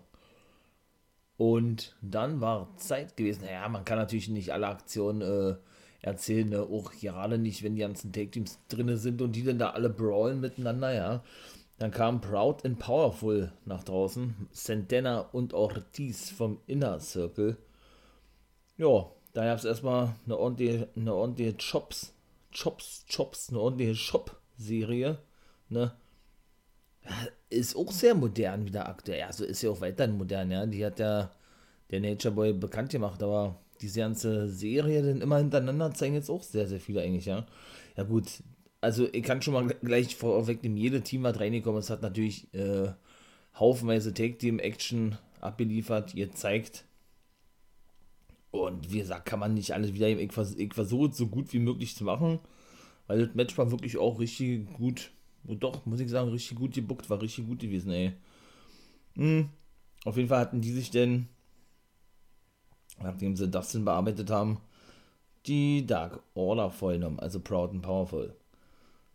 Und 1.38 1.96
dann 2.02 2.42
war 2.42 2.76
Zeit 2.78 3.18
gewesen. 3.18 3.44
Naja, 3.46 3.68
man 3.68 3.86
kann 3.86 3.98
natürlich 3.98 4.30
nicht 4.30 4.54
alle 4.54 4.68
Aktionen 4.68 5.22
äh, 5.22 5.56
erzählen, 6.02 6.50
ne? 6.50 6.62
auch 6.62 6.92
gerade 6.92 7.38
nicht, 7.38 7.64
wenn 7.64 7.76
die 7.76 7.82
ganzen 7.82 8.12
Take-Teams 8.14 8.60
drin 8.68 8.96
sind 8.98 9.22
und 9.22 9.36
die 9.36 9.44
dann 9.44 9.60
da 9.60 9.72
alle 9.72 9.90
brawlen 9.90 10.40
miteinander, 10.40 10.94
ja. 10.94 11.24
Dann 11.80 11.92
kam 11.92 12.22
Proud 12.22 12.64
and 12.66 12.80
Powerful 12.80 13.52
nach 13.66 13.84
draußen, 13.84 14.48
Santana 14.52 15.22
und 15.22 15.54
Ortiz 15.54 16.30
vom 16.30 16.60
Inner 16.68 17.00
Circle. 17.00 17.58
Ja, 18.78 19.12
da 19.34 19.46
gab 19.46 19.58
es 19.58 19.66
erstmal 19.66 20.16
eine 20.26 20.38
ordentliche, 20.38 20.88
eine 20.96 21.14
ordentliche 21.14 21.58
Chops, 21.58 22.14
Chops, 22.52 23.06
Chops, 23.10 23.50
eine 23.50 23.60
ordentliche 23.60 23.96
Shop-Serie, 23.96 25.20
ne. 25.70 25.94
Ist 27.50 27.76
auch 27.76 27.92
sehr 27.92 28.16
modern 28.16 28.66
wieder 28.66 28.88
aktuell. 28.88 29.24
Also 29.24 29.44
ist 29.44 29.62
ja 29.62 29.70
auch 29.70 29.82
weiterhin 29.82 30.18
modern, 30.18 30.52
ja. 30.52 30.66
Die 30.66 30.86
hat 30.86 31.00
ja 31.00 31.32
der 31.92 32.00
Nature 32.00 32.34
Boy 32.34 32.54
bekannt 32.54 32.92
gemacht, 32.92 33.22
aber 33.22 33.60
diese 33.82 34.00
ganze 34.00 34.48
Serie 34.48 35.02
denn 35.04 35.22
immer 35.22 35.38
hintereinander 35.38 35.94
zeigen 35.94 36.16
jetzt 36.16 36.30
auch 36.30 36.44
sehr, 36.44 36.68
sehr 36.68 36.80
viele 36.80 37.02
eigentlich, 37.02 37.26
ja. 37.26 37.46
Ja 37.98 38.04
gut, 38.04 38.28
also 38.82 39.08
ich 39.12 39.24
kann 39.24 39.42
schon 39.42 39.54
mal 39.54 39.68
gleich 39.68 40.16
vorwegnehmen, 40.16 40.78
jede 40.78 41.02
Team 41.02 41.26
hat 41.26 41.40
reingekommen, 41.40 41.80
es 41.80 41.90
hat 41.90 42.02
natürlich 42.02 42.54
äh, 42.54 42.92
haufenweise 43.60 44.14
Take-Team-Action 44.14 45.18
abgeliefert, 45.42 46.16
ihr 46.16 46.32
zeigt. 46.32 46.86
Und 48.54 48.94
wie 48.94 49.00
gesagt, 49.00 49.26
kann 49.26 49.40
man 49.40 49.54
nicht 49.56 49.74
alles 49.74 49.94
wieder, 49.94 50.08
ich, 50.08 50.32
vers 50.32 50.56
ich 50.56 50.74
versuche 50.74 51.12
so 51.12 51.28
gut 51.28 51.52
wie 51.54 51.60
möglich 51.60 51.96
zu 51.96 52.06
machen, 52.06 52.40
weil 53.08 53.26
das 53.26 53.36
Match 53.36 53.58
war 53.58 53.72
wirklich 53.72 53.98
auch 53.98 54.20
richtig 54.20 54.72
gut, 54.74 55.12
doch, 55.44 55.86
muss 55.86 56.00
ich 56.00 56.10
sagen, 56.10 56.30
richtig 56.30 56.58
gut 56.58 56.74
gebuckt, 56.74 57.10
war 57.10 57.22
richtig 57.22 57.48
gut 57.48 57.60
gewesen, 57.60 57.92
ey. 57.92 58.14
Hm. 59.16 59.50
Auf 60.06 60.18
jeden 60.18 60.30
Fall 60.30 60.40
hatten 60.40 60.62
die 60.62 60.72
sich 60.72 60.92
denn 60.92 61.28
nachdem 63.02 63.36
sie 63.36 63.48
Dustin 63.50 63.86
bearbeitet 63.86 64.30
haben, 64.30 64.60
die 65.46 65.86
Dark 65.86 66.22
Order 66.36 66.70
vorgenommen, 66.70 67.20
also 67.20 67.40
Proud 67.40 67.72
and 67.72 67.82
Powerful. 67.82 68.36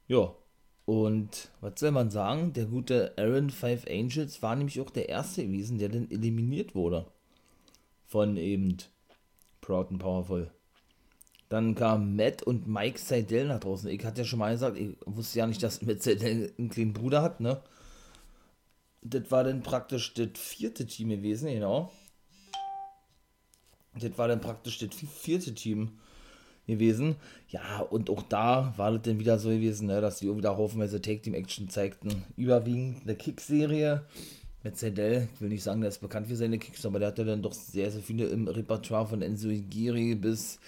Ja, 0.09 0.34
und 0.84 1.51
was 1.61 1.80
soll 1.80 1.91
man 1.91 2.11
sagen? 2.11 2.53
Der 2.53 2.66
gute 2.66 3.12
Aaron 3.16 3.51
Five 3.51 3.86
Angels 3.89 4.43
war 4.43 4.57
nämlich 4.57 4.80
auch 4.80 4.91
der 4.91 5.09
erste 5.09 5.45
gewesen, 5.45 5.78
der 5.78 5.91
dann 5.91 6.11
eliminiert 6.11 6.74
wurde. 6.74 7.07
Von 8.07 8.36
eben 8.36 8.78
Proud 9.68 9.90
and 9.90 10.00
Powerful. 10.00 10.50
Dann 11.50 11.74
kam 11.74 12.16
Matt 12.16 12.42
und 12.42 12.66
Mike 12.66 12.98
Seidel 12.98 13.48
nach 13.48 13.60
draußen. 13.60 13.90
Ich 13.90 14.02
hatte 14.02 14.22
ja 14.22 14.24
schon 14.24 14.38
mal 14.38 14.52
gesagt, 14.52 14.78
ich 14.78 14.96
wusste 15.04 15.40
ja 15.40 15.46
nicht, 15.46 15.62
dass 15.62 15.82
Matt 15.82 16.02
Seidel 16.02 16.54
einen 16.58 16.70
kleinen 16.70 16.94
Bruder 16.94 17.20
hat, 17.20 17.40
ne? 17.40 17.60
Das 19.02 19.30
war 19.30 19.44
dann 19.44 19.62
praktisch 19.62 20.14
das 20.14 20.30
vierte 20.36 20.86
Team 20.86 21.10
gewesen, 21.10 21.48
genau. 21.48 21.92
Das 23.94 24.16
war 24.16 24.28
dann 24.28 24.40
praktisch 24.40 24.78
das 24.78 24.94
vierte 24.94 25.54
Team 25.54 25.98
gewesen. 26.66 27.16
Ja, 27.50 27.80
und 27.80 28.08
auch 28.08 28.22
da 28.22 28.72
war 28.78 28.92
das 28.92 29.02
dann 29.02 29.18
wieder 29.18 29.38
so 29.38 29.50
gewesen, 29.50 29.86
ne, 29.86 30.00
dass 30.00 30.20
die 30.20 30.34
wieder 30.34 30.56
haufenweise 30.56 31.02
Take-Team-Action 31.02 31.68
zeigten. 31.68 32.24
Überwiegend 32.36 33.02
eine 33.02 33.16
Kick-Serie 33.16 34.06
Zedel. 34.74 35.28
Ich 35.34 35.40
will 35.40 35.48
nicht 35.48 35.62
sagen, 35.62 35.80
der 35.80 35.88
ist 35.88 36.00
bekannt 36.00 36.28
für 36.28 36.36
seine 36.36 36.58
Kicks, 36.58 36.84
aber 36.86 36.98
der 36.98 37.08
hatte 37.08 37.24
dann 37.24 37.42
doch 37.42 37.52
sehr, 37.52 37.90
sehr 37.90 38.02
viele 38.02 38.26
im 38.26 38.48
Repertoire 38.48 39.06
von 39.06 39.22
Enzo 39.22 39.48
Igiri 39.48 40.14
bis 40.14 40.58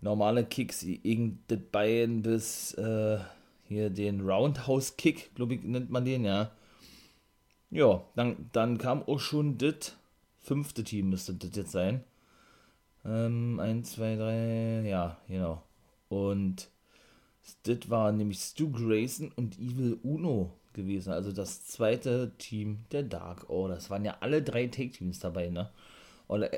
normale 0.00 0.44
Kicks, 0.44 0.82
irgendein 0.82 1.62
Bein 1.70 2.22
bis 2.22 2.74
äh, 2.74 3.18
hier 3.64 3.90
den 3.90 4.20
Roundhouse-Kick, 4.20 5.34
glaube 5.34 5.54
ich, 5.54 5.62
nennt 5.62 5.90
man 5.90 6.04
den, 6.04 6.24
ja. 6.24 6.50
Ja, 7.70 8.04
dann, 8.16 8.50
dann 8.52 8.78
kam 8.78 9.02
auch 9.04 9.20
schon 9.20 9.58
das 9.58 9.96
fünfte 10.40 10.82
Team, 10.82 11.10
müsste 11.10 11.34
das 11.34 11.54
jetzt 11.54 11.72
sein. 11.72 12.02
Ähm, 13.04 13.60
1, 13.60 13.92
2, 13.92 14.16
3, 14.16 14.88
ja, 14.88 15.18
genau. 15.28 15.62
Und 16.08 16.68
das 17.62 17.88
war 17.88 18.12
nämlich 18.12 18.40
Stu 18.40 18.70
Grayson 18.70 19.32
und 19.36 19.58
Evil 19.58 19.98
Uno 20.02 20.52
gewesen, 20.72 21.12
also 21.12 21.32
das 21.32 21.66
zweite 21.66 22.32
Team 22.38 22.84
der 22.92 23.02
Dark 23.02 23.48
Order. 23.50 23.74
Das 23.74 23.90
waren 23.90 24.04
ja 24.04 24.16
alle 24.20 24.42
drei 24.42 24.66
Take-Teams 24.66 25.18
dabei, 25.18 25.48
ne? 25.48 25.70
Oder 26.28 26.50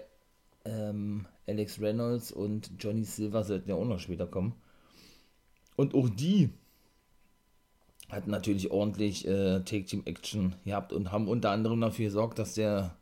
ähm, 0.65 1.27
Alex 1.47 1.81
Reynolds 1.81 2.33
und 2.33 2.71
Johnny 2.79 3.05
Silver 3.05 3.45
sollten 3.45 3.69
ja 3.69 3.77
auch 3.77 3.85
noch 3.85 3.99
später 3.99 4.27
kommen. 4.27 4.55
Und 5.77 5.95
auch 5.95 6.09
die 6.09 6.51
hatten 8.11 8.31
natürlich 8.31 8.71
ordentlich 8.71 9.27
äh, 9.27 9.61
Take-Team-Action 9.61 10.55
gehabt 10.65 10.93
und 10.93 11.11
haben 11.11 11.29
unter 11.29 11.51
anderem 11.51 11.81
dafür 11.81 12.07
gesorgt, 12.07 12.39
dass 12.39 12.55
der 12.55 12.95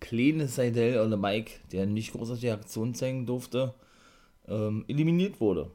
kleine 0.00 0.48
Seidel 0.48 1.06
oder 1.06 1.16
Mike, 1.16 1.52
der 1.72 1.86
nicht 1.86 2.12
großartige 2.12 2.52
Aktion 2.52 2.94
zeigen 2.94 3.26
durfte, 3.26 3.74
ähm, 4.48 4.84
eliminiert 4.88 5.40
wurde. 5.40 5.70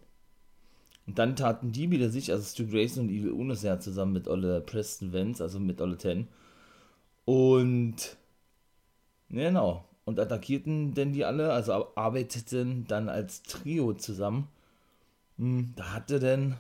Und 1.10 1.18
dann 1.18 1.36
taten 1.36 1.72
die 1.72 1.90
wieder 1.90 2.12
sich, 2.12 2.32
also 2.32 2.44
Stu 2.44 2.68
Grayson 2.68 3.06
und 3.06 3.10
Evil 3.10 3.32
Uno 3.32 3.56
ja 3.56 3.80
zusammen 3.80 4.14
mit 4.14 4.28
Olle 4.28 4.62
Preston 4.62 5.12
Vance, 5.12 5.42
also 5.42 5.60
mit 5.60 5.82
Olle 5.82 5.98
Ten. 5.98 6.28
Und 7.26 8.16
genau. 9.30 9.86
Und 10.06 10.20
attackierten 10.20 10.94
denn 10.94 11.12
die 11.12 11.26
alle, 11.26 11.52
also 11.52 11.96
arbeiteten 11.96 12.86
dann 12.88 13.10
als 13.10 13.42
Trio 13.42 13.94
zusammen. 13.94 14.50
Hm, 15.40 15.74
da 15.76 15.94
hatte 15.94 16.20
denn 16.20 16.58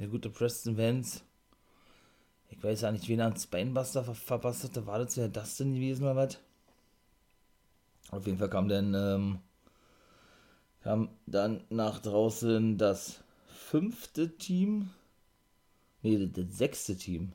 der 0.00 0.08
gute 0.08 0.30
Preston 0.30 0.76
Vance, 0.76 1.20
ich 2.50 2.60
weiß 2.60 2.80
ja 2.80 2.90
nicht, 2.90 3.08
wen 3.08 3.20
er 3.20 3.26
ans 3.26 3.44
Spinebuster 3.44 4.02
ver 4.02 4.16
verpasst 4.16 4.64
hatte, 4.64 4.88
war 4.88 4.98
das 4.98 5.14
ja 5.14 5.28
denn 5.28 5.74
gewesen 5.74 6.02
oder 6.02 6.16
was? 6.16 6.40
Auf 8.10 8.26
jeden 8.26 8.38
Fall 8.38 8.50
kam 8.50 8.68
dann, 8.68 8.94
ähm, 8.94 9.38
kam 10.82 11.08
dann 11.26 11.62
nach 11.70 12.00
draußen 12.00 12.78
das 12.78 13.22
fünfte 13.66 14.36
Team. 14.36 14.90
Nee, 16.02 16.28
das, 16.32 16.56
sechste 16.56 16.96
Team. 16.96 17.32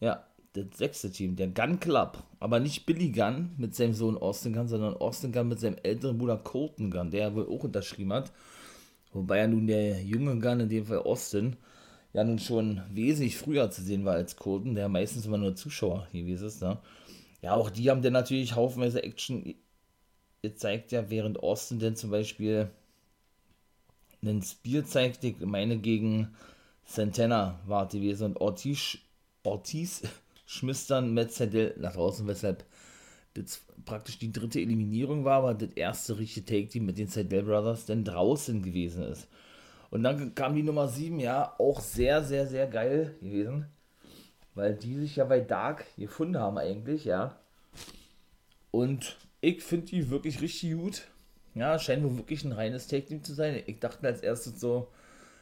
Ja, 0.00 0.26
das 0.54 0.76
sechste 0.76 1.10
Team, 1.10 1.36
der 1.36 1.48
Gun 1.48 1.78
Club. 1.78 2.24
Aber 2.40 2.58
nicht 2.58 2.84
Billy 2.84 3.10
Gunn 3.10 3.50
mit 3.56 3.74
seinem 3.76 3.94
Sohn 3.94 4.18
Austin 4.18 4.52
Gunn, 4.52 4.66
sondern 4.66 4.94
Austin 4.94 5.30
Gunn 5.30 5.48
mit 5.48 5.60
seinem 5.60 5.76
älteren 5.84 6.18
Bruder 6.18 6.38
Colton 6.38 6.90
Gunn, 6.90 7.12
der 7.12 7.34
wohl 7.34 7.46
auch 7.46 7.62
unterschrieben 7.62 8.12
hat. 8.12 8.32
Wobei 9.12 9.38
ja 9.38 9.46
nun 9.46 9.68
der 9.68 10.02
junge 10.02 10.36
Gunn, 10.40 10.60
in 10.60 10.68
dem 10.68 10.86
Fall 10.86 10.98
Austin, 10.98 11.56
ja 12.12 12.24
nun 12.24 12.40
schon 12.40 12.82
wesentlich 12.90 13.38
früher 13.38 13.70
zu 13.70 13.82
sehen 13.82 14.04
war 14.04 14.14
als 14.14 14.34
Colton, 14.34 14.74
der 14.74 14.88
meistens 14.88 15.26
immer 15.26 15.38
nur 15.38 15.54
Zuschauer 15.54 16.08
gewesen 16.12 16.48
ist. 16.48 16.60
Ne? 16.60 16.78
Ja, 17.40 17.54
auch 17.54 17.70
die 17.70 17.88
haben 17.88 18.02
dann 18.02 18.14
natürlich 18.14 18.56
haufenweise 18.56 19.04
Action 19.04 19.54
gezeigt, 20.42 20.90
ja, 20.90 21.08
während 21.08 21.40
Austin 21.40 21.78
dann 21.78 21.94
zum 21.94 22.10
Beispiel 22.10 22.70
einen 24.22 24.42
Spear 24.42 24.84
zeigte, 24.84 25.28
ich 25.28 25.40
meine 25.40 25.78
gegen 25.78 26.34
Santana 26.84 27.60
war 27.66 27.88
gewesen 27.88 28.26
und 28.26 28.40
Ortiz, 28.40 28.98
Ortiz 29.44 30.02
schmiss 30.46 30.86
dann 30.86 31.14
Matt 31.14 31.32
Sandel 31.32 31.74
nach 31.78 31.94
draußen, 31.94 32.26
weshalb 32.26 32.64
das 33.34 33.62
praktisch 33.84 34.18
die 34.18 34.32
dritte 34.32 34.60
Eliminierung 34.60 35.24
war, 35.24 35.38
aber 35.38 35.54
das 35.54 35.70
erste 35.72 36.18
richtige 36.18 36.46
Take-Team 36.46 36.84
mit 36.84 36.98
den 36.98 37.06
Sandel 37.06 37.44
Brothers 37.44 37.86
dann 37.86 38.04
draußen 38.04 38.62
gewesen 38.62 39.04
ist. 39.04 39.28
Und 39.90 40.02
dann 40.02 40.34
kam 40.34 40.54
die 40.54 40.62
Nummer 40.62 40.88
7, 40.88 41.18
ja, 41.18 41.54
auch 41.58 41.80
sehr, 41.80 42.22
sehr, 42.22 42.46
sehr 42.46 42.66
geil 42.66 43.16
gewesen, 43.20 43.66
weil 44.54 44.74
die 44.74 44.96
sich 44.96 45.16
ja 45.16 45.24
bei 45.24 45.40
Dark 45.40 45.84
gefunden 45.96 46.38
haben 46.38 46.58
eigentlich, 46.58 47.04
ja. 47.04 47.36
Und 48.70 49.16
ich 49.40 49.62
finde 49.62 49.86
die 49.86 50.10
wirklich 50.10 50.40
richtig 50.40 50.74
gut. 50.74 51.02
Ja, 51.54 51.78
scheint 51.78 52.04
wohl 52.04 52.16
wirklich 52.16 52.44
ein 52.44 52.52
reines 52.52 52.86
Take-Team 52.86 53.24
zu 53.24 53.34
sein. 53.34 53.62
Ich 53.66 53.80
dachte 53.80 54.06
als 54.06 54.20
erstes 54.22 54.60
so, 54.60 54.88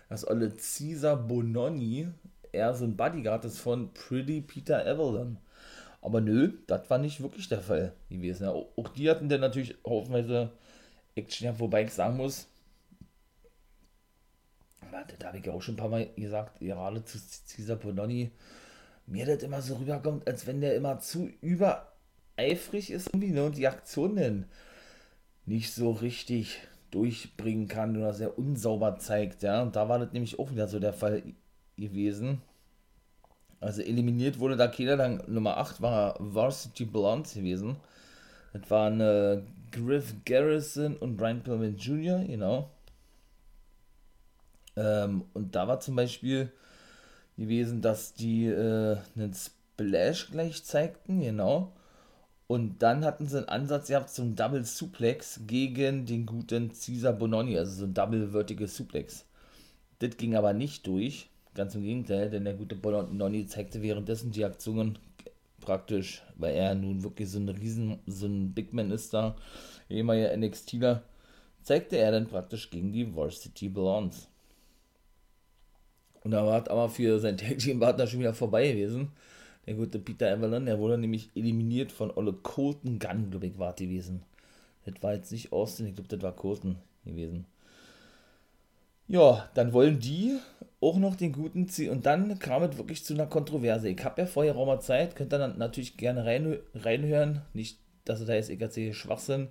dass 0.09 0.25
alle 0.25 0.51
Caesar 0.51 1.17
Bononni 1.17 2.09
eher 2.53 2.75
so 2.75 2.85
ein 2.85 2.97
Bodyguard 2.97 3.45
ist 3.45 3.59
von 3.59 3.93
Pretty 3.93 4.41
Peter 4.41 4.87
Evelyn. 4.87 5.39
Aber 6.01 6.21
nö, 6.21 6.53
das 6.67 6.89
war 6.91 6.99
nicht 6.99 7.21
wirklich 7.23 7.49
der 7.49 7.61
Fall 7.61 7.93
gewesen. 8.09 8.45
Ja, 8.45 8.51
auch 8.53 8.89
die 8.97 9.11
hatten 9.11 9.29
dann 9.29 9.41
natürlich 9.41 9.77
haufenweise 9.87 10.53
Action, 11.15 11.47
ja, 11.47 11.59
wobei 11.59 11.85
ich 11.85 11.93
sagen 11.93 12.17
muss, 12.17 12.47
da 15.19 15.29
habe 15.29 15.39
ich 15.39 15.47
ja 15.47 15.53
auch 15.53 15.63
schon 15.63 15.75
ein 15.75 15.79
paar 15.79 15.89
Mal 15.89 16.09
gesagt, 16.17 16.61
gerade 16.61 17.05
zu 17.05 17.19
Caesar 17.55 17.77
Bononni, 17.77 18.31
mir 19.07 19.27
das 19.27 19.43
immer 19.43 19.63
so 19.63 19.77
rüberkommt, 19.77 20.27
als 20.27 20.47
wenn 20.47 20.61
der 20.61 20.77
immer 20.77 21.01
zu 21.01 21.31
übereifrig 21.41 22.91
ist 22.91 23.09
irgendwie 23.09 23.31
ne, 23.31 23.45
und 23.45 23.57
die 23.57 23.67
Aktionen 23.67 24.47
nicht 25.49 25.73
so 25.73 25.91
richtig 25.91 26.61
durchbringen 26.91 27.69
kann 27.69 27.97
oder 27.97 28.13
sehr 28.15 28.39
unsauber 28.39 28.99
zeigt, 28.99 29.43
ja. 29.43 29.63
Und 29.63 29.77
da 29.77 29.89
war 29.89 29.99
das 29.99 30.13
nämlich 30.13 30.39
auch 30.39 30.51
wieder 30.51 30.69
so 30.69 30.79
der 30.79 30.93
Fall 30.93 31.23
gewesen. 31.77 32.41
Also 33.61 33.83
eliminiert 33.83 34.39
wurde 34.39 34.57
da 34.57 34.69
keiner, 34.69 34.97
dann 34.97 35.23
Nummer 35.27 35.57
8 35.57 35.83
war 35.83 36.17
Varsity 36.19 36.85
Blonde 36.85 37.29
gewesen. 37.35 37.77
Das 38.53 38.71
waren 38.71 39.01
äh, 39.01 39.43
Griff 39.73 40.15
Garrison 40.25 40.97
und 40.97 41.17
Brian 41.17 41.43
Pillman 41.43 41.77
Jr., 41.77 42.25
genau. 42.25 42.71
Ähm, 44.77 45.25
und 45.35 45.55
da 45.55 45.67
war 45.67 45.81
zum 45.81 45.97
Beispiel 45.97 46.53
gewesen, 47.37 47.83
dass 47.83 48.15
die 48.15 48.47
äh, 48.47 48.97
einen 49.17 49.35
Splash 49.35 50.31
gleich 50.31 50.65
zeigten, 50.65 51.21
genau. 51.21 51.73
Und 52.49 52.83
dann 52.83 53.05
hatten 53.05 53.27
sie 53.27 53.37
einen 53.37 53.49
Ansatz 53.49 53.89
gehabt 53.89 54.09
zum 54.09 54.35
Double 54.35 54.65
Suplex 54.65 55.43
gegen 55.47 56.07
den 56.07 56.25
guten 56.25 56.71
Caesar 56.71 57.13
Bononi, 57.13 57.59
also 57.59 57.73
so 57.73 57.85
ein 57.85 57.93
Double 57.93 58.31
Vertical 58.31 58.67
Suplex. 58.67 59.27
Das 59.99 60.17
ging 60.17 60.35
aber 60.35 60.55
nicht 60.55 60.87
durch, 60.87 61.29
ganz 61.55 61.75
im 61.75 61.83
Gegenteil, 61.83 62.31
denn 62.31 62.45
der 62.45 62.55
gute 62.55 62.75
Bononi 62.75 63.47
zeigte 63.47 63.83
währenddessen 63.83 64.31
die 64.31 64.47
Aktionen 64.47 64.99
praktisch, 65.61 66.23
weil 66.37 66.55
er 66.55 66.75
nun 66.75 67.03
wirklich 67.03 67.29
so 67.29 67.39
ein 67.39 67.51
Riesen, 67.51 67.99
so 68.07 68.27
ein 68.27 68.55
Big 68.55 68.73
Man 68.73 68.93
ist 68.93 69.13
da, 69.13 69.37
ehemaliger 69.91 70.35
NXTler, 70.35 71.03
zeigte 71.63 71.99
er 71.99 72.13
dann 72.13 72.29
praktisch 72.29 72.71
gegen 72.71 72.93
die 72.93 73.15
Varsity 73.15 73.69
Blondes. 73.69 74.27
Und 76.25 76.31
da 76.31 76.47
war 76.47 76.67
aber 76.71 76.89
für 76.89 77.19
sein 77.19 77.37
Tag 77.37 77.59
Team 77.59 77.81
Partner 77.81 78.07
schon 78.07 78.21
wieder 78.21 78.33
vorbei 78.33 78.69
gewesen. 78.69 79.13
Der 79.69 79.75
gute 79.75 79.99
Peter 79.99 80.33
Avalon, 80.33 80.65
der 80.65 80.79
wurde 80.79 80.97
nämlich 80.97 81.29
eliminiert 81.35 81.93
von 81.93 82.11
Olle 82.11 82.33
Colton 82.33 82.99
Gunn, 82.99 83.29
glaube 83.29 83.49
ich, 83.49 83.59
war 83.59 83.75
gewesen. 83.75 84.23
Das 84.87 84.95
war 85.03 85.13
jetzt 85.13 85.31
nicht 85.31 85.53
Austin, 85.53 85.89
ich 85.89 85.95
glaube, 85.95 86.09
das 86.09 86.23
war 86.23 86.35
Colton 86.35 86.77
gewesen. 87.05 87.45
Ja, 89.09 89.51
dann 89.53 89.75
wollen 89.75 90.01
die 90.01 90.39
auch 90.81 90.97
noch 90.97 91.17
den 91.17 91.33
guten 91.33 91.69
ziehen. 91.69 91.91
Und 91.91 92.07
dann 92.07 92.39
kam 92.39 92.63
es 92.63 92.79
wirklich 92.79 93.05
zu 93.05 93.13
einer 93.13 93.27
Kontroverse. 93.27 93.91
Ich 93.91 94.03
habe 94.03 94.23
ja 94.23 94.27
vorher 94.27 94.55
Raumer 94.55 94.81
Zeit, 94.81 95.15
könnt 95.15 95.35
ihr 95.35 95.39
dann 95.39 95.59
natürlich 95.59 95.99
gerne 95.99 96.25
rein, 96.25 96.61
reinhören. 96.75 97.43
Nicht, 97.53 97.79
dass 98.07 98.21
es 98.21 98.27
da 98.27 98.33
jetzt, 98.33 98.49
ich 98.49 98.97
Schwachsinn. 98.97 99.49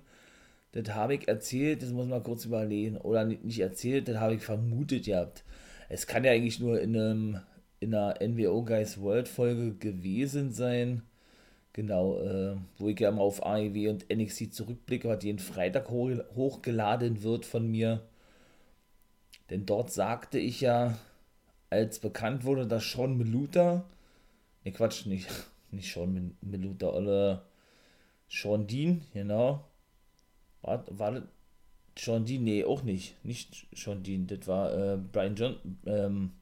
Das 0.72 0.96
habe 0.96 1.14
ich 1.14 1.28
erzählt, 1.28 1.80
das 1.80 1.90
muss 1.90 2.08
man 2.08 2.24
kurz 2.24 2.44
überlegen. 2.44 2.96
Oder 2.96 3.24
nicht 3.24 3.60
erzählt, 3.60 4.08
das 4.08 4.16
habe 4.16 4.34
ich 4.34 4.42
vermutet 4.42 5.04
gehabt. 5.04 5.44
Es 5.88 6.08
kann 6.08 6.24
ja 6.24 6.32
eigentlich 6.32 6.58
nur 6.58 6.80
in, 6.80 6.96
einem, 6.96 7.40
in 7.80 7.94
einer 7.94 8.14
NWO 8.20 8.64
Guys 8.64 9.00
World 9.00 9.28
Folge 9.28 9.74
gewesen 9.74 10.52
sein. 10.52 11.02
Genau, 11.72 12.20
äh, 12.20 12.56
wo 12.78 12.88
ich 12.88 12.98
ja 12.98 13.10
mal 13.10 13.22
auf 13.22 13.44
AEW 13.44 13.88
und 13.90 14.06
NXT 14.12 14.52
zurückblicke, 14.52 15.08
was 15.08 15.22
jeden 15.22 15.38
Freitag 15.38 15.90
hoch, 15.90 16.10
hochgeladen 16.34 17.22
wird 17.22 17.46
von 17.46 17.70
mir. 17.70 18.02
Denn 19.50 19.64
dort 19.64 19.92
sagte 19.92 20.38
ich 20.38 20.60
ja, 20.60 20.98
als 21.70 22.00
bekannt 22.00 22.44
wurde, 22.44 22.66
dass 22.66 22.90
Sean 22.90 23.16
Meluta, 23.16 23.84
ne 24.64 24.72
Quatsch, 24.72 25.06
nicht, 25.06 25.28
nicht 25.70 25.92
Sean 25.92 26.36
Meluta, 26.40 26.88
oder 26.88 27.44
Sean 28.28 28.66
Dean, 28.66 29.02
genau. 29.12 29.64
War, 30.62 30.84
war 30.90 31.12
das 31.12 31.22
Sean 31.96 32.24
Dean? 32.24 32.44
Nee, 32.44 32.64
auch 32.64 32.82
nicht. 32.82 33.24
Nicht 33.24 33.66
Sean 33.72 34.02
Dean, 34.02 34.26
das 34.26 34.46
war 34.46 34.72
äh, 34.74 34.96
Brian 34.96 35.36
John, 35.36 35.56
ähm, 35.86 36.32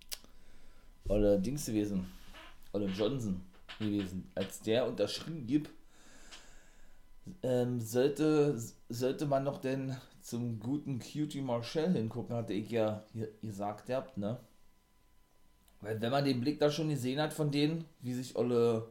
oder 1.08 1.38
Dings 1.38 1.66
gewesen. 1.66 2.06
Oder 2.72 2.86
Johnson 2.86 3.40
gewesen. 3.78 4.30
Als 4.34 4.60
der 4.60 4.86
unterschrieben 4.86 5.46
gibt, 5.46 5.70
ähm, 7.42 7.80
sollte, 7.80 8.60
sollte 8.88 9.26
man 9.26 9.44
noch 9.44 9.58
denn 9.58 9.96
zum 10.20 10.58
guten 10.60 10.98
Cutie 10.98 11.40
Marshall 11.40 11.92
hingucken, 11.92 12.36
hatte 12.36 12.52
ich 12.52 12.70
ja 12.70 13.02
gesagt 13.42 13.90
habt, 13.90 14.16
ne? 14.18 14.38
Weil 15.80 16.00
wenn 16.00 16.10
man 16.10 16.24
den 16.24 16.40
Blick 16.40 16.58
da 16.58 16.70
schon 16.70 16.88
gesehen 16.88 17.20
hat 17.20 17.32
von 17.32 17.50
denen, 17.50 17.84
wie 18.00 18.14
sich 18.14 18.34
Olle, 18.34 18.88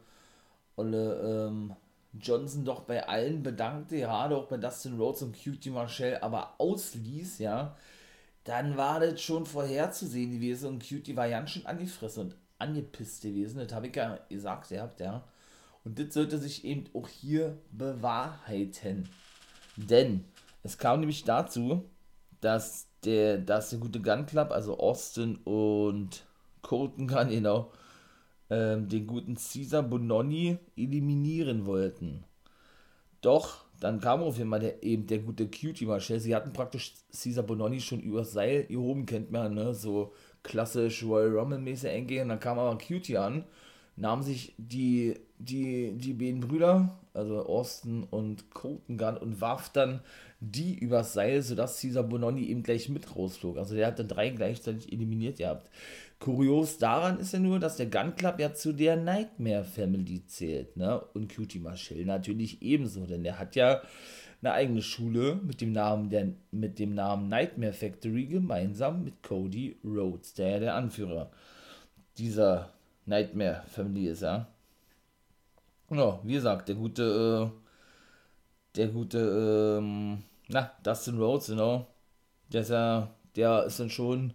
Olle 0.76 1.47
ähm, 1.49 1.76
Johnson 2.13 2.63
doch 2.63 2.82
bei 2.82 3.07
allen 3.07 3.43
bedankte, 3.43 3.97
gerade 3.97 4.38
auch 4.38 4.47
bei 4.47 4.57
Dustin 4.57 4.97
Rhodes 4.97 5.24
und 5.24 5.36
Cutie 5.36 5.72
Marshall, 5.72 6.20
aber 6.22 6.53
ausließ, 6.57 7.39
ja, 7.39 7.76
dann 8.45 8.77
war 8.77 8.99
das 8.99 9.21
schon 9.21 9.45
vorherzusehen 9.45 10.31
gewesen 10.31 10.69
und 10.69 10.87
Cutie 10.87 11.15
war 11.15 11.27
ganz 11.27 11.49
schön 11.49 11.65
angefressen 11.65 12.25
und 12.27 12.35
angepisst 12.59 13.23
gewesen. 13.23 13.59
Das 13.59 13.73
habe 13.73 13.87
ich 13.87 13.95
ja 13.95 14.19
gesagt, 14.29 14.71
ihr 14.71 14.81
habt 14.81 14.99
ja. 14.99 15.27
Und 15.83 15.99
das 15.99 16.13
sollte 16.13 16.37
sich 16.37 16.63
eben 16.63 16.85
auch 16.93 17.07
hier 17.07 17.57
bewahrheiten. 17.71 19.09
Denn 19.75 20.25
es 20.63 20.77
kam 20.77 20.99
nämlich 20.99 21.23
dazu, 21.23 21.89
dass 22.39 22.87
der, 23.03 23.39
dass 23.39 23.71
der 23.71 23.79
gute 23.79 24.01
Gun 24.01 24.25
Club, 24.25 24.51
also 24.51 24.77
Austin 24.79 25.37
und 25.37 26.25
Colton 26.61 27.07
Gun, 27.07 27.29
genau, 27.29 27.71
ähm, 28.51 28.87
den 28.87 29.07
guten 29.07 29.35
Caesar 29.35 29.83
Bononi 29.83 30.59
eliminieren 30.75 31.65
wollten. 31.65 32.23
Doch, 33.21 33.64
dann 33.86 33.99
kam 34.01 34.23
auf 34.23 34.39
jeden 34.39 34.49
Fall 34.49 34.59
der, 34.59 34.83
eben 34.83 35.05
der 35.05 35.19
gute 35.19 35.45
Cutie 35.45 35.86
Marshall. 35.86 36.19
Sie 36.19 36.36
hatten 36.36 36.53
praktisch 36.53 36.95
Caesar 37.11 37.43
Bononi 37.43 37.79
schon 37.79 37.99
übers 37.99 38.33
Seil 38.33 38.65
gehoben, 38.65 39.05
kennt 39.05 39.31
man, 39.31 39.53
ne? 39.53 39.75
So 39.75 40.13
klassisch 40.41 41.03
Royal 41.03 41.38
Rumble-mäßig 41.38 41.89
eingehen. 41.89 42.29
Dann 42.29 42.39
kam 42.39 42.57
aber 42.57 42.77
Cutie 42.79 43.17
an, 43.17 43.45
nahm 43.95 44.23
sich 44.23 44.55
die, 44.57 45.19
die, 45.38 45.93
die 45.93 46.13
beiden 46.13 46.39
Brüder, 46.39 46.97
also 47.13 47.45
Austin 47.45 48.03
und 48.09 48.49
Colton 48.49 48.97
Gun, 48.97 49.17
und 49.17 49.39
warf 49.39 49.69
dann 49.69 50.01
die 50.39 50.77
übers 50.79 51.13
Seil, 51.13 51.43
sodass 51.43 51.79
Caesar 51.79 52.03
Bononi 52.03 52.47
eben 52.47 52.63
gleich 52.63 52.89
mit 52.89 53.15
rausflog. 53.15 53.57
Also 53.57 53.75
der 53.75 53.86
hat 53.88 53.99
dann 53.99 54.07
drei 54.07 54.29
gleichzeitig 54.29 54.91
eliminiert 54.91 55.38
gehabt. 55.38 55.69
Kurios 56.20 56.78
daran 56.78 57.20
ist 57.20 57.34
ja 57.34 57.39
nur, 57.39 57.59
dass 57.59 57.78
der 57.78 57.88
Gun 57.88 58.16
Club 58.16 58.39
ja 58.39 58.53
zu 58.53 58.74
der 58.74 58.95
Nightmare 58.95 59.63
Family 59.63 60.26
zählt, 60.26 60.78
ne? 60.78 60.99
Und 61.13 61.34
Cutie 61.34 61.59
Marshall 61.59 62.05
natürlich 62.05 62.61
ebenso, 62.61 63.05
denn 63.05 63.24
der 63.24 63.38
hat 63.38 63.55
ja 63.55 63.82
eine 64.41 64.53
eigene 64.53 64.82
Schule 64.82 65.39
mit 65.43 65.61
dem 65.61 65.72
Namen 65.72 66.09
der, 66.09 66.34
mit 66.51 66.80
dem 66.80 66.93
Namen 66.93 67.28
Nightmare 67.30 67.74
Factory 67.74 68.26
gemeinsam 68.26 69.03
mit 69.03 69.24
Cody 69.24 69.78
Rhodes, 69.84 70.34
der 70.34 70.49
ja 70.49 70.59
der 70.59 70.76
Anführer 70.76 71.32
dieser 72.18 72.72
Nightmare 73.05 73.63
Family 73.68 74.07
ist, 74.07 74.22
ja. 74.22 74.47
Ja, 75.91 76.20
wie 76.24 76.34
gesagt, 76.34 76.70
der 76.70 76.76
gute, 76.76 77.51
äh, 77.51 78.78
der 78.78 78.88
gute, 78.88 79.80
ähm, 79.80 80.24
na, 80.47 80.72
Dustin 80.84 81.18
Rhodes, 81.20 81.47
genau. 81.47 81.88
Der 82.51 82.61
ist 82.61 82.70
ja, 82.70 83.09
der 83.36 83.66
ist 83.66 83.80
dann 83.80 83.89
schon 83.89 84.34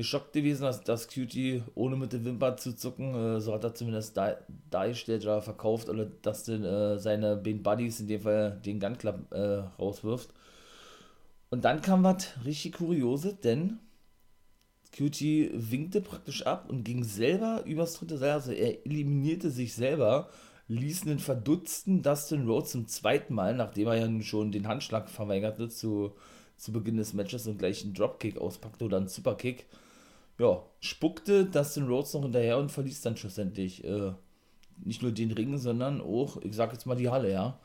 geschockt 0.00 0.32
gewesen, 0.32 0.62
dass, 0.62 0.82
dass 0.82 1.08
Cutie 1.08 1.62
ohne 1.74 1.94
mit 1.94 2.14
der 2.14 2.24
Wimper 2.24 2.56
zu 2.56 2.74
zucken, 2.74 3.14
äh, 3.14 3.38
so 3.38 3.52
hat 3.52 3.64
er 3.64 3.74
zumindest 3.74 4.16
da, 4.16 4.38
dargestellt 4.70 5.24
oder 5.24 5.42
verkauft, 5.42 5.90
oder 5.90 6.06
dass 6.06 6.44
denn 6.44 6.64
äh, 6.64 6.98
seine 6.98 7.36
Bane 7.36 7.58
Buddies, 7.58 8.00
in 8.00 8.06
dem 8.06 8.22
Fall 8.22 8.58
den 8.64 8.80
Gun 8.80 8.96
Club, 8.96 9.30
äh, 9.30 9.58
rauswirft. 9.78 10.30
Und 11.50 11.66
dann 11.66 11.82
kam 11.82 12.02
was 12.02 12.28
richtig 12.46 12.78
Kurioses, 12.78 13.40
denn 13.40 13.78
Cutie 14.96 15.50
winkte 15.52 16.00
praktisch 16.00 16.46
ab 16.46 16.70
und 16.70 16.82
ging 16.82 17.04
selber 17.04 17.62
übers 17.66 17.92
dritte 17.92 18.16
Seil, 18.16 18.30
also 18.30 18.52
er 18.52 18.86
eliminierte 18.86 19.50
sich 19.50 19.74
selber, 19.74 20.30
ließ 20.68 21.02
einen 21.02 21.18
verdutzten 21.18 22.00
Dustin 22.00 22.46
Rhodes 22.46 22.70
zum 22.70 22.88
zweiten 22.88 23.34
Mal, 23.34 23.54
nachdem 23.54 23.88
er 23.88 23.96
ja 23.96 24.08
nun 24.08 24.22
schon 24.22 24.50
den 24.50 24.66
Handschlag 24.66 25.10
verweigerte 25.10 25.68
zu, 25.68 26.14
zu 26.56 26.72
Beginn 26.72 26.96
des 26.96 27.12
Matches 27.12 27.46
und 27.46 27.58
gleich 27.58 27.84
einen 27.84 27.92
Dropkick 27.92 28.38
auspackte 28.38 28.86
oder 28.86 28.96
einen 28.96 29.08
Superkick, 29.08 29.66
ja, 30.40 30.62
spuckte 30.80 31.44
Dustin 31.44 31.86
Rhodes 31.86 32.14
noch 32.14 32.22
hinterher 32.22 32.56
und 32.56 32.72
verließ 32.72 33.02
dann 33.02 33.16
schlussendlich 33.16 33.84
äh, 33.84 34.12
nicht 34.82 35.02
nur 35.02 35.12
den 35.12 35.32
Ring, 35.32 35.58
sondern 35.58 36.00
auch, 36.00 36.38
ich 36.42 36.56
sag 36.56 36.72
jetzt 36.72 36.86
mal 36.86 36.96
die 36.96 37.10
Halle, 37.10 37.30
ja. 37.30 37.58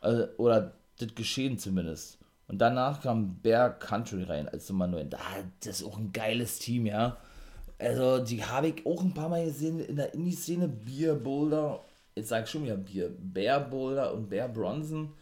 Also, 0.00 0.28
oder 0.36 0.74
das 0.98 1.14
Geschehen 1.16 1.58
zumindest. 1.58 2.18
Und 2.46 2.58
danach 2.58 3.00
kam 3.00 3.40
Bear 3.42 3.70
Country 3.70 4.22
rein 4.22 4.48
als 4.48 4.68
Nummer 4.68 4.86
9. 4.86 5.10
Ah, 5.14 5.42
das 5.64 5.80
ist 5.80 5.86
auch 5.86 5.98
ein 5.98 6.12
geiles 6.12 6.60
Team, 6.60 6.86
ja. 6.86 7.16
Also, 7.80 8.20
die 8.20 8.44
habe 8.44 8.68
ich 8.68 8.86
auch 8.86 9.02
ein 9.02 9.14
paar 9.14 9.28
Mal 9.28 9.44
gesehen 9.44 9.80
in 9.80 9.96
der 9.96 10.14
Indie-Szene. 10.14 10.68
Beer 10.68 11.16
Boulder, 11.16 11.80
jetzt 12.14 12.28
sag 12.28 12.44
ich 12.44 12.50
schon 12.50 12.62
wieder 12.62 12.76
Bier. 12.76 13.10
Bear 13.18 13.58
Boulder 13.58 14.14
und 14.14 14.30
Bear 14.30 14.48
Bronson. 14.48 15.12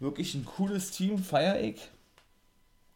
Wirklich 0.00 0.34
ein 0.34 0.46
cooles 0.46 0.92
Team, 0.92 1.18
feier 1.18 1.60
ich. 1.60 1.80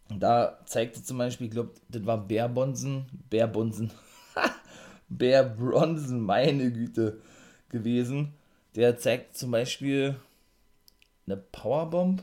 Da 0.09 0.59
zeigte 0.67 1.03
zum 1.03 1.19
Beispiel, 1.19 1.49
ich 1.49 1.53
glaube, 1.53 1.73
das 1.89 2.07
war 2.07 2.19
Bär 2.19 2.49
Bonsen, 2.49 3.07
Bär 3.29 3.49
Bonsen, 3.49 3.91
Bär 5.09 5.45
Bronson, 5.45 6.21
meine 6.21 6.71
Güte, 6.71 7.19
gewesen. 7.69 8.33
Der 8.75 8.99
zeigt 8.99 9.37
zum 9.37 9.51
Beispiel 9.51 10.17
eine 11.27 11.37
Powerbomb, 11.37 12.23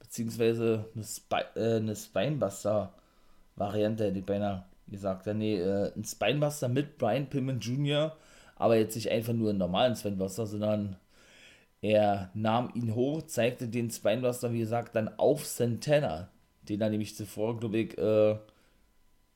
beziehungsweise 0.00 0.84
eine, 0.94 1.04
Spi 1.04 1.42
äh, 1.56 1.76
eine 1.76 1.96
Spinebuster-Variante, 1.96 4.04
hätte 4.04 4.18
ich 4.18 4.26
beinahe 4.26 4.64
gesagt. 4.88 5.26
Nee, 5.26 5.56
äh, 5.56 5.92
ein 5.96 6.04
Spinebuster 6.04 6.68
mit 6.68 6.98
Brian 6.98 7.28
Pillman 7.28 7.60
Jr., 7.60 8.16
aber 8.56 8.76
jetzt 8.76 8.94
nicht 8.94 9.10
einfach 9.10 9.32
nur 9.32 9.50
einen 9.50 9.58
normalen 9.58 9.96
Spinebuster, 9.96 10.46
sondern 10.46 10.96
er 11.80 12.30
nahm 12.34 12.70
ihn 12.74 12.94
hoch, 12.94 13.22
zeigte 13.22 13.66
den 13.68 13.90
Spinebuster, 13.90 14.52
wie 14.52 14.60
gesagt, 14.60 14.94
dann 14.94 15.18
auf 15.18 15.44
Santana 15.44 16.28
den 16.68 16.80
er 16.80 16.90
nämlich 16.90 17.16
zuvor, 17.16 17.58
glaube 17.58 17.78
ich, 17.78 17.98
äh, 17.98 18.36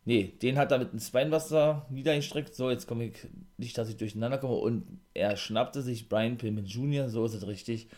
nee, 0.05 0.33
den 0.43 0.59
hat 0.59 0.73
er 0.73 0.79
mit 0.79 0.91
einem 0.91 1.01
Spinebuster 1.01 1.87
niedergestreckt. 1.91 2.55
So, 2.55 2.71
jetzt 2.71 2.87
komme 2.87 3.07
ich 3.07 3.15
nicht, 3.57 3.77
dass 3.79 3.89
ich 3.89 3.97
durcheinander 3.97 4.39
komme. 4.39 4.57
Und 4.57 5.01
er 5.15 5.37
schnappte 5.37 5.83
sich 5.83 6.09
Brian 6.09 6.39
Pillman 6.39 6.67
Jr., 6.67 7.09
so 7.09 7.25
ist 7.25 7.35
es 7.35 7.47
richtig, 7.47 7.89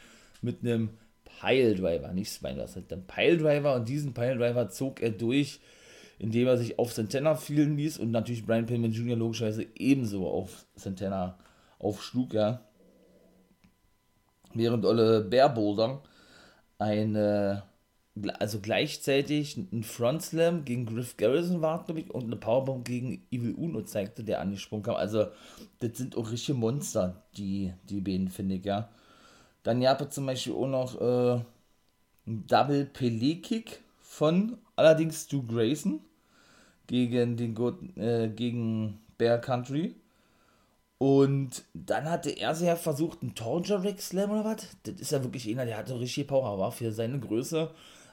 mit 0.43 0.63
einem 0.63 0.91
Piledriver, 1.41 2.13
nicht 2.13 2.33
Spinebuster, 2.33 2.81
mit 2.81 2.93
einem 2.93 3.07
Piledriver. 3.07 3.75
Und 3.75 3.89
diesen 3.89 4.15
Piledriver 4.15 4.69
zog 4.69 5.01
er 5.01 5.11
durch 5.11 5.61
indem 6.21 6.49
er 6.49 6.59
sich 6.59 6.79
auf 6.79 6.93
Santana 6.93 7.35
fielen 7.35 7.79
ließ 7.79 7.97
und 7.99 8.11
natürlich 8.11 8.45
Brian 8.45 8.67
Pillman 8.67 8.93
Jr. 8.93 9.17
logischerweise 9.17 9.67
ebenso 9.75 10.29
auf 10.29 10.67
Santana 10.77 11.39
aufschlug, 11.79 12.35
ja. 12.35 12.61
Während 14.53 14.85
Olle 14.85 15.23
Bear 15.23 15.49
Boulder 15.49 16.03
eine, 16.79 17.63
also 18.39 18.61
gleichzeitig 18.61 19.57
ein 19.57 19.85
Front 19.85 20.23
Slam 20.23 20.65
gegen 20.65 20.87
Griff 20.87 21.17
Garrison 21.17 21.63
war, 21.63 21.85
glaube 21.85 22.01
ich, 22.01 22.11
und 22.11 22.25
eine 22.25 22.37
Powerbomb 22.37 22.85
gegen 22.85 23.27
Evil 23.31 23.55
Uno 23.55 23.83
zeigte, 23.83 24.25
der 24.25 24.41
angesprungen 24.41 24.83
kam. 24.83 24.97
Also, 24.97 25.27
das 25.79 25.97
sind 25.97 26.17
auch 26.17 26.31
richtige 26.31 26.59
Monster, 26.59 27.23
die, 27.37 27.73
die 27.89 28.01
beiden, 28.01 28.29
finde 28.29 28.57
ich, 28.57 28.65
ja. 28.65 28.89
Dann 29.63 29.81
gab 29.81 30.01
es 30.01 30.11
zum 30.15 30.27
Beispiel 30.27 30.55
auch 30.55 30.67
noch 30.67 31.01
äh, 31.01 31.41
einen 32.27 32.47
Double 32.47 32.91
Pelé 32.93 33.41
Kick 33.43 33.81
von 34.01 34.59
allerdings 34.77 35.25
Stu 35.25 35.47
Grayson 35.47 36.01
gegen 36.87 37.37
den 37.37 37.55
Good, 37.55 37.97
äh, 37.97 38.29
gegen 38.29 38.99
Bear 39.19 39.39
Country. 39.39 39.95
Und 40.99 41.65
dann 41.73 42.11
hatte 42.11 42.31
er 42.31 42.53
ja 42.55 42.77
versucht, 42.77 43.23
einen 43.23 43.35
Torture 43.35 43.95
Slam 43.99 44.31
oder 44.33 44.45
was? 44.45 44.67
Das 44.83 44.97
ist 44.97 45.13
ja 45.13 45.23
wirklich 45.23 45.49
einer, 45.49 45.65
der 45.65 45.79
hatte 45.79 45.99
richtig 45.99 46.29
Power, 46.29 46.59
war 46.59 46.73
für 46.73 46.93
seine 46.93 47.19
Größe. 47.19 47.71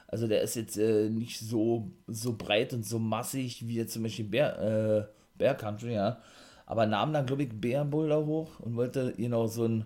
Also 0.08 0.26
der 0.26 0.42
ist 0.42 0.56
jetzt 0.56 0.76
äh, 0.78 1.08
nicht 1.10 1.38
so, 1.38 1.90
so 2.06 2.34
breit 2.36 2.72
und 2.72 2.84
so 2.84 2.98
massig 2.98 3.66
wie 3.68 3.76
jetzt 3.76 3.92
zum 3.92 4.02
Beispiel 4.02 4.24
Bear, 4.24 4.58
äh, 4.58 5.04
Bear 5.36 5.54
Country, 5.54 5.94
ja. 5.94 6.20
Aber 6.66 6.86
nahm 6.86 7.12
dann, 7.12 7.26
glaube 7.26 7.44
ich, 7.44 7.50
Bear 7.50 7.84
Boulder 7.84 8.26
hoch 8.26 8.60
und 8.60 8.76
wollte 8.76 9.12
genau 9.16 9.46
so 9.46 9.64
ein 9.66 9.84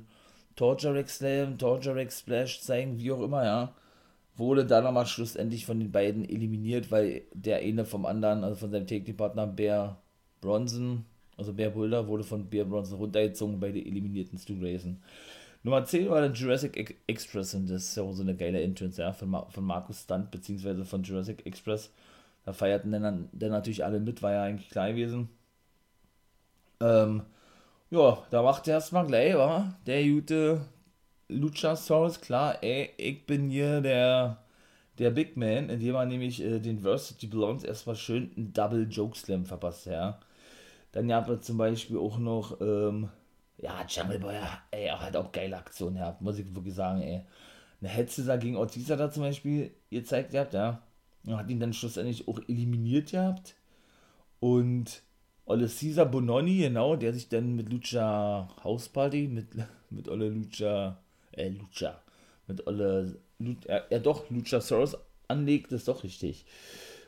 Torture 0.56 1.06
Slam, 1.06 1.58
Torture 1.58 2.08
Splash 2.10 2.60
zeigen, 2.62 2.98
wie 2.98 3.12
auch 3.12 3.22
immer, 3.22 3.44
ja 3.44 3.74
wurde 4.36 4.64
dann 4.64 4.84
nochmal 4.84 5.06
schlussendlich 5.06 5.66
von 5.66 5.78
den 5.78 5.92
beiden 5.92 6.28
eliminiert, 6.28 6.90
weil 6.90 7.22
der 7.34 7.58
eine 7.58 7.84
vom 7.84 8.06
anderen, 8.06 8.44
also 8.44 8.56
von 8.56 8.70
seinem 8.70 8.86
Take-Partner 8.86 9.46
Bear 9.46 10.00
Bronson, 10.40 11.04
also 11.36 11.52
Bear 11.52 11.70
Boulder, 11.70 12.06
wurde 12.08 12.24
von 12.24 12.48
Bear 12.48 12.64
Bronson 12.64 12.98
runtergezogen 12.98 13.60
bei 13.60 13.72
den 13.72 13.86
eliminierten 13.86 14.38
Stu 14.38 14.58
Grayson. 14.58 15.02
Nummer 15.64 15.84
10 15.84 16.10
war 16.10 16.20
der 16.20 16.32
Jurassic 16.32 16.96
Express 17.06 17.54
und 17.54 17.70
das 17.70 17.84
ist 17.84 17.96
ja 17.96 18.02
auch 18.02 18.12
so 18.12 18.22
eine 18.22 18.34
geile 18.34 18.60
Entrance, 18.62 19.00
ja, 19.00 19.12
von, 19.12 19.30
Mar 19.30 19.48
von 19.50 19.64
Markus 19.64 20.02
Stunt, 20.02 20.30
beziehungsweise 20.30 20.84
von 20.84 21.02
Jurassic 21.02 21.46
Express. 21.46 21.92
Da 22.44 22.52
feierten 22.52 22.90
dann, 22.92 23.28
dann 23.32 23.50
natürlich 23.50 23.84
alle 23.84 24.00
mit, 24.00 24.22
war 24.22 24.32
ja 24.32 24.42
eigentlich 24.42 24.70
klar 24.70 24.88
gewesen. 24.90 25.28
Ähm, 26.80 27.22
ja, 27.90 28.18
da 28.30 28.42
macht 28.42 28.66
er 28.68 28.74
erstmal 28.74 29.06
gleich, 29.06 29.34
war 29.36 29.78
der 29.86 30.02
gute 30.04 30.62
Luchasaurus, 31.28 32.20
klar, 32.20 32.62
ey, 32.62 32.90
ich 32.96 33.26
bin 33.26 33.48
hier 33.50 33.80
der, 33.80 34.38
der 34.98 35.10
Big 35.10 35.36
Man, 35.36 35.70
indem 35.70 35.94
er 35.94 36.06
nämlich 36.06 36.42
äh, 36.42 36.58
den 36.58 36.82
Varsity 36.84 37.26
Blondes 37.28 37.64
erstmal 37.64 37.96
schön 37.96 38.30
einen 38.36 38.52
Double 38.52 38.88
Joke 38.90 39.16
Slam 39.16 39.44
verpasst, 39.46 39.86
ja. 39.86 40.18
Dann 40.92 41.08
gab 41.08 41.28
es 41.28 41.42
zum 41.42 41.56
Beispiel 41.58 41.98
auch 41.98 42.18
noch, 42.18 42.60
ähm, 42.60 43.08
ja, 43.62 43.86
Jungle 43.88 44.18
Boy, 44.18 44.34
ey, 44.72 44.88
hat 44.88 45.16
auch 45.16 45.30
geile 45.32 45.56
Aktionen 45.56 45.96
gehabt, 45.96 46.20
muss 46.20 46.38
ich 46.38 46.54
wirklich 46.54 46.74
sagen, 46.74 47.00
ey. 47.00 47.22
Eine 47.80 47.90
Hetze 47.90 48.38
gegen 48.38 48.56
Ortiz 48.56 48.90
hat 48.90 49.00
er 49.00 49.10
zum 49.10 49.22
Beispiel 49.22 49.72
gezeigt 49.90 50.32
gehabt, 50.32 50.52
ja. 50.54 50.82
Und 51.24 51.36
hat 51.36 51.48
ihn 51.48 51.60
dann 51.60 51.72
schlussendlich 51.72 52.26
auch 52.28 52.40
eliminiert 52.48 53.12
gehabt. 53.12 53.54
Und 54.40 55.02
Olle 55.46 55.68
Caesar 55.68 56.06
Bononi, 56.06 56.58
genau, 56.58 56.96
der 56.96 57.12
sich 57.12 57.28
dann 57.28 57.54
mit 57.54 57.72
Lucha 57.72 58.48
House 58.64 58.88
Party, 58.88 59.28
mit, 59.28 59.48
mit 59.90 60.08
Olle 60.08 60.28
Lucha 60.28 60.98
äh, 61.32 61.48
Lucha, 61.48 62.00
mit 62.48 62.66
Olle, 62.66 63.16
ja, 63.38 63.82
ja 63.90 63.98
doch, 64.00 64.28
Luchasaurus 64.30 64.96
anlegt, 65.28 65.70
ist 65.72 65.86
doch 65.86 66.02
richtig. 66.02 66.44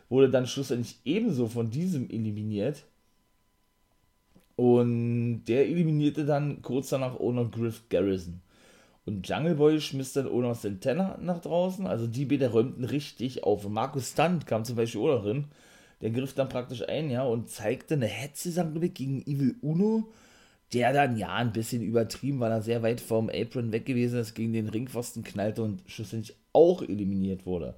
Wurde 0.09 0.31
dann 0.31 0.47
schlussendlich 0.47 0.99
ebenso 1.05 1.49
von 1.49 1.71
diesem 1.71 2.09
eliminiert. 2.11 2.85
Und 4.57 5.45
der 5.45 5.67
eliminierte 5.69 6.25
dann 6.25 6.63
kurz 6.63 6.91
danach 6.91 7.17
auch 7.17 7.33
noch 7.33 7.51
Griff 7.51 7.83
Garrison. 7.89 8.41
Und 9.07 9.29
Jungle 9.29 9.57
Boy 9.57 9.81
schmiss 9.81 10.13
dann 10.13 10.29
auch 10.29 10.41
noch 10.41 10.55
Santana 10.55 11.19
nach 11.21 11.41
draußen. 11.41 11.87
Also 11.87 12.07
die 12.07 12.25
beiden 12.25 12.51
räumten 12.51 12.85
richtig 12.85 13.45
auf. 13.45 13.69
Markus 13.69 14.13
Stunt 14.13 14.47
kam 14.47 14.65
zum 14.65 14.77
Beispiel 14.77 15.01
auch 15.03 15.17
noch 15.17 15.23
drin. 15.23 15.47
Der 16.01 16.11
griff 16.11 16.35
dann 16.35 16.49
praktisch 16.49 16.87
ein, 16.89 17.11
ja, 17.11 17.25
und 17.25 17.49
zeigte 17.49 17.95
eine 17.95 18.07
Hetze 18.07 18.51
gegen 18.95 19.23
Evil 19.23 19.57
Uno 19.63 20.09
der 20.75 20.93
dann 20.93 21.17
ja 21.17 21.35
ein 21.35 21.53
bisschen 21.53 21.83
übertrieben, 21.83 22.41
weil 22.41 22.51
er 22.51 22.61
sehr 22.61 22.83
weit 22.83 23.01
vom 23.01 23.31
Apron 23.31 23.73
weg 23.73 23.87
gewesen 23.87 24.19
ist, 24.19 24.35
gegen 24.35 24.53
den 24.53 24.69
Ringpfosten 24.69 25.23
knallte 25.23 25.63
und 25.63 25.83
schlussendlich 25.87 26.37
auch 26.53 26.83
eliminiert 26.83 27.47
wurde. 27.47 27.77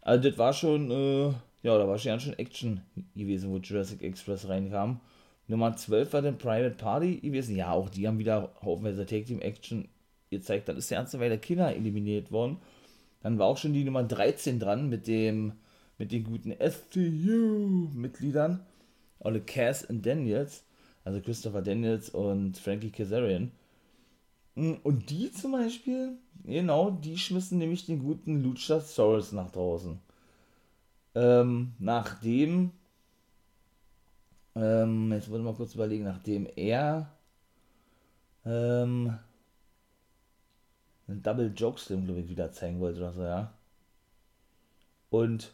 Also 0.00 0.28
das 0.28 0.38
war 0.38 0.52
schon, 0.52 0.90
äh, 0.90 1.26
ja, 1.62 1.78
da 1.78 1.86
war 1.86 1.98
schon 1.98 2.10
ganz 2.10 2.22
schön 2.22 2.38
Action 2.38 2.80
gewesen, 3.14 3.50
wo 3.50 3.58
Jurassic 3.58 4.02
Express 4.02 4.48
reinkam. 4.48 5.00
Nummer 5.48 5.76
12 5.76 6.12
war 6.12 6.22
dann 6.22 6.38
Private 6.38 6.74
Party 6.74 7.16
gewesen. 7.16 7.56
Ja, 7.56 7.72
auch 7.72 7.88
die 7.88 8.08
haben 8.08 8.18
wieder 8.18 8.52
haufenweise 8.62 9.06
Take 9.06 9.24
Team 9.24 9.40
Action 9.40 9.88
gezeigt. 10.30 10.68
Dann 10.68 10.76
ist 10.76 10.90
der 10.90 10.98
erste 10.98 11.20
Weile 11.20 11.38
Killer 11.38 11.74
eliminiert 11.74 12.32
worden. 12.32 12.58
Dann 13.22 13.38
war 13.38 13.46
auch 13.46 13.56
schon 13.56 13.72
die 13.72 13.84
Nummer 13.84 14.02
13 14.02 14.58
dran 14.58 14.88
mit 14.88 15.06
dem, 15.06 15.52
mit 15.98 16.12
den 16.12 16.24
guten 16.24 16.52
STU-Mitgliedern. 16.52 18.60
Alle 19.20 19.40
Cass 19.40 19.84
und 19.84 20.04
Daniels 20.04 20.66
also 21.06 21.20
Christopher 21.20 21.62
Daniels 21.62 22.10
und 22.10 22.58
Frankie 22.58 22.90
Kazarian. 22.90 23.52
Mm, 24.56 24.72
und 24.82 25.08
die 25.08 25.30
zum 25.30 25.52
Beispiel, 25.52 26.18
genau, 26.44 26.90
die 26.90 27.16
schmissen 27.16 27.58
nämlich 27.58 27.86
den 27.86 28.00
guten 28.00 28.42
Luchasaurus 28.42 29.30
nach 29.30 29.52
draußen. 29.52 30.00
Ähm, 31.14 31.74
nachdem, 31.78 32.72
ähm, 34.56 35.12
jetzt 35.12 35.30
wollen 35.30 35.44
wir 35.44 35.52
mal 35.52 35.56
kurz 35.56 35.74
überlegen, 35.76 36.04
nachdem 36.04 36.46
er 36.56 37.08
ähm, 38.46 39.18
einen 41.08 41.20
Double 41.20 41.52
Joke 41.56 41.80
glaube 41.84 42.20
ich, 42.20 42.28
wieder 42.28 42.52
zeigen 42.52 42.78
wollte 42.78 43.00
oder 43.00 43.12
so, 43.12 43.22
ja. 43.24 43.52
Und 45.10 45.52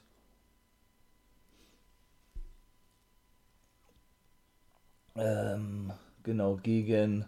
ähm, 5.16 5.90
genau, 6.22 6.56
gegen, 6.56 7.24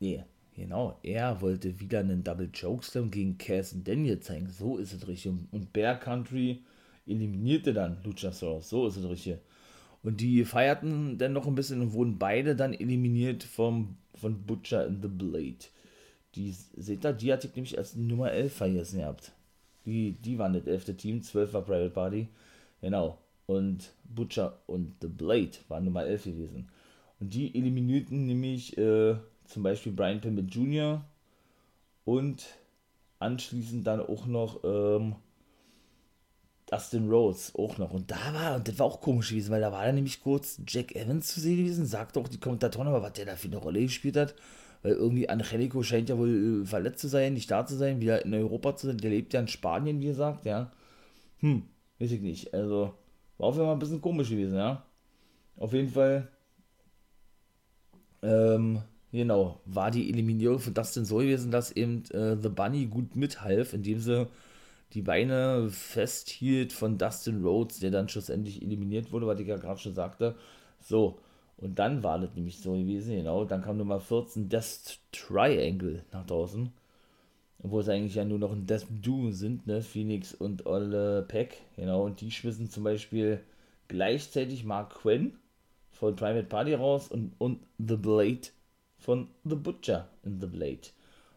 nee, 0.00 0.24
genau, 0.54 0.98
er 1.02 1.40
wollte 1.40 1.78
wieder 1.80 2.00
einen 2.00 2.22
Double 2.24 2.50
Chokeslam 2.52 3.10
gegen 3.10 3.38
Cass 3.38 3.72
und 3.72 3.86
Daniel 3.86 4.20
zeigen, 4.20 4.48
so 4.50 4.78
ist 4.78 4.92
es 4.92 5.06
richtig. 5.06 5.32
Und 5.50 5.72
Bear 5.72 5.96
Country 5.98 6.62
eliminierte 7.06 7.72
dann 7.72 8.02
Luchasaurus, 8.04 8.68
so 8.68 8.86
ist 8.86 8.96
es 8.96 9.08
richtig. 9.08 9.38
Und 10.02 10.20
die 10.20 10.44
feierten 10.44 11.18
dann 11.18 11.32
noch 11.32 11.46
ein 11.46 11.54
bisschen 11.54 11.80
und 11.80 11.92
wurden 11.92 12.18
beide 12.18 12.56
dann 12.56 12.74
eliminiert 12.74 13.44
vom, 13.44 13.96
von 14.14 14.42
Butcher 14.42 14.86
in 14.86 15.00
the 15.00 15.08
Blade. 15.08 15.66
Die, 16.34 16.52
seht 16.76 17.04
ihr, 17.04 17.12
die 17.12 17.32
hatte 17.32 17.46
ich 17.46 17.54
nämlich 17.54 17.78
als 17.78 17.94
Nummer 17.94 18.32
11 18.32 18.52
vergessen 18.52 18.98
gehabt. 18.98 19.32
Die, 19.86 20.12
die 20.12 20.38
waren 20.38 20.54
das 20.54 20.66
11. 20.66 20.96
Team, 20.96 21.22
12 21.22 21.52
war 21.52 21.62
Private 21.62 21.90
Party. 21.90 22.28
Genau 22.80 23.18
und 23.46 23.92
Butcher 24.04 24.58
und 24.66 24.94
The 25.00 25.08
Blade 25.08 25.52
waren 25.68 25.84
Nummer 25.84 26.04
11 26.04 26.24
gewesen. 26.24 26.68
Und 27.20 27.34
die 27.34 27.54
eliminierten 27.54 28.26
nämlich 28.26 28.76
äh, 28.78 29.16
zum 29.44 29.62
Beispiel 29.62 29.92
Brian 29.92 30.20
Pimble 30.20 30.44
Jr. 30.44 31.04
und 32.04 32.44
anschließend 33.18 33.86
dann 33.86 34.00
auch 34.00 34.26
noch 34.26 34.64
ähm, 34.64 35.16
Dustin 36.72 37.10
Rhodes 37.10 37.54
auch 37.54 37.76
noch. 37.76 37.92
Und 37.92 38.10
da 38.10 38.32
war, 38.32 38.56
und 38.56 38.66
das 38.66 38.78
war 38.78 38.86
auch 38.86 39.00
komisch 39.00 39.28
gewesen, 39.28 39.50
weil 39.50 39.60
da 39.60 39.70
war 39.70 39.84
dann 39.84 39.96
nämlich 39.96 40.22
kurz 40.22 40.60
Jack 40.66 40.96
Evans 40.96 41.28
zu 41.28 41.40
sehen 41.40 41.58
gewesen, 41.58 41.84
sagte 41.84 42.18
auch 42.18 42.28
die 42.28 42.40
Kommentatoren, 42.40 42.88
aber 42.88 43.02
was 43.02 43.12
der 43.12 43.26
da 43.26 43.36
für 43.36 43.48
eine 43.48 43.58
Rolle 43.58 43.82
gespielt 43.82 44.16
hat, 44.16 44.34
weil 44.82 44.92
irgendwie 44.92 45.28
Angelico 45.28 45.82
scheint 45.82 46.08
ja 46.08 46.16
wohl 46.16 46.62
äh, 46.62 46.66
verletzt 46.66 47.00
zu 47.00 47.08
sein, 47.08 47.34
nicht 47.34 47.50
da 47.50 47.66
zu 47.66 47.76
sein, 47.76 48.00
wieder 48.00 48.24
in 48.24 48.32
Europa 48.32 48.76
zu 48.76 48.86
sein, 48.86 48.96
der 48.96 49.10
lebt 49.10 49.34
ja 49.34 49.40
in 49.40 49.48
Spanien, 49.48 50.00
wie 50.00 50.06
gesagt, 50.06 50.46
ja. 50.46 50.70
Hm, 51.40 51.64
weiß 51.98 52.12
ich 52.12 52.20
nicht, 52.22 52.54
also 52.54 52.94
war 53.36 53.48
auf 53.48 53.56
jeden 53.56 53.66
Fall 53.66 53.76
ein 53.76 53.78
bisschen 53.78 54.00
komisch 54.00 54.30
gewesen, 54.30 54.56
ja. 54.56 54.84
Auf 55.56 55.74
jeden 55.74 55.90
Fall, 55.90 56.28
ähm, 58.22 58.80
genau, 59.12 59.60
war 59.66 59.90
die 59.90 60.08
Eliminierung 60.08 60.58
von 60.58 60.72
Dustin 60.72 61.04
so 61.04 61.18
gewesen, 61.18 61.50
dass 61.50 61.70
eben 61.72 62.04
äh, 62.12 62.36
The 62.40 62.48
Bunny 62.48 62.86
gut 62.86 63.14
mithalf, 63.14 63.74
indem 63.74 63.98
sie 63.98 64.26
die 64.92 65.02
Beine 65.02 65.68
festhielt 65.70 66.72
von 66.72 66.98
Dustin 66.98 67.42
Rhodes, 67.42 67.80
der 67.80 67.90
dann 67.90 68.08
schlussendlich 68.08 68.62
eliminiert 68.62 69.12
wurde, 69.12 69.26
was 69.26 69.40
ich 69.40 69.46
ja 69.48 69.56
gerade 69.56 69.80
schon 69.80 69.94
sagte. 69.94 70.34
So, 70.80 71.18
und 71.56 71.78
dann 71.78 72.02
war 72.02 72.18
das 72.18 72.34
nämlich 72.34 72.58
so 72.58 72.72
gewesen, 72.72 73.16
genau. 73.16 73.44
Dann 73.44 73.62
kam 73.62 73.76
Nummer 73.78 74.00
14 74.00 74.48
Death 74.48 74.98
Triangle 75.12 76.04
nach 76.12 76.26
draußen. 76.26 76.72
Obwohl 77.62 77.82
es 77.82 77.88
eigentlich 77.88 78.16
ja 78.16 78.24
nur 78.24 78.38
noch 78.40 78.52
ein 78.52 78.66
Death 78.66 78.86
Duo 78.90 79.30
sind, 79.30 79.66
ne? 79.66 79.82
Phoenix 79.82 80.34
und 80.34 80.66
Olle 80.66 81.22
Peck, 81.22 81.62
genau. 81.76 82.04
Und 82.04 82.20
die 82.20 82.30
schmissen 82.30 82.68
zum 82.68 82.84
Beispiel 82.84 83.40
gleichzeitig 83.88 84.64
Mark 84.64 84.94
Quinn 84.94 85.36
von 85.92 86.16
Private 86.16 86.48
Party 86.48 86.74
raus 86.74 87.08
und, 87.08 87.32
und 87.38 87.60
The 87.78 87.96
Blade 87.96 88.48
von 88.98 89.28
The 89.44 89.54
Butcher 89.54 90.08
in 90.24 90.40
The 90.40 90.46
Blade. 90.48 90.88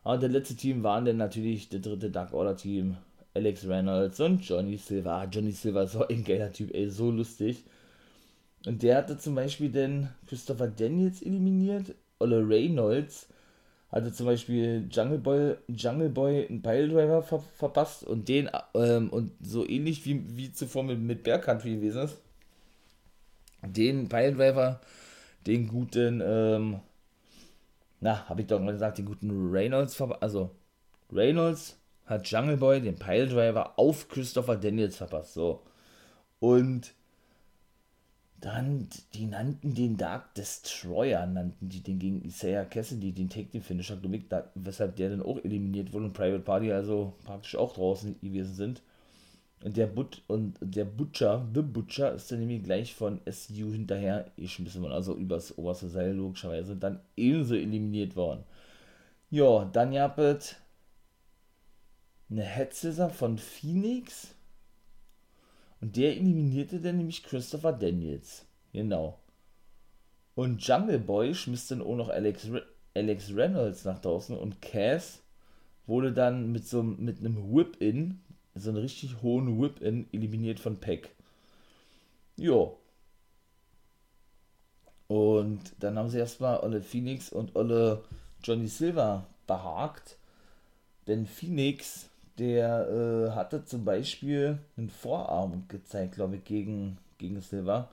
Aber 0.04 0.18
der 0.18 0.30
letzte 0.30 0.56
Team 0.56 0.84
waren 0.84 1.06
dann 1.06 1.18
natürlich 1.18 1.70
der 1.70 1.80
dritte 1.80 2.10
Dark 2.10 2.34
Order 2.34 2.56
Team, 2.56 2.98
Alex 3.36 3.68
Reynolds 3.68 4.20
und 4.20 4.42
Johnny 4.48 4.78
Silver. 4.78 5.28
Johnny 5.32 5.52
Silver 5.52 5.88
so 5.88 6.08
ein 6.08 6.24
geiler 6.24 6.52
Typ, 6.52 6.74
ey, 6.74 6.90
so 6.90 7.12
lustig. 7.12 7.64
Und 8.66 8.82
der 8.82 8.98
hatte 8.98 9.18
zum 9.18 9.36
Beispiel 9.36 9.70
den 9.70 10.10
Christopher 10.28 10.68
Daniels 10.68 11.22
eliminiert, 11.22 11.94
Olle 12.20 12.48
Reynolds 12.48 13.28
hatte 13.92 14.12
zum 14.12 14.26
Beispiel 14.26 14.88
Jungle 14.92 15.20
Boy, 15.20 15.56
Jungle 15.68 16.10
Boy 16.10 16.48
einen 16.48 16.62
Piledriver 16.62 17.22
ver 17.22 17.40
verpasst 17.40 18.04
und 18.04 18.28
den, 18.28 18.50
ähm, 18.74 19.10
und 19.10 19.32
so 19.42 19.68
ähnlich 19.68 20.06
wie, 20.06 20.22
wie 20.36 20.52
zuvor 20.52 20.84
mit, 20.84 21.00
mit 21.00 21.24
Bear 21.24 21.40
Country 21.40 21.76
gewesen 21.76 22.04
ist, 22.04 22.18
den 23.64 24.10
Piledriver, 24.10 24.82
den 25.48 25.68
guten, 25.68 26.22
ähm, 26.26 26.80
na, 28.02 28.28
habe 28.28 28.42
ich 28.42 28.48
doch 28.48 28.60
mal 28.60 28.74
gesagt, 28.74 28.98
den 28.98 29.06
guten 29.06 29.52
Reynolds, 29.52 30.00
also 30.20 30.52
Reynolds 31.12 31.78
hat 32.06 32.28
Jungle 32.28 32.58
Boy 32.58 32.82
den 32.82 33.00
Piledriver 33.00 33.78
auf 33.78 34.08
Christopher 34.08 34.56
Daniels 34.56 34.98
verpasst, 34.98 35.34
so. 35.34 35.64
Und 36.40 36.94
dann, 38.42 38.88
die 39.14 39.26
nannten 39.26 39.74
den 39.74 39.98
Dark 39.98 40.36
Destroyer, 40.36 41.26
nannten 41.26 41.70
die 41.70 41.82
den 41.82 41.98
gegen 41.98 42.24
Isaiah 42.24 42.66
Cassidy, 42.66 43.12
den 43.12 43.30
Take 43.30 43.50
Team 43.50 43.62
Finisher, 43.62 43.98
weshalb 44.54 44.96
der 44.98 45.10
dann 45.10 45.24
auch 45.24 45.44
eliminiert 45.44 45.94
wurde 45.94 46.06
und 46.06 46.14
Private 46.14 46.44
Party 46.44 46.72
also 46.72 47.14
praktisch 47.24 47.56
auch 47.56 47.74
draußen 47.74 48.20
gewesen 48.22 48.54
sind. 48.54 48.82
Und 49.64 49.78
der, 49.78 49.88
But 49.88 50.22
und 50.28 50.58
der 50.62 50.86
Butcher, 50.86 51.48
The 51.56 51.64
Butcher, 51.64 52.14
ist 52.14 52.32
dann 52.32 52.40
nämlich 52.40 52.62
gleich 52.62 52.94
von 52.94 53.20
SU 53.26 53.72
hinterher 53.72 54.30
geschmissen 54.38 54.84
worden, 54.84 54.94
also 54.94 55.16
übers 55.16 55.58
oberste 55.58 55.90
Seil 55.90 56.14
logischerweise, 56.14 56.76
dann 56.76 57.00
ebenso 57.18 57.56
eliminiert 57.56 58.16
worden. 58.16 58.44
Ja, 59.32 59.66
dann 59.66 59.94
gab 59.94 60.20
es 60.20 60.56
eine 62.36 62.46
Head 62.46 62.74
Scissor 62.74 63.10
von 63.10 63.38
Phoenix 63.38 64.36
und 65.80 65.96
der 65.96 66.18
eliminierte 66.18 66.82
dann 66.82 66.98
nämlich 66.98 67.24
Christopher 67.24 67.72
Daniels. 67.72 68.46
Genau. 68.74 69.18
Und 70.36 70.62
Jungle 70.62 71.00
Boy 71.00 71.34
schmiss 71.34 71.68
dann 71.68 71.82
auch 71.82 71.96
noch 71.96 72.10
Alex, 72.10 72.52
Re 72.52 72.64
Alex 72.94 73.34
Reynolds 73.34 73.86
nach 73.86 74.00
draußen 74.00 74.38
und 74.38 74.62
Cass 74.62 75.22
wurde 75.86 76.12
dann 76.12 76.52
mit 76.52 76.68
so 76.68 76.82
mit 76.84 77.20
einem 77.20 77.54
Whip-In, 77.54 78.20
so 78.54 78.70
einem 78.70 78.80
richtig 78.80 79.22
hohen 79.22 79.62
Whip-In, 79.62 80.08
eliminiert 80.12 80.60
von 80.60 80.78
Peck. 80.78 81.10
Jo. 82.38 82.78
Und 85.08 85.62
dann 85.80 85.98
haben 85.98 86.10
sie 86.10 86.20
erstmal 86.20 86.60
Olle 86.62 86.82
Phoenix 86.82 87.32
und 87.32 87.56
Olle 87.56 88.04
Johnny 88.44 88.68
Silver 88.68 89.26
behagt. 89.46 90.18
Denn 91.08 91.28
Phoenix 91.28 92.10
der 92.40 92.90
äh, 92.90 93.32
hatte 93.32 93.66
zum 93.66 93.86
Beispiel 93.86 94.60
einen 94.78 94.90
Vorarm 94.90 95.68
gezeigt, 95.68 96.16
glaube 96.16 96.38
ich, 96.38 96.44
gegen, 96.44 96.98
gegen 97.18 97.40
Silver, 97.42 97.90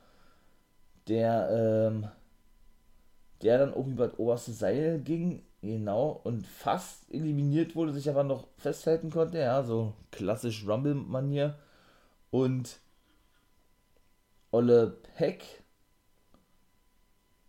der, 1.09 1.49
ähm, 1.91 2.09
der 3.43 3.59
dann 3.59 3.75
auch 3.75 3.87
über 3.87 4.09
das 4.09 4.19
oberste 4.19 4.53
Seil 4.53 5.01
ging, 5.01 5.43
genau, 5.61 6.21
und 6.25 6.47
fast 6.47 7.13
eliminiert 7.13 7.77
wurde, 7.77 7.93
sich 7.93 8.09
aber 8.09 8.25
noch 8.25 8.47
festhalten 8.59 9.11
konnte, 9.11 9.39
ja, 9.39 9.63
so 9.63 9.95
klassisch 10.11 10.67
Rumble-Manier. 10.67 11.57
Und 12.31 12.81
Olle 14.53 14.99
Peck 15.17 15.63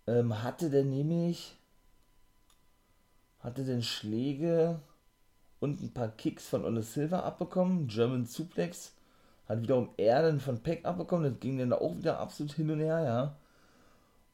ähm, 0.08 0.42
hatte 0.42 0.70
dann 0.70 0.90
nämlich, 0.90 1.56
hatte 3.40 3.64
denn 3.66 3.84
Schläge, 3.84 4.80
und 5.64 5.82
ein 5.82 5.94
paar 5.94 6.10
Kicks 6.10 6.50
von 6.50 6.66
Ole 6.66 6.84
Silva 6.84 7.22
abbekommen. 7.22 7.88
German 7.88 8.26
Suplex 8.26 8.92
hat 9.48 9.62
wiederum 9.62 9.92
Erden 9.96 10.42
von 10.42 10.62
Peck 10.62 10.84
abbekommen. 10.84 11.32
Das 11.32 11.40
ging 11.40 11.58
dann 11.58 11.72
auch 11.72 11.96
wieder 11.96 12.20
absolut 12.20 12.52
hin 12.52 12.70
und 12.70 12.82
her, 12.82 13.00
ja. 13.00 13.36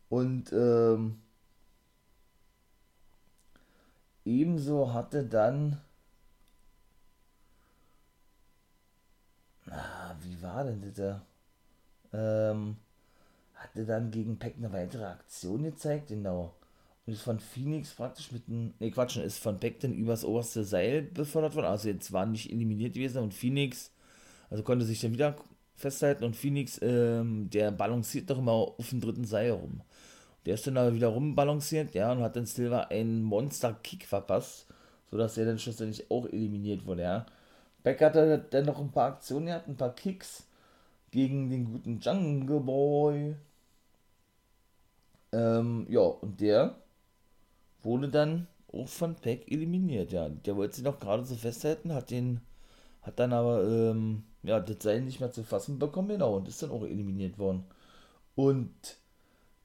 Und 0.10 0.52
ähm, 0.54 1.22
ebenso 4.26 4.92
hatte 4.92 5.24
dann. 5.24 5.80
Ah, 9.70 10.16
wie 10.22 10.42
war 10.42 10.64
denn 10.64 10.82
das? 10.96 11.22
Ähm, 12.12 12.78
hatte 13.54 13.86
dann 13.86 14.10
gegen 14.10 14.40
Peck 14.40 14.56
eine 14.58 14.74
weitere 14.74 15.06
Aktion 15.06 15.62
gezeigt, 15.62 16.08
genau 16.08 16.56
und 17.10 17.16
ist 17.16 17.24
von 17.24 17.40
Phoenix 17.40 17.96
praktisch 17.96 18.32
mit 18.32 18.48
einem, 18.48 18.72
ne 18.80 18.92
Quatsch, 18.92 19.18
ist 19.18 19.40
von 19.40 19.58
Beckton 19.58 19.96
übers 19.96 20.24
oberste 20.24 20.64
Seil 20.64 21.02
befördert 21.02 21.56
worden, 21.56 21.66
also 21.66 21.90
jetzt 21.90 22.12
war 22.14 22.28
nicht 22.28 22.52
eliminiert 22.52 22.94
gewesen 22.94 23.24
und 23.24 23.34
Phoenix, 23.34 23.92
also 24.52 24.62
konnte 24.62 24.86
sich 24.86 25.02
dann 25.02 25.14
wieder 25.14 25.36
festhalten 25.76 26.24
und 26.24 26.36
Phoenix, 26.36 26.80
ähm, 26.84 27.50
der 27.50 27.72
balanciert 27.72 28.30
doch 28.30 28.38
immer 28.38 28.52
auf 28.52 28.90
dem 28.90 29.02
dritten 29.02 29.26
Seil 29.26 29.52
rum. 29.52 29.82
Der 30.46 30.54
ist 30.54 30.68
dann 30.68 30.78
aber 30.78 30.94
wieder 30.94 31.08
rumbalanciert, 31.08 31.96
ja, 31.96 32.12
und 32.12 32.22
hat 32.22 32.36
dann 32.36 32.46
Silver 32.46 32.92
einen 32.92 33.24
Monster-Kick 33.24 34.06
verpasst, 34.06 34.68
sodass 35.10 35.38
er 35.38 35.46
dann 35.46 35.58
schlussendlich 35.58 36.12
auch 36.12 36.28
eliminiert 36.28 36.86
wurde, 36.86 37.02
ja. 37.02 37.26
Beck 37.82 38.02
hatte 38.02 38.46
dann 38.52 38.66
noch 38.66 38.80
ein 38.80 38.92
paar 38.92 39.14
Aktionen, 39.14 39.48
er 39.48 39.56
hat 39.56 39.68
ein 39.68 39.78
paar 39.78 39.96
Kicks 39.96 40.44
gegen 41.10 41.50
den 41.50 41.66
guten 41.66 42.00
Jungle 42.00 42.60
Boy. 42.60 43.36
Ähm, 45.32 45.88
ja, 45.90 46.02
und 46.02 46.40
der 46.40 46.76
wurde 47.84 48.10
dann 48.10 48.48
auch 48.72 48.88
von 48.88 49.16
Peck 49.16 49.52
eliminiert, 49.52 50.12
ja. 50.12 50.30
Der 50.30 50.56
wollte 50.56 50.76
sich 50.76 50.86
noch 50.86 51.00
gerade 51.00 51.26
so 51.26 51.36
festhalten, 51.36 51.94
hat 51.94 52.12
den, 52.12 52.42
hat 53.02 53.20
dann 53.20 53.34
aber, 53.34 53.64
ähm, 53.64 54.24
ja, 54.44 54.60
das 54.60 54.78
Seil 54.82 55.02
nicht 55.02 55.20
mehr 55.20 55.32
zu 55.32 55.44
fassen 55.44 55.80
bekommen, 55.80 56.10
genau, 56.10 56.36
und 56.38 56.48
ist 56.48 56.62
dann 56.64 56.72
auch 56.72 56.84
eliminiert 56.84 57.38
worden. 57.40 57.64
Und 58.36 58.72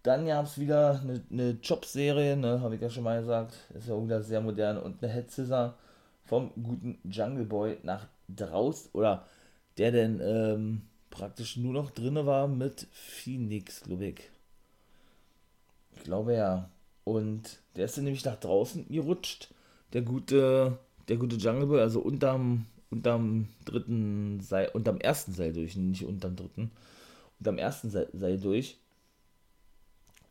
dann 0.03 0.27
gab 0.27 0.47
es 0.47 0.59
wieder 0.59 1.01
eine, 1.01 1.23
eine 1.31 1.51
Jobserie, 1.63 2.37
ne, 2.37 2.61
habe 2.61 2.77
ich 2.77 2.81
ja 2.81 2.91
schon 2.91 3.05
mal 3.05 3.21
gesagt, 3.21 3.55
ist 3.75 3.89
ja 3.89 3.95
auch 3.95 4.05
wieder 4.05 4.23
sehr 4.23 4.41
modern, 4.41 4.79
und 4.79 5.03
eine 5.03 5.13
Head 5.13 5.31
Scissor 5.31 5.75
vom 6.25 6.51
guten 6.63 6.99
Jungle 7.05 7.45
Boy 7.45 7.79
nach 7.83 8.07
draußen, 8.29 8.91
oder 8.95 9.27
der 9.79 9.93
denn 9.93 10.21
ähm, 10.23 10.83
praktisch 11.11 11.57
nur 11.57 11.73
noch 11.73 11.91
drinne 11.91 12.27
war 12.27 12.49
mit 12.49 12.87
Phoenix, 12.93 13.83
glaube 13.83 14.07
ich. 14.07 14.31
Ich 15.97 16.03
glaube 16.05 16.35
ja. 16.35 16.69
Und 17.05 17.61
der 17.77 17.85
ist 17.85 17.97
dann 17.97 18.05
nämlich 18.05 18.25
nach 18.25 18.41
draußen 18.41 18.89
gerutscht. 18.89 19.49
Der 19.93 20.03
gute, 20.03 20.79
der 21.09 21.17
gute 21.17 21.37
Jungle 21.37 21.67
Boy, 21.67 21.81
also 21.81 22.01
unterm, 22.01 22.67
unterm 22.91 23.49
dritten 23.65 24.41
Seil, 24.41 24.71
unterm 24.73 24.99
ersten 24.99 25.33
Seil 25.33 25.53
durch, 25.53 25.77
nicht 25.77 26.05
unterm 26.05 26.35
dritten. 26.35 26.71
Unterm 27.39 27.59
ersten 27.59 27.91
Seil, 27.91 28.39
durch. 28.39 28.79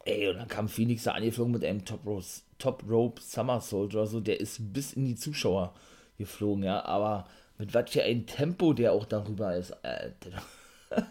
Ey, 0.06 0.30
und 0.30 0.38
dann 0.38 0.48
kam 0.48 0.68
Phoenix 0.68 1.04
da 1.04 1.12
angeflogen 1.12 1.54
mit 1.54 1.64
einem 1.64 1.86
Top 1.86 2.06
Rope, 2.06 2.26
Top 2.58 2.84
Rope 2.90 3.22
Summer 3.22 3.62
Soldier, 3.62 4.06
so, 4.06 4.20
der 4.20 4.40
ist 4.40 4.74
bis 4.74 4.94
in 4.94 5.06
die 5.06 5.16
Zuschauer 5.16 5.74
geflogen, 6.18 6.64
ja, 6.64 6.84
aber 6.84 7.28
mit 7.58 7.74
was 7.74 7.92
für 7.92 8.04
ein 8.04 8.26
Tempo 8.26 8.74
der 8.74 8.92
auch 8.92 9.06
darüber 9.06 9.56
ist, 9.56 9.72
Alter. 9.86 10.42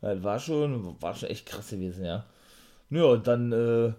das 0.00 0.22
war 0.22 0.38
schon, 0.38 1.00
war 1.00 1.14
schon 1.14 1.30
echt 1.30 1.46
krass 1.46 1.70
gewesen, 1.70 2.04
ja. 2.04 2.26
Ja, 2.90 3.04
und 3.04 3.26
dann, 3.26 3.52
äh, 3.52 3.92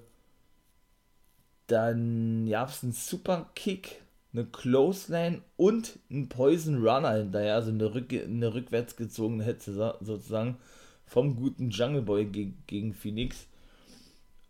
dann 1.71 2.47
gab 2.49 2.69
es 2.69 2.83
einen 2.83 2.93
Super 2.93 3.49
Kick, 3.55 4.01
eine 4.33 4.45
Clothesline 4.45 5.41
und 5.55 5.99
einen 6.09 6.29
Poison 6.29 6.75
Runner 6.75 7.13
hinterher, 7.13 7.55
also 7.55 7.69
eine, 7.69 7.93
Rück 7.93 8.11
eine 8.13 8.53
rückwärts 8.53 8.95
gezogene 8.95 9.43
Hetze 9.43 9.95
sozusagen 10.01 10.57
vom 11.05 11.35
guten 11.35 11.69
Jungle 11.69 12.01
Boy 12.01 12.25
ge 12.25 12.53
gegen 12.67 12.93
Phoenix. 12.93 13.47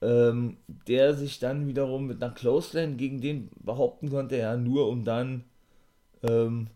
Ähm, 0.02 0.56
der 0.88 1.14
sich 1.14 1.40
dann 1.40 1.68
wiederum 1.68 2.08
mit 2.08 2.24
einer 2.24 2.34
Clothesline 2.34 2.96
gegen 2.96 3.20
den 3.20 3.50
behaupten 3.60 4.10
konnte, 4.10 4.38
ja, 4.38 4.56
nur 4.56 4.88
um 4.88 5.04
dann, 5.04 5.44
ähm, 6.24 6.68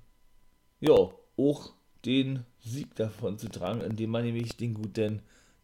ja, 0.81 0.93
auch 1.37 1.71
den 2.03 2.43
Sieg 2.59 2.95
davon 2.95 3.37
zu 3.37 3.47
tragen, 3.47 3.79
indem 3.79 4.09
man 4.09 4.25
nämlich 4.25 4.57
den 4.57 4.73
guten 4.73 5.21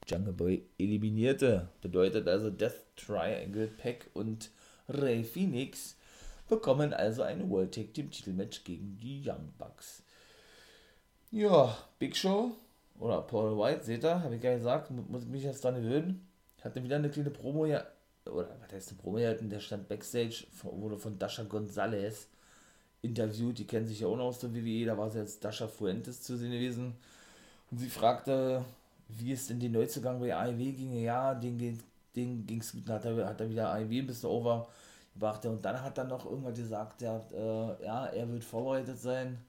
Jungle 0.07 0.31
Boy 0.31 0.63
eliminierte. 0.77 1.67
Bedeutet 1.81 2.29
also 2.29 2.49
Death 2.49 2.81
Triangle 2.95 3.67
Pack 3.67 4.09
und 4.13 4.51
Ray 4.89 5.23
Phoenix 5.23 5.95
bekommen 6.47 6.93
also 6.93 7.21
ein 7.23 7.49
World 7.49 7.73
Tag 7.73 7.93
Team 7.93 8.09
Titelmatch 8.09 8.63
gegen 8.63 8.97
die 8.97 9.21
Young 9.25 9.53
Bucks. 9.57 10.03
Ja, 11.31 11.77
Big 11.99 12.15
Show 12.15 12.51
oder 12.99 13.21
Paul 13.21 13.57
White, 13.57 13.83
seht 13.83 14.03
ihr, 14.03 14.23
habe 14.23 14.35
ich 14.35 14.43
ja 14.43 14.55
gesagt, 14.55 14.91
muss 14.91 15.23
ich 15.23 15.29
mich 15.29 15.43
jetzt 15.43 15.63
dran 15.63 15.75
gewöhnen. 15.75 16.27
Hatte 16.61 16.83
wieder 16.83 16.97
eine 16.97 17.09
kleine 17.09 17.29
Promo 17.29 17.65
ja, 17.65 17.85
oder 18.25 18.49
was 18.61 18.73
heißt 18.73 18.89
eine 18.89 18.99
Promo 18.99 19.17
gehalten, 19.17 19.49
der 19.49 19.59
stand 19.59 19.87
Backstage, 19.87 20.45
wurde 20.63 20.97
von 20.97 21.17
Dasha 21.17 21.43
Gonzalez 21.43 22.27
interviewt, 23.01 23.59
die 23.59 23.65
kennen 23.67 23.85
sich 23.85 24.01
ja 24.01 24.07
auch 24.07 24.17
noch 24.17 24.25
aus 24.25 24.39
der 24.39 24.53
WWE, 24.53 24.85
da 24.85 24.97
war 24.97 25.09
sie 25.09 25.19
jetzt 25.19 25.45
Dasha 25.45 25.67
Fuentes 25.67 26.21
zu 26.21 26.35
sehen 26.35 26.51
gewesen. 26.51 26.95
Und 27.71 27.77
sie 27.77 27.89
fragte, 27.89 28.65
wie 29.07 29.31
es 29.31 29.47
denn 29.47 29.59
den 29.59 29.71
Neuzugang 29.71 30.19
bei 30.19 30.35
AEW 30.35 30.71
ging. 30.71 31.01
Ja, 31.01 31.33
den, 31.33 31.57
den 31.57 31.79
Ding 32.15 32.45
ging 32.45 32.61
es 32.61 32.71
gut, 32.71 32.89
hat 32.89 33.05
er, 33.05 33.27
hat 33.27 33.41
er 33.41 33.49
wieder 33.49 33.71
AEW 33.71 33.99
ein 33.99 34.07
bisschen 34.07 34.29
overgebracht 34.29 35.45
und 35.45 35.63
dann 35.63 35.81
hat 35.81 35.97
er 35.97 36.05
noch 36.05 36.25
irgendwann 36.25 36.53
gesagt, 36.53 37.03
hat, 37.03 37.31
äh, 37.31 37.85
ja, 37.85 38.05
er 38.07 38.31
wird 38.31 38.43
vorbereitet 38.43 38.99
sein, 38.99 39.39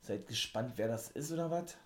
seid 0.00 0.26
gespannt, 0.26 0.72
wer 0.76 0.88
das 0.88 1.10
ist 1.10 1.32
oder 1.32 1.50
was. 1.50 1.76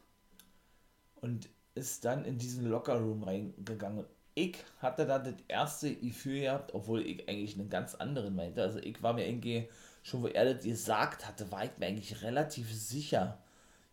Und 1.20 1.48
ist 1.74 2.04
dann 2.04 2.24
in 2.24 2.38
diesen 2.38 2.68
Lockerroom 2.68 3.22
reingegangen. 3.22 4.04
Ich 4.34 4.56
hatte 4.80 5.06
da 5.06 5.18
das 5.18 5.34
erste 5.48 5.94
Gefühl 5.94 6.40
gehabt, 6.40 6.74
obwohl 6.74 7.06
ich 7.06 7.28
eigentlich 7.28 7.58
einen 7.58 7.70
ganz 7.70 7.94
anderen 7.94 8.34
meinte. 8.34 8.62
Also 8.62 8.78
ich 8.78 9.02
war 9.02 9.12
mir 9.12 9.26
irgendwie, 9.26 9.68
schon 10.02 10.22
wo 10.22 10.26
er 10.26 10.54
das 10.54 10.64
gesagt 10.64 11.26
hatte, 11.26 11.50
war 11.52 11.64
ich 11.64 11.70
mir 11.78 11.86
eigentlich 11.86 12.22
relativ 12.22 12.72
sicher 12.74 13.38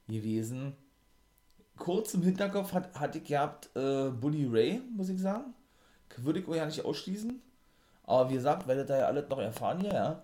gewesen. 0.07 0.75
Kurz 1.77 2.13
im 2.13 2.23
Hinterkopf 2.23 2.73
hat, 2.73 2.99
hatte 2.99 3.19
ich 3.19 3.25
gehabt 3.25 3.69
äh, 3.75 4.09
Bully 4.09 4.45
Ray, 4.45 4.81
muss 4.95 5.09
ich 5.09 5.19
sagen. 5.19 5.53
Würde 6.17 6.39
ich 6.39 6.47
euch 6.47 6.57
ja 6.57 6.65
nicht 6.65 6.85
ausschließen. 6.85 7.41
Aber 8.05 8.29
wie 8.29 8.35
gesagt, 8.35 8.67
werdet 8.67 8.89
ihr 8.89 8.97
ja 8.97 9.05
alles 9.05 9.29
noch 9.29 9.39
erfahren 9.39 9.79
hier, 9.79 9.93
ja. 9.93 10.23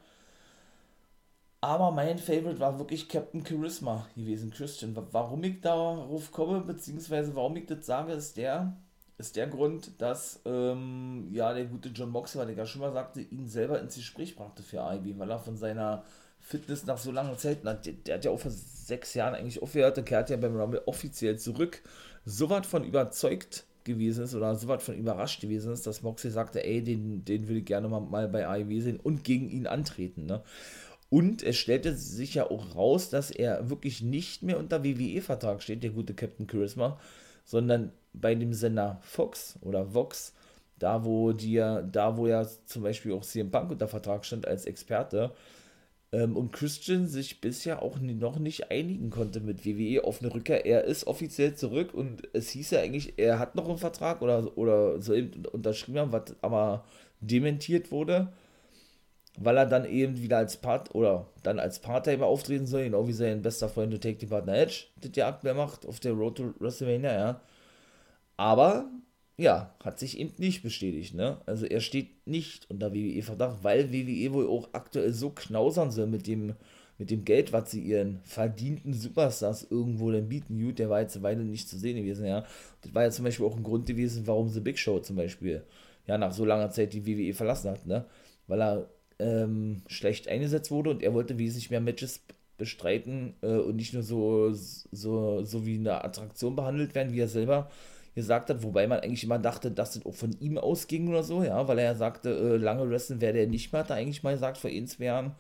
Aber 1.61 1.91
mein 1.91 2.17
Favorite 2.17 2.59
war 2.59 2.79
wirklich 2.79 3.09
Captain 3.09 3.45
Charisma 3.45 4.07
gewesen, 4.15 4.51
Christian. 4.51 4.95
Warum 5.11 5.43
ich 5.43 5.59
darauf 5.59 6.31
komme, 6.31 6.61
beziehungsweise 6.61 7.35
warum 7.35 7.57
ich 7.57 7.65
das 7.65 7.85
sage, 7.85 8.13
ist 8.13 8.37
der, 8.37 8.77
ist 9.17 9.35
der 9.35 9.47
Grund, 9.47 10.01
dass 10.01 10.39
ähm, 10.45 11.27
ja 11.31 11.53
der 11.53 11.65
gute 11.65 11.89
John 11.89 12.11
Moxley, 12.11 12.51
ich 12.51 12.57
ja 12.57 12.65
schon 12.65 12.81
mal 12.81 12.93
sagte, 12.93 13.19
ihn 13.19 13.49
selber 13.49 13.81
ins 13.81 13.95
Gespräch 13.95 14.37
brachte 14.37 14.63
für 14.63 14.81
AEW, 14.81 15.19
weil 15.19 15.31
er 15.31 15.39
von 15.39 15.57
seiner 15.57 16.05
Fitness 16.39 16.85
nach 16.85 16.97
so 16.97 17.11
langer 17.11 17.37
Zeit, 17.37 17.59
na, 17.63 17.73
der, 17.73 17.93
der, 17.93 18.15
hat 18.15 18.25
ja 18.25 18.31
auch 18.31 18.39
vor 18.39 18.51
sechs 18.51 19.13
Jahren 19.13 19.35
eigentlich 19.35 19.61
aufgehört, 19.61 19.97
der 19.97 20.05
kehrt 20.05 20.29
ja 20.29 20.37
beim 20.37 20.55
Rumble 20.55 20.81
offiziell 20.85 21.37
zurück, 21.37 21.81
so 22.23 22.49
was 22.49 22.65
von 22.65 22.85
überzeugt 22.85 23.65
gewesen 23.83 24.23
ist 24.23 24.35
oder 24.35 24.55
so 24.55 24.67
was 24.67 24.83
von 24.83 24.95
überrascht 24.95 25.41
gewesen 25.41 25.73
ist, 25.73 25.87
dass 25.87 26.01
Moxley 26.01 26.31
sagte, 26.31 26.63
ey, 26.63 26.83
den, 26.83 27.25
den 27.25 27.47
würde 27.47 27.59
ich 27.59 27.65
gerne 27.65 27.87
mal, 27.87 27.99
mal 27.99 28.27
bei 28.27 28.47
AEW 28.47 28.81
sehen 28.81 28.99
und 29.01 29.23
gegen 29.23 29.49
ihn 29.49 29.67
antreten, 29.67 30.25
ne? 30.25 30.41
Und 31.09 31.41
es 31.41 31.57
stellte 31.57 31.95
sich 31.95 32.35
ja 32.35 32.49
auch 32.49 32.75
raus, 32.75 33.09
dass 33.09 33.31
er 33.31 33.69
wirklich 33.69 34.01
nicht 34.01 34.43
mehr 34.43 34.59
unter 34.59 34.83
WWE-Vertrag 34.83 35.63
steht, 35.63 35.81
der 35.81 35.89
gute 35.89 36.13
Captain 36.13 36.47
Charisma, 36.47 36.99
sondern 37.45 37.91
bei 38.13 38.35
dem 38.35 38.53
Sender 38.53 38.99
Fox 39.01 39.57
oder 39.61 39.95
Vox, 39.95 40.33
da 40.77 41.03
wo 41.03 41.31
die, 41.31 41.55
da 41.55 42.15
wo 42.15 42.27
ja 42.27 42.47
zum 42.65 42.83
Beispiel 42.83 43.13
auch 43.13 43.25
CM 43.25 43.49
Punk 43.49 43.71
unter 43.71 43.87
Vertrag 43.87 44.23
stand 44.23 44.47
als 44.47 44.65
Experte, 44.65 45.31
ähm, 46.11 46.35
und 46.35 46.51
Christian 46.51 47.07
sich 47.07 47.41
bisher 47.41 47.81
auch 47.81 47.99
noch 47.99 48.39
nicht 48.39 48.71
einigen 48.71 49.09
konnte 49.09 49.39
mit 49.41 49.65
WWE 49.65 50.03
auf 50.03 50.21
eine 50.21 50.33
Rückkehr. 50.33 50.65
Er 50.65 50.83
ist 50.85 51.07
offiziell 51.07 51.55
zurück 51.55 51.93
und 51.93 52.27
es 52.33 52.49
hieß 52.51 52.71
ja 52.71 52.81
eigentlich, 52.81 53.13
er 53.17 53.39
hat 53.39 53.55
noch 53.55 53.69
einen 53.69 53.77
Vertrag 53.77 54.21
oder, 54.21 54.57
oder 54.57 55.01
so 55.01 55.13
eben 55.13 55.45
unterschrieben 55.45 55.99
haben, 55.99 56.11
was 56.11 56.35
aber 56.41 56.85
dementiert 57.21 57.91
wurde 57.91 58.31
weil 59.39 59.57
er 59.57 59.65
dann 59.65 59.85
eben 59.85 60.21
wieder 60.21 60.37
als 60.37 60.57
Part 60.57 60.93
oder 60.93 61.27
dann 61.43 61.59
als 61.59 61.79
Part-Timer 61.79 62.25
auftreten 62.25 62.67
soll, 62.67 62.83
genau 62.83 63.07
wie 63.07 63.13
sein 63.13 63.41
bester 63.41 63.69
Freund 63.69 63.93
und 63.93 64.01
Take 64.01 64.27
Partner 64.27 64.53
Edge, 64.55 64.85
das 64.97 65.11
ja 65.15 65.29
aktuell 65.29 65.53
macht 65.53 65.85
auf 65.85 65.99
der 65.99 66.13
Road 66.13 66.37
to 66.37 66.53
WrestleMania, 66.59 67.13
ja. 67.13 67.41
Aber 68.37 68.89
ja, 69.39 69.73
hat 69.81 69.99
sich 69.99 70.19
eben 70.19 70.33
nicht 70.37 70.63
bestätigt, 70.63 71.15
ne? 71.15 71.37
Also 71.45 71.65
er 71.65 71.79
steht 71.79 72.27
nicht 72.27 72.69
unter 72.69 72.93
WWE-Verdacht, 72.93 73.63
weil 73.63 73.93
WWE 73.93 74.33
wohl 74.33 74.47
auch 74.47 74.69
aktuell 74.73 75.13
so 75.13 75.29
knausern 75.29 75.91
soll 75.91 76.07
mit 76.07 76.27
dem, 76.27 76.55
mit 76.97 77.09
dem 77.09 77.23
Geld, 77.23 77.53
was 77.53 77.71
sie 77.71 77.79
ihren 77.81 78.19
verdienten 78.25 78.93
Superstars 78.93 79.67
irgendwo 79.69 80.11
dann 80.11 80.27
bieten. 80.27 80.61
Gut, 80.61 80.77
der 80.77 80.89
war 80.89 80.99
jetzt 80.99 81.15
eine 81.15 81.23
Weile 81.23 81.45
nicht 81.45 81.69
zu 81.69 81.77
sehen 81.77 81.95
gewesen, 81.95 82.25
ja. 82.25 82.45
Das 82.81 82.93
war 82.93 83.03
ja 83.03 83.11
zum 83.11 83.23
Beispiel 83.23 83.45
auch 83.45 83.55
ein 83.55 83.63
Grund 83.63 83.85
gewesen, 83.85 84.27
warum 84.27 84.49
The 84.49 84.59
Big 84.59 84.77
Show 84.77 84.99
zum 84.99 85.15
Beispiel 85.15 85.63
ja 86.05 86.17
nach 86.17 86.33
so 86.33 86.43
langer 86.43 86.71
Zeit 86.71 86.91
die 86.91 87.07
WWE 87.07 87.33
verlassen 87.33 87.71
hat, 87.71 87.85
ne? 87.85 88.05
Weil 88.47 88.61
er 88.61 88.89
ähm, 89.19 89.83
schlecht 89.87 90.27
eingesetzt 90.27 90.69
wurde 90.69 90.89
und 90.89 91.01
er 91.01 91.13
wollte 91.13 91.39
wesentlich 91.39 91.69
mehr 91.69 91.81
Matches 91.81 92.21
bestreiten 92.57 93.35
äh, 93.41 93.55
und 93.55 93.77
nicht 93.77 93.93
nur 93.93 94.03
so, 94.03 94.51
so, 94.51 95.45
so 95.45 95.65
wie 95.65 95.75
eine 95.75 96.03
Attraktion 96.03 96.57
behandelt 96.57 96.93
werden, 96.93 97.13
wie 97.13 97.21
er 97.21 97.29
selber 97.29 97.69
gesagt 98.15 98.49
hat, 98.49 98.63
wobei 98.63 98.87
man 98.87 98.99
eigentlich 98.99 99.23
immer 99.23 99.39
dachte, 99.39 99.71
dass 99.71 99.93
das 99.93 100.05
auch 100.05 100.15
von 100.15 100.35
ihm 100.39 100.57
ausging 100.57 101.07
oder 101.07 101.23
so, 101.23 101.43
ja, 101.43 101.67
weil 101.67 101.79
er 101.79 101.85
ja 101.85 101.95
sagte, 101.95 102.29
äh, 102.29 102.57
lange 102.57 102.89
Wrestling 102.89 103.21
werde 103.21 103.39
er 103.39 103.47
nicht 103.47 103.71
mehr, 103.71 103.81
hat 103.81 103.89
er 103.89 103.97
eigentlich 103.97 104.23
mal 104.23 104.33
gesagt, 104.33 104.57
vor 104.57 104.69
ein, 104.69 104.87
zwei 104.87 105.05
Jahren 105.05 105.35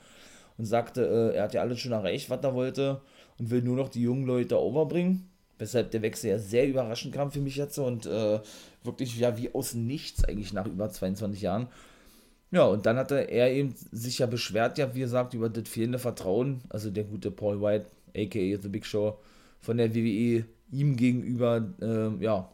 und 0.57 0.65
sagte, 0.65 1.05
äh, 1.05 1.37
er 1.37 1.43
hat 1.43 1.53
ja 1.53 1.61
alles 1.61 1.79
schon 1.79 1.91
erreicht, 1.91 2.29
was 2.29 2.43
er 2.43 2.53
wollte 2.53 3.01
und 3.39 3.49
will 3.49 3.61
nur 3.61 3.75
noch 3.75 3.89
die 3.89 4.01
jungen 4.01 4.25
Leute 4.25 4.59
overbringen, 4.59 5.29
weshalb 5.57 5.91
der 5.91 6.01
Wechsel 6.01 6.31
ja 6.31 6.39
sehr 6.39 6.67
überraschend 6.67 7.13
kam 7.13 7.31
für 7.31 7.39
mich 7.39 7.55
jetzt 7.55 7.77
und 7.77 8.05
äh, 8.05 8.39
wirklich 8.83 9.17
ja 9.17 9.37
wie 9.37 9.53
aus 9.53 9.73
nichts 9.73 10.23
eigentlich 10.25 10.53
nach 10.53 10.65
über 10.65 10.89
22 10.89 11.41
Jahren. 11.41 11.67
Ja, 12.51 12.65
und 12.65 12.85
dann 12.85 12.97
hatte 12.97 13.29
er 13.29 13.51
eben 13.51 13.75
sich 13.91 14.19
ja 14.19 14.25
beschwert, 14.25 14.77
ja, 14.79 14.95
wie 14.95 15.01
gesagt, 15.01 15.33
über 15.33 15.49
das 15.49 15.69
fehlende 15.69 15.99
Vertrauen, 15.99 16.61
also 16.69 16.89
der 16.89 17.03
gute 17.03 17.29
Paul 17.29 17.61
White, 17.61 17.85
aka 18.15 18.61
The 18.61 18.69
Big 18.69 18.85
Show, 18.85 19.19
von 19.59 19.77
der 19.77 19.93
WWE 19.93 20.45
ihm 20.71 20.95
gegenüber, 20.95 21.67
äh, 21.81 22.23
ja, 22.23 22.49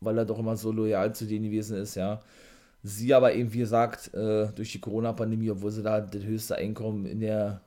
weil 0.00 0.18
er 0.18 0.24
doch 0.24 0.38
immer 0.38 0.56
so 0.56 0.72
loyal 0.72 1.14
zu 1.14 1.26
denen 1.26 1.44
gewesen 1.44 1.76
ist, 1.78 1.94
ja. 1.94 2.20
Sie 2.82 3.12
aber 3.12 3.34
eben, 3.34 3.52
wie 3.52 3.58
gesagt, 3.58 4.14
äh, 4.14 4.48
durch 4.54 4.72
die 4.72 4.80
Corona-Pandemie, 4.80 5.50
obwohl 5.50 5.70
sie 5.70 5.82
da 5.82 6.00
das 6.00 6.22
höchste 6.22 6.56
Einkommen 6.56 7.06
in 7.06 7.20
der 7.20 7.60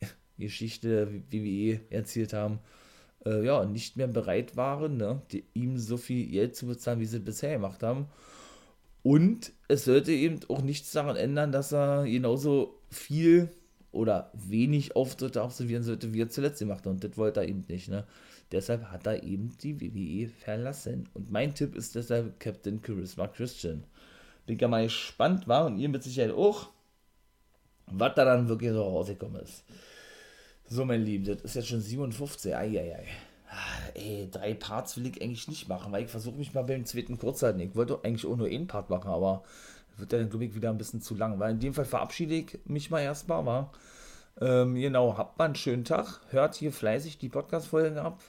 Geschichte 0.38 1.22
WWE 1.30 1.80
erzielt 1.90 2.32
haben, 2.32 2.60
äh, 3.26 3.44
ja, 3.44 3.64
nicht 3.64 3.96
mehr 3.96 4.08
bereit 4.08 4.56
waren, 4.56 4.96
ne, 4.96 5.22
die, 5.32 5.44
ihm 5.54 5.78
so 5.78 5.96
viel 5.96 6.26
Geld 6.28 6.56
zu 6.56 6.66
bezahlen, 6.66 7.00
wie 7.00 7.06
sie 7.06 7.18
bisher 7.18 7.54
gemacht 7.54 7.82
haben. 7.82 8.06
Und 9.02 9.52
es 9.68 9.84
sollte 9.84 10.12
eben 10.12 10.40
auch 10.48 10.62
nichts 10.62 10.92
daran 10.92 11.16
ändern, 11.16 11.50
dass 11.52 11.72
er 11.72 12.04
genauso 12.04 12.78
viel 12.88 13.50
oder 13.90 14.30
wenig 14.32 14.96
Auftritte 14.96 15.42
absolvieren 15.42 15.82
sollte, 15.82 16.14
wie 16.14 16.22
er 16.22 16.30
zuletzt 16.30 16.60
gemacht 16.60 16.86
hat. 16.86 16.92
Und 16.92 17.04
das 17.04 17.16
wollte 17.16 17.40
er 17.40 17.48
eben 17.48 17.64
nicht. 17.68 17.88
Ne? 17.88 18.06
Deshalb 18.52 18.84
hat 18.84 19.06
er 19.06 19.22
eben 19.22 19.56
die 19.62 19.80
WWE 19.80 20.28
verlassen. 20.28 21.08
Und 21.14 21.30
mein 21.30 21.54
Tipp 21.54 21.74
ist 21.74 21.94
deshalb 21.94 22.38
Captain 22.38 22.80
Charisma 22.84 23.26
Christian. 23.26 23.84
Bin 24.46 24.58
ja 24.58 24.68
mal 24.68 24.84
gespannt 24.84 25.48
war 25.48 25.66
und 25.66 25.78
ihr 25.78 25.88
mit 25.88 26.02
Sicherheit 26.02 26.32
auch, 26.32 26.68
was 27.86 28.14
da 28.14 28.24
dann 28.24 28.48
wirklich 28.48 28.70
so 28.70 28.82
rausgekommen 28.82 29.42
ist. 29.42 29.64
So, 30.68 30.84
mein 30.84 31.04
Lieben, 31.04 31.24
das 31.24 31.42
ist 31.42 31.54
jetzt 31.54 31.68
schon 31.68 31.80
57. 31.80 32.54
Eieiei 32.54 33.06
ey, 33.94 34.28
drei 34.30 34.54
Parts 34.54 34.96
will 34.96 35.06
ich 35.06 35.20
eigentlich 35.22 35.48
nicht 35.48 35.68
machen, 35.68 35.92
weil 35.92 36.04
ich 36.04 36.10
versuche 36.10 36.36
mich 36.36 36.54
mal 36.54 36.62
beim 36.62 36.84
zweiten 36.84 37.18
kurz 37.18 37.42
halten. 37.42 37.60
Ich 37.60 37.74
wollte 37.74 37.98
eigentlich 38.02 38.26
auch 38.26 38.36
nur 38.36 38.46
einen 38.46 38.66
Part 38.66 38.90
machen, 38.90 39.10
aber 39.10 39.42
wird 39.96 40.12
dann, 40.12 40.30
glaube 40.30 40.46
ich, 40.46 40.54
wieder 40.54 40.70
ein 40.70 40.78
bisschen 40.78 41.02
zu 41.02 41.14
lang. 41.14 41.38
Weil 41.38 41.52
in 41.52 41.60
dem 41.60 41.74
Fall 41.74 41.84
verabschiede 41.84 42.34
ich 42.34 42.58
mich 42.64 42.90
mal 42.90 43.00
erstmal, 43.00 43.44
war. 43.44 43.72
Ähm, 44.40 44.74
genau, 44.74 45.16
habt 45.18 45.38
mal 45.38 45.46
einen 45.46 45.54
schönen 45.54 45.84
Tag. 45.84 46.20
Hört 46.30 46.54
hier 46.54 46.72
fleißig 46.72 47.18
die 47.18 47.28
Podcast-Folgen 47.28 47.98
ab. 47.98 48.20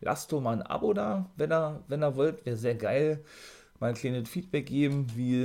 Lasst 0.00 0.32
doch 0.32 0.40
mal 0.40 0.52
ein 0.52 0.62
Abo 0.62 0.92
da, 0.92 1.30
wenn 1.36 1.52
ihr, 1.52 1.82
wenn 1.88 2.02
ihr 2.02 2.16
wollt. 2.16 2.44
Wäre 2.46 2.56
sehr 2.56 2.74
geil. 2.74 3.24
Mal 3.78 3.88
ein 3.88 3.94
kleines 3.94 4.28
Feedback 4.28 4.66
geben, 4.66 5.06
wie, 5.14 5.44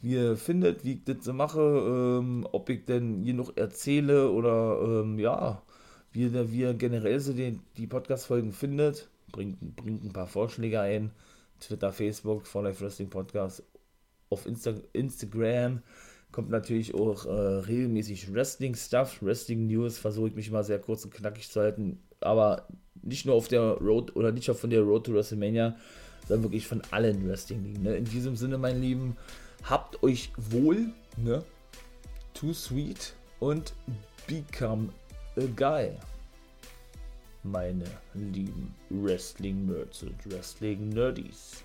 wie 0.00 0.12
ihr 0.12 0.36
findet, 0.36 0.84
wie 0.84 0.94
ich 0.94 1.04
das 1.04 1.24
so 1.24 1.32
mache. 1.32 1.60
Ähm, 1.60 2.46
ob 2.52 2.68
ich 2.70 2.84
denn 2.84 3.22
hier 3.22 3.34
noch 3.34 3.56
erzähle 3.56 4.30
oder 4.30 4.80
ähm, 4.82 5.18
ja 5.18 5.62
wie, 6.12 6.60
ihr 6.60 6.74
generell 6.74 7.20
so 7.20 7.32
die, 7.32 7.60
die 7.76 7.86
Podcast-Folgen 7.86 8.52
findet. 8.52 9.08
Bringt, 9.30 9.76
bringt 9.76 10.04
ein 10.04 10.12
paar 10.12 10.26
Vorschläge 10.26 10.80
ein. 10.80 11.12
Twitter, 11.60 11.92
Facebook, 11.92 12.46
For 12.46 12.62
Life 12.62 12.82
Wrestling 12.82 13.10
Podcast. 13.10 13.62
Auf 14.30 14.46
Insta 14.46 14.74
Instagram 14.92 15.82
kommt 16.32 16.50
natürlich 16.50 16.94
auch 16.94 17.26
äh, 17.26 17.30
regelmäßig 17.30 18.32
Wrestling-Stuff, 18.32 19.22
Wrestling-News. 19.22 19.98
Versuche 19.98 20.28
ich 20.28 20.34
mich 20.34 20.50
mal 20.50 20.64
sehr 20.64 20.78
kurz 20.78 21.04
und 21.04 21.14
knackig 21.14 21.50
zu 21.50 21.60
halten. 21.60 22.00
Aber 22.20 22.68
nicht 23.02 23.26
nur 23.26 23.34
auf 23.34 23.48
der 23.48 23.60
Road 23.60 24.14
oder 24.16 24.32
nicht 24.32 24.50
auch 24.50 24.56
von 24.56 24.70
der 24.70 24.82
Road 24.82 25.06
to 25.06 25.14
WrestleMania, 25.14 25.76
sondern 26.26 26.44
wirklich 26.44 26.66
von 26.66 26.82
allen 26.90 27.26
Wrestling-Ligen. 27.26 27.82
Ne? 27.82 27.96
In 27.96 28.04
diesem 28.04 28.36
Sinne, 28.36 28.58
mein 28.58 28.80
Lieben, 28.80 29.16
habt 29.64 30.02
euch 30.02 30.30
wohl, 30.36 30.92
ne? 31.16 31.44
Too 32.34 32.52
sweet 32.52 33.14
und 33.40 33.72
become 34.26 34.90
a 35.36 35.44
guy. 35.56 35.90
Meine 37.42 37.84
lieben 38.14 38.74
Wrestling-Nerds 38.90 40.02
und 40.02 40.30
Wrestling-Nerdies. 40.30 41.64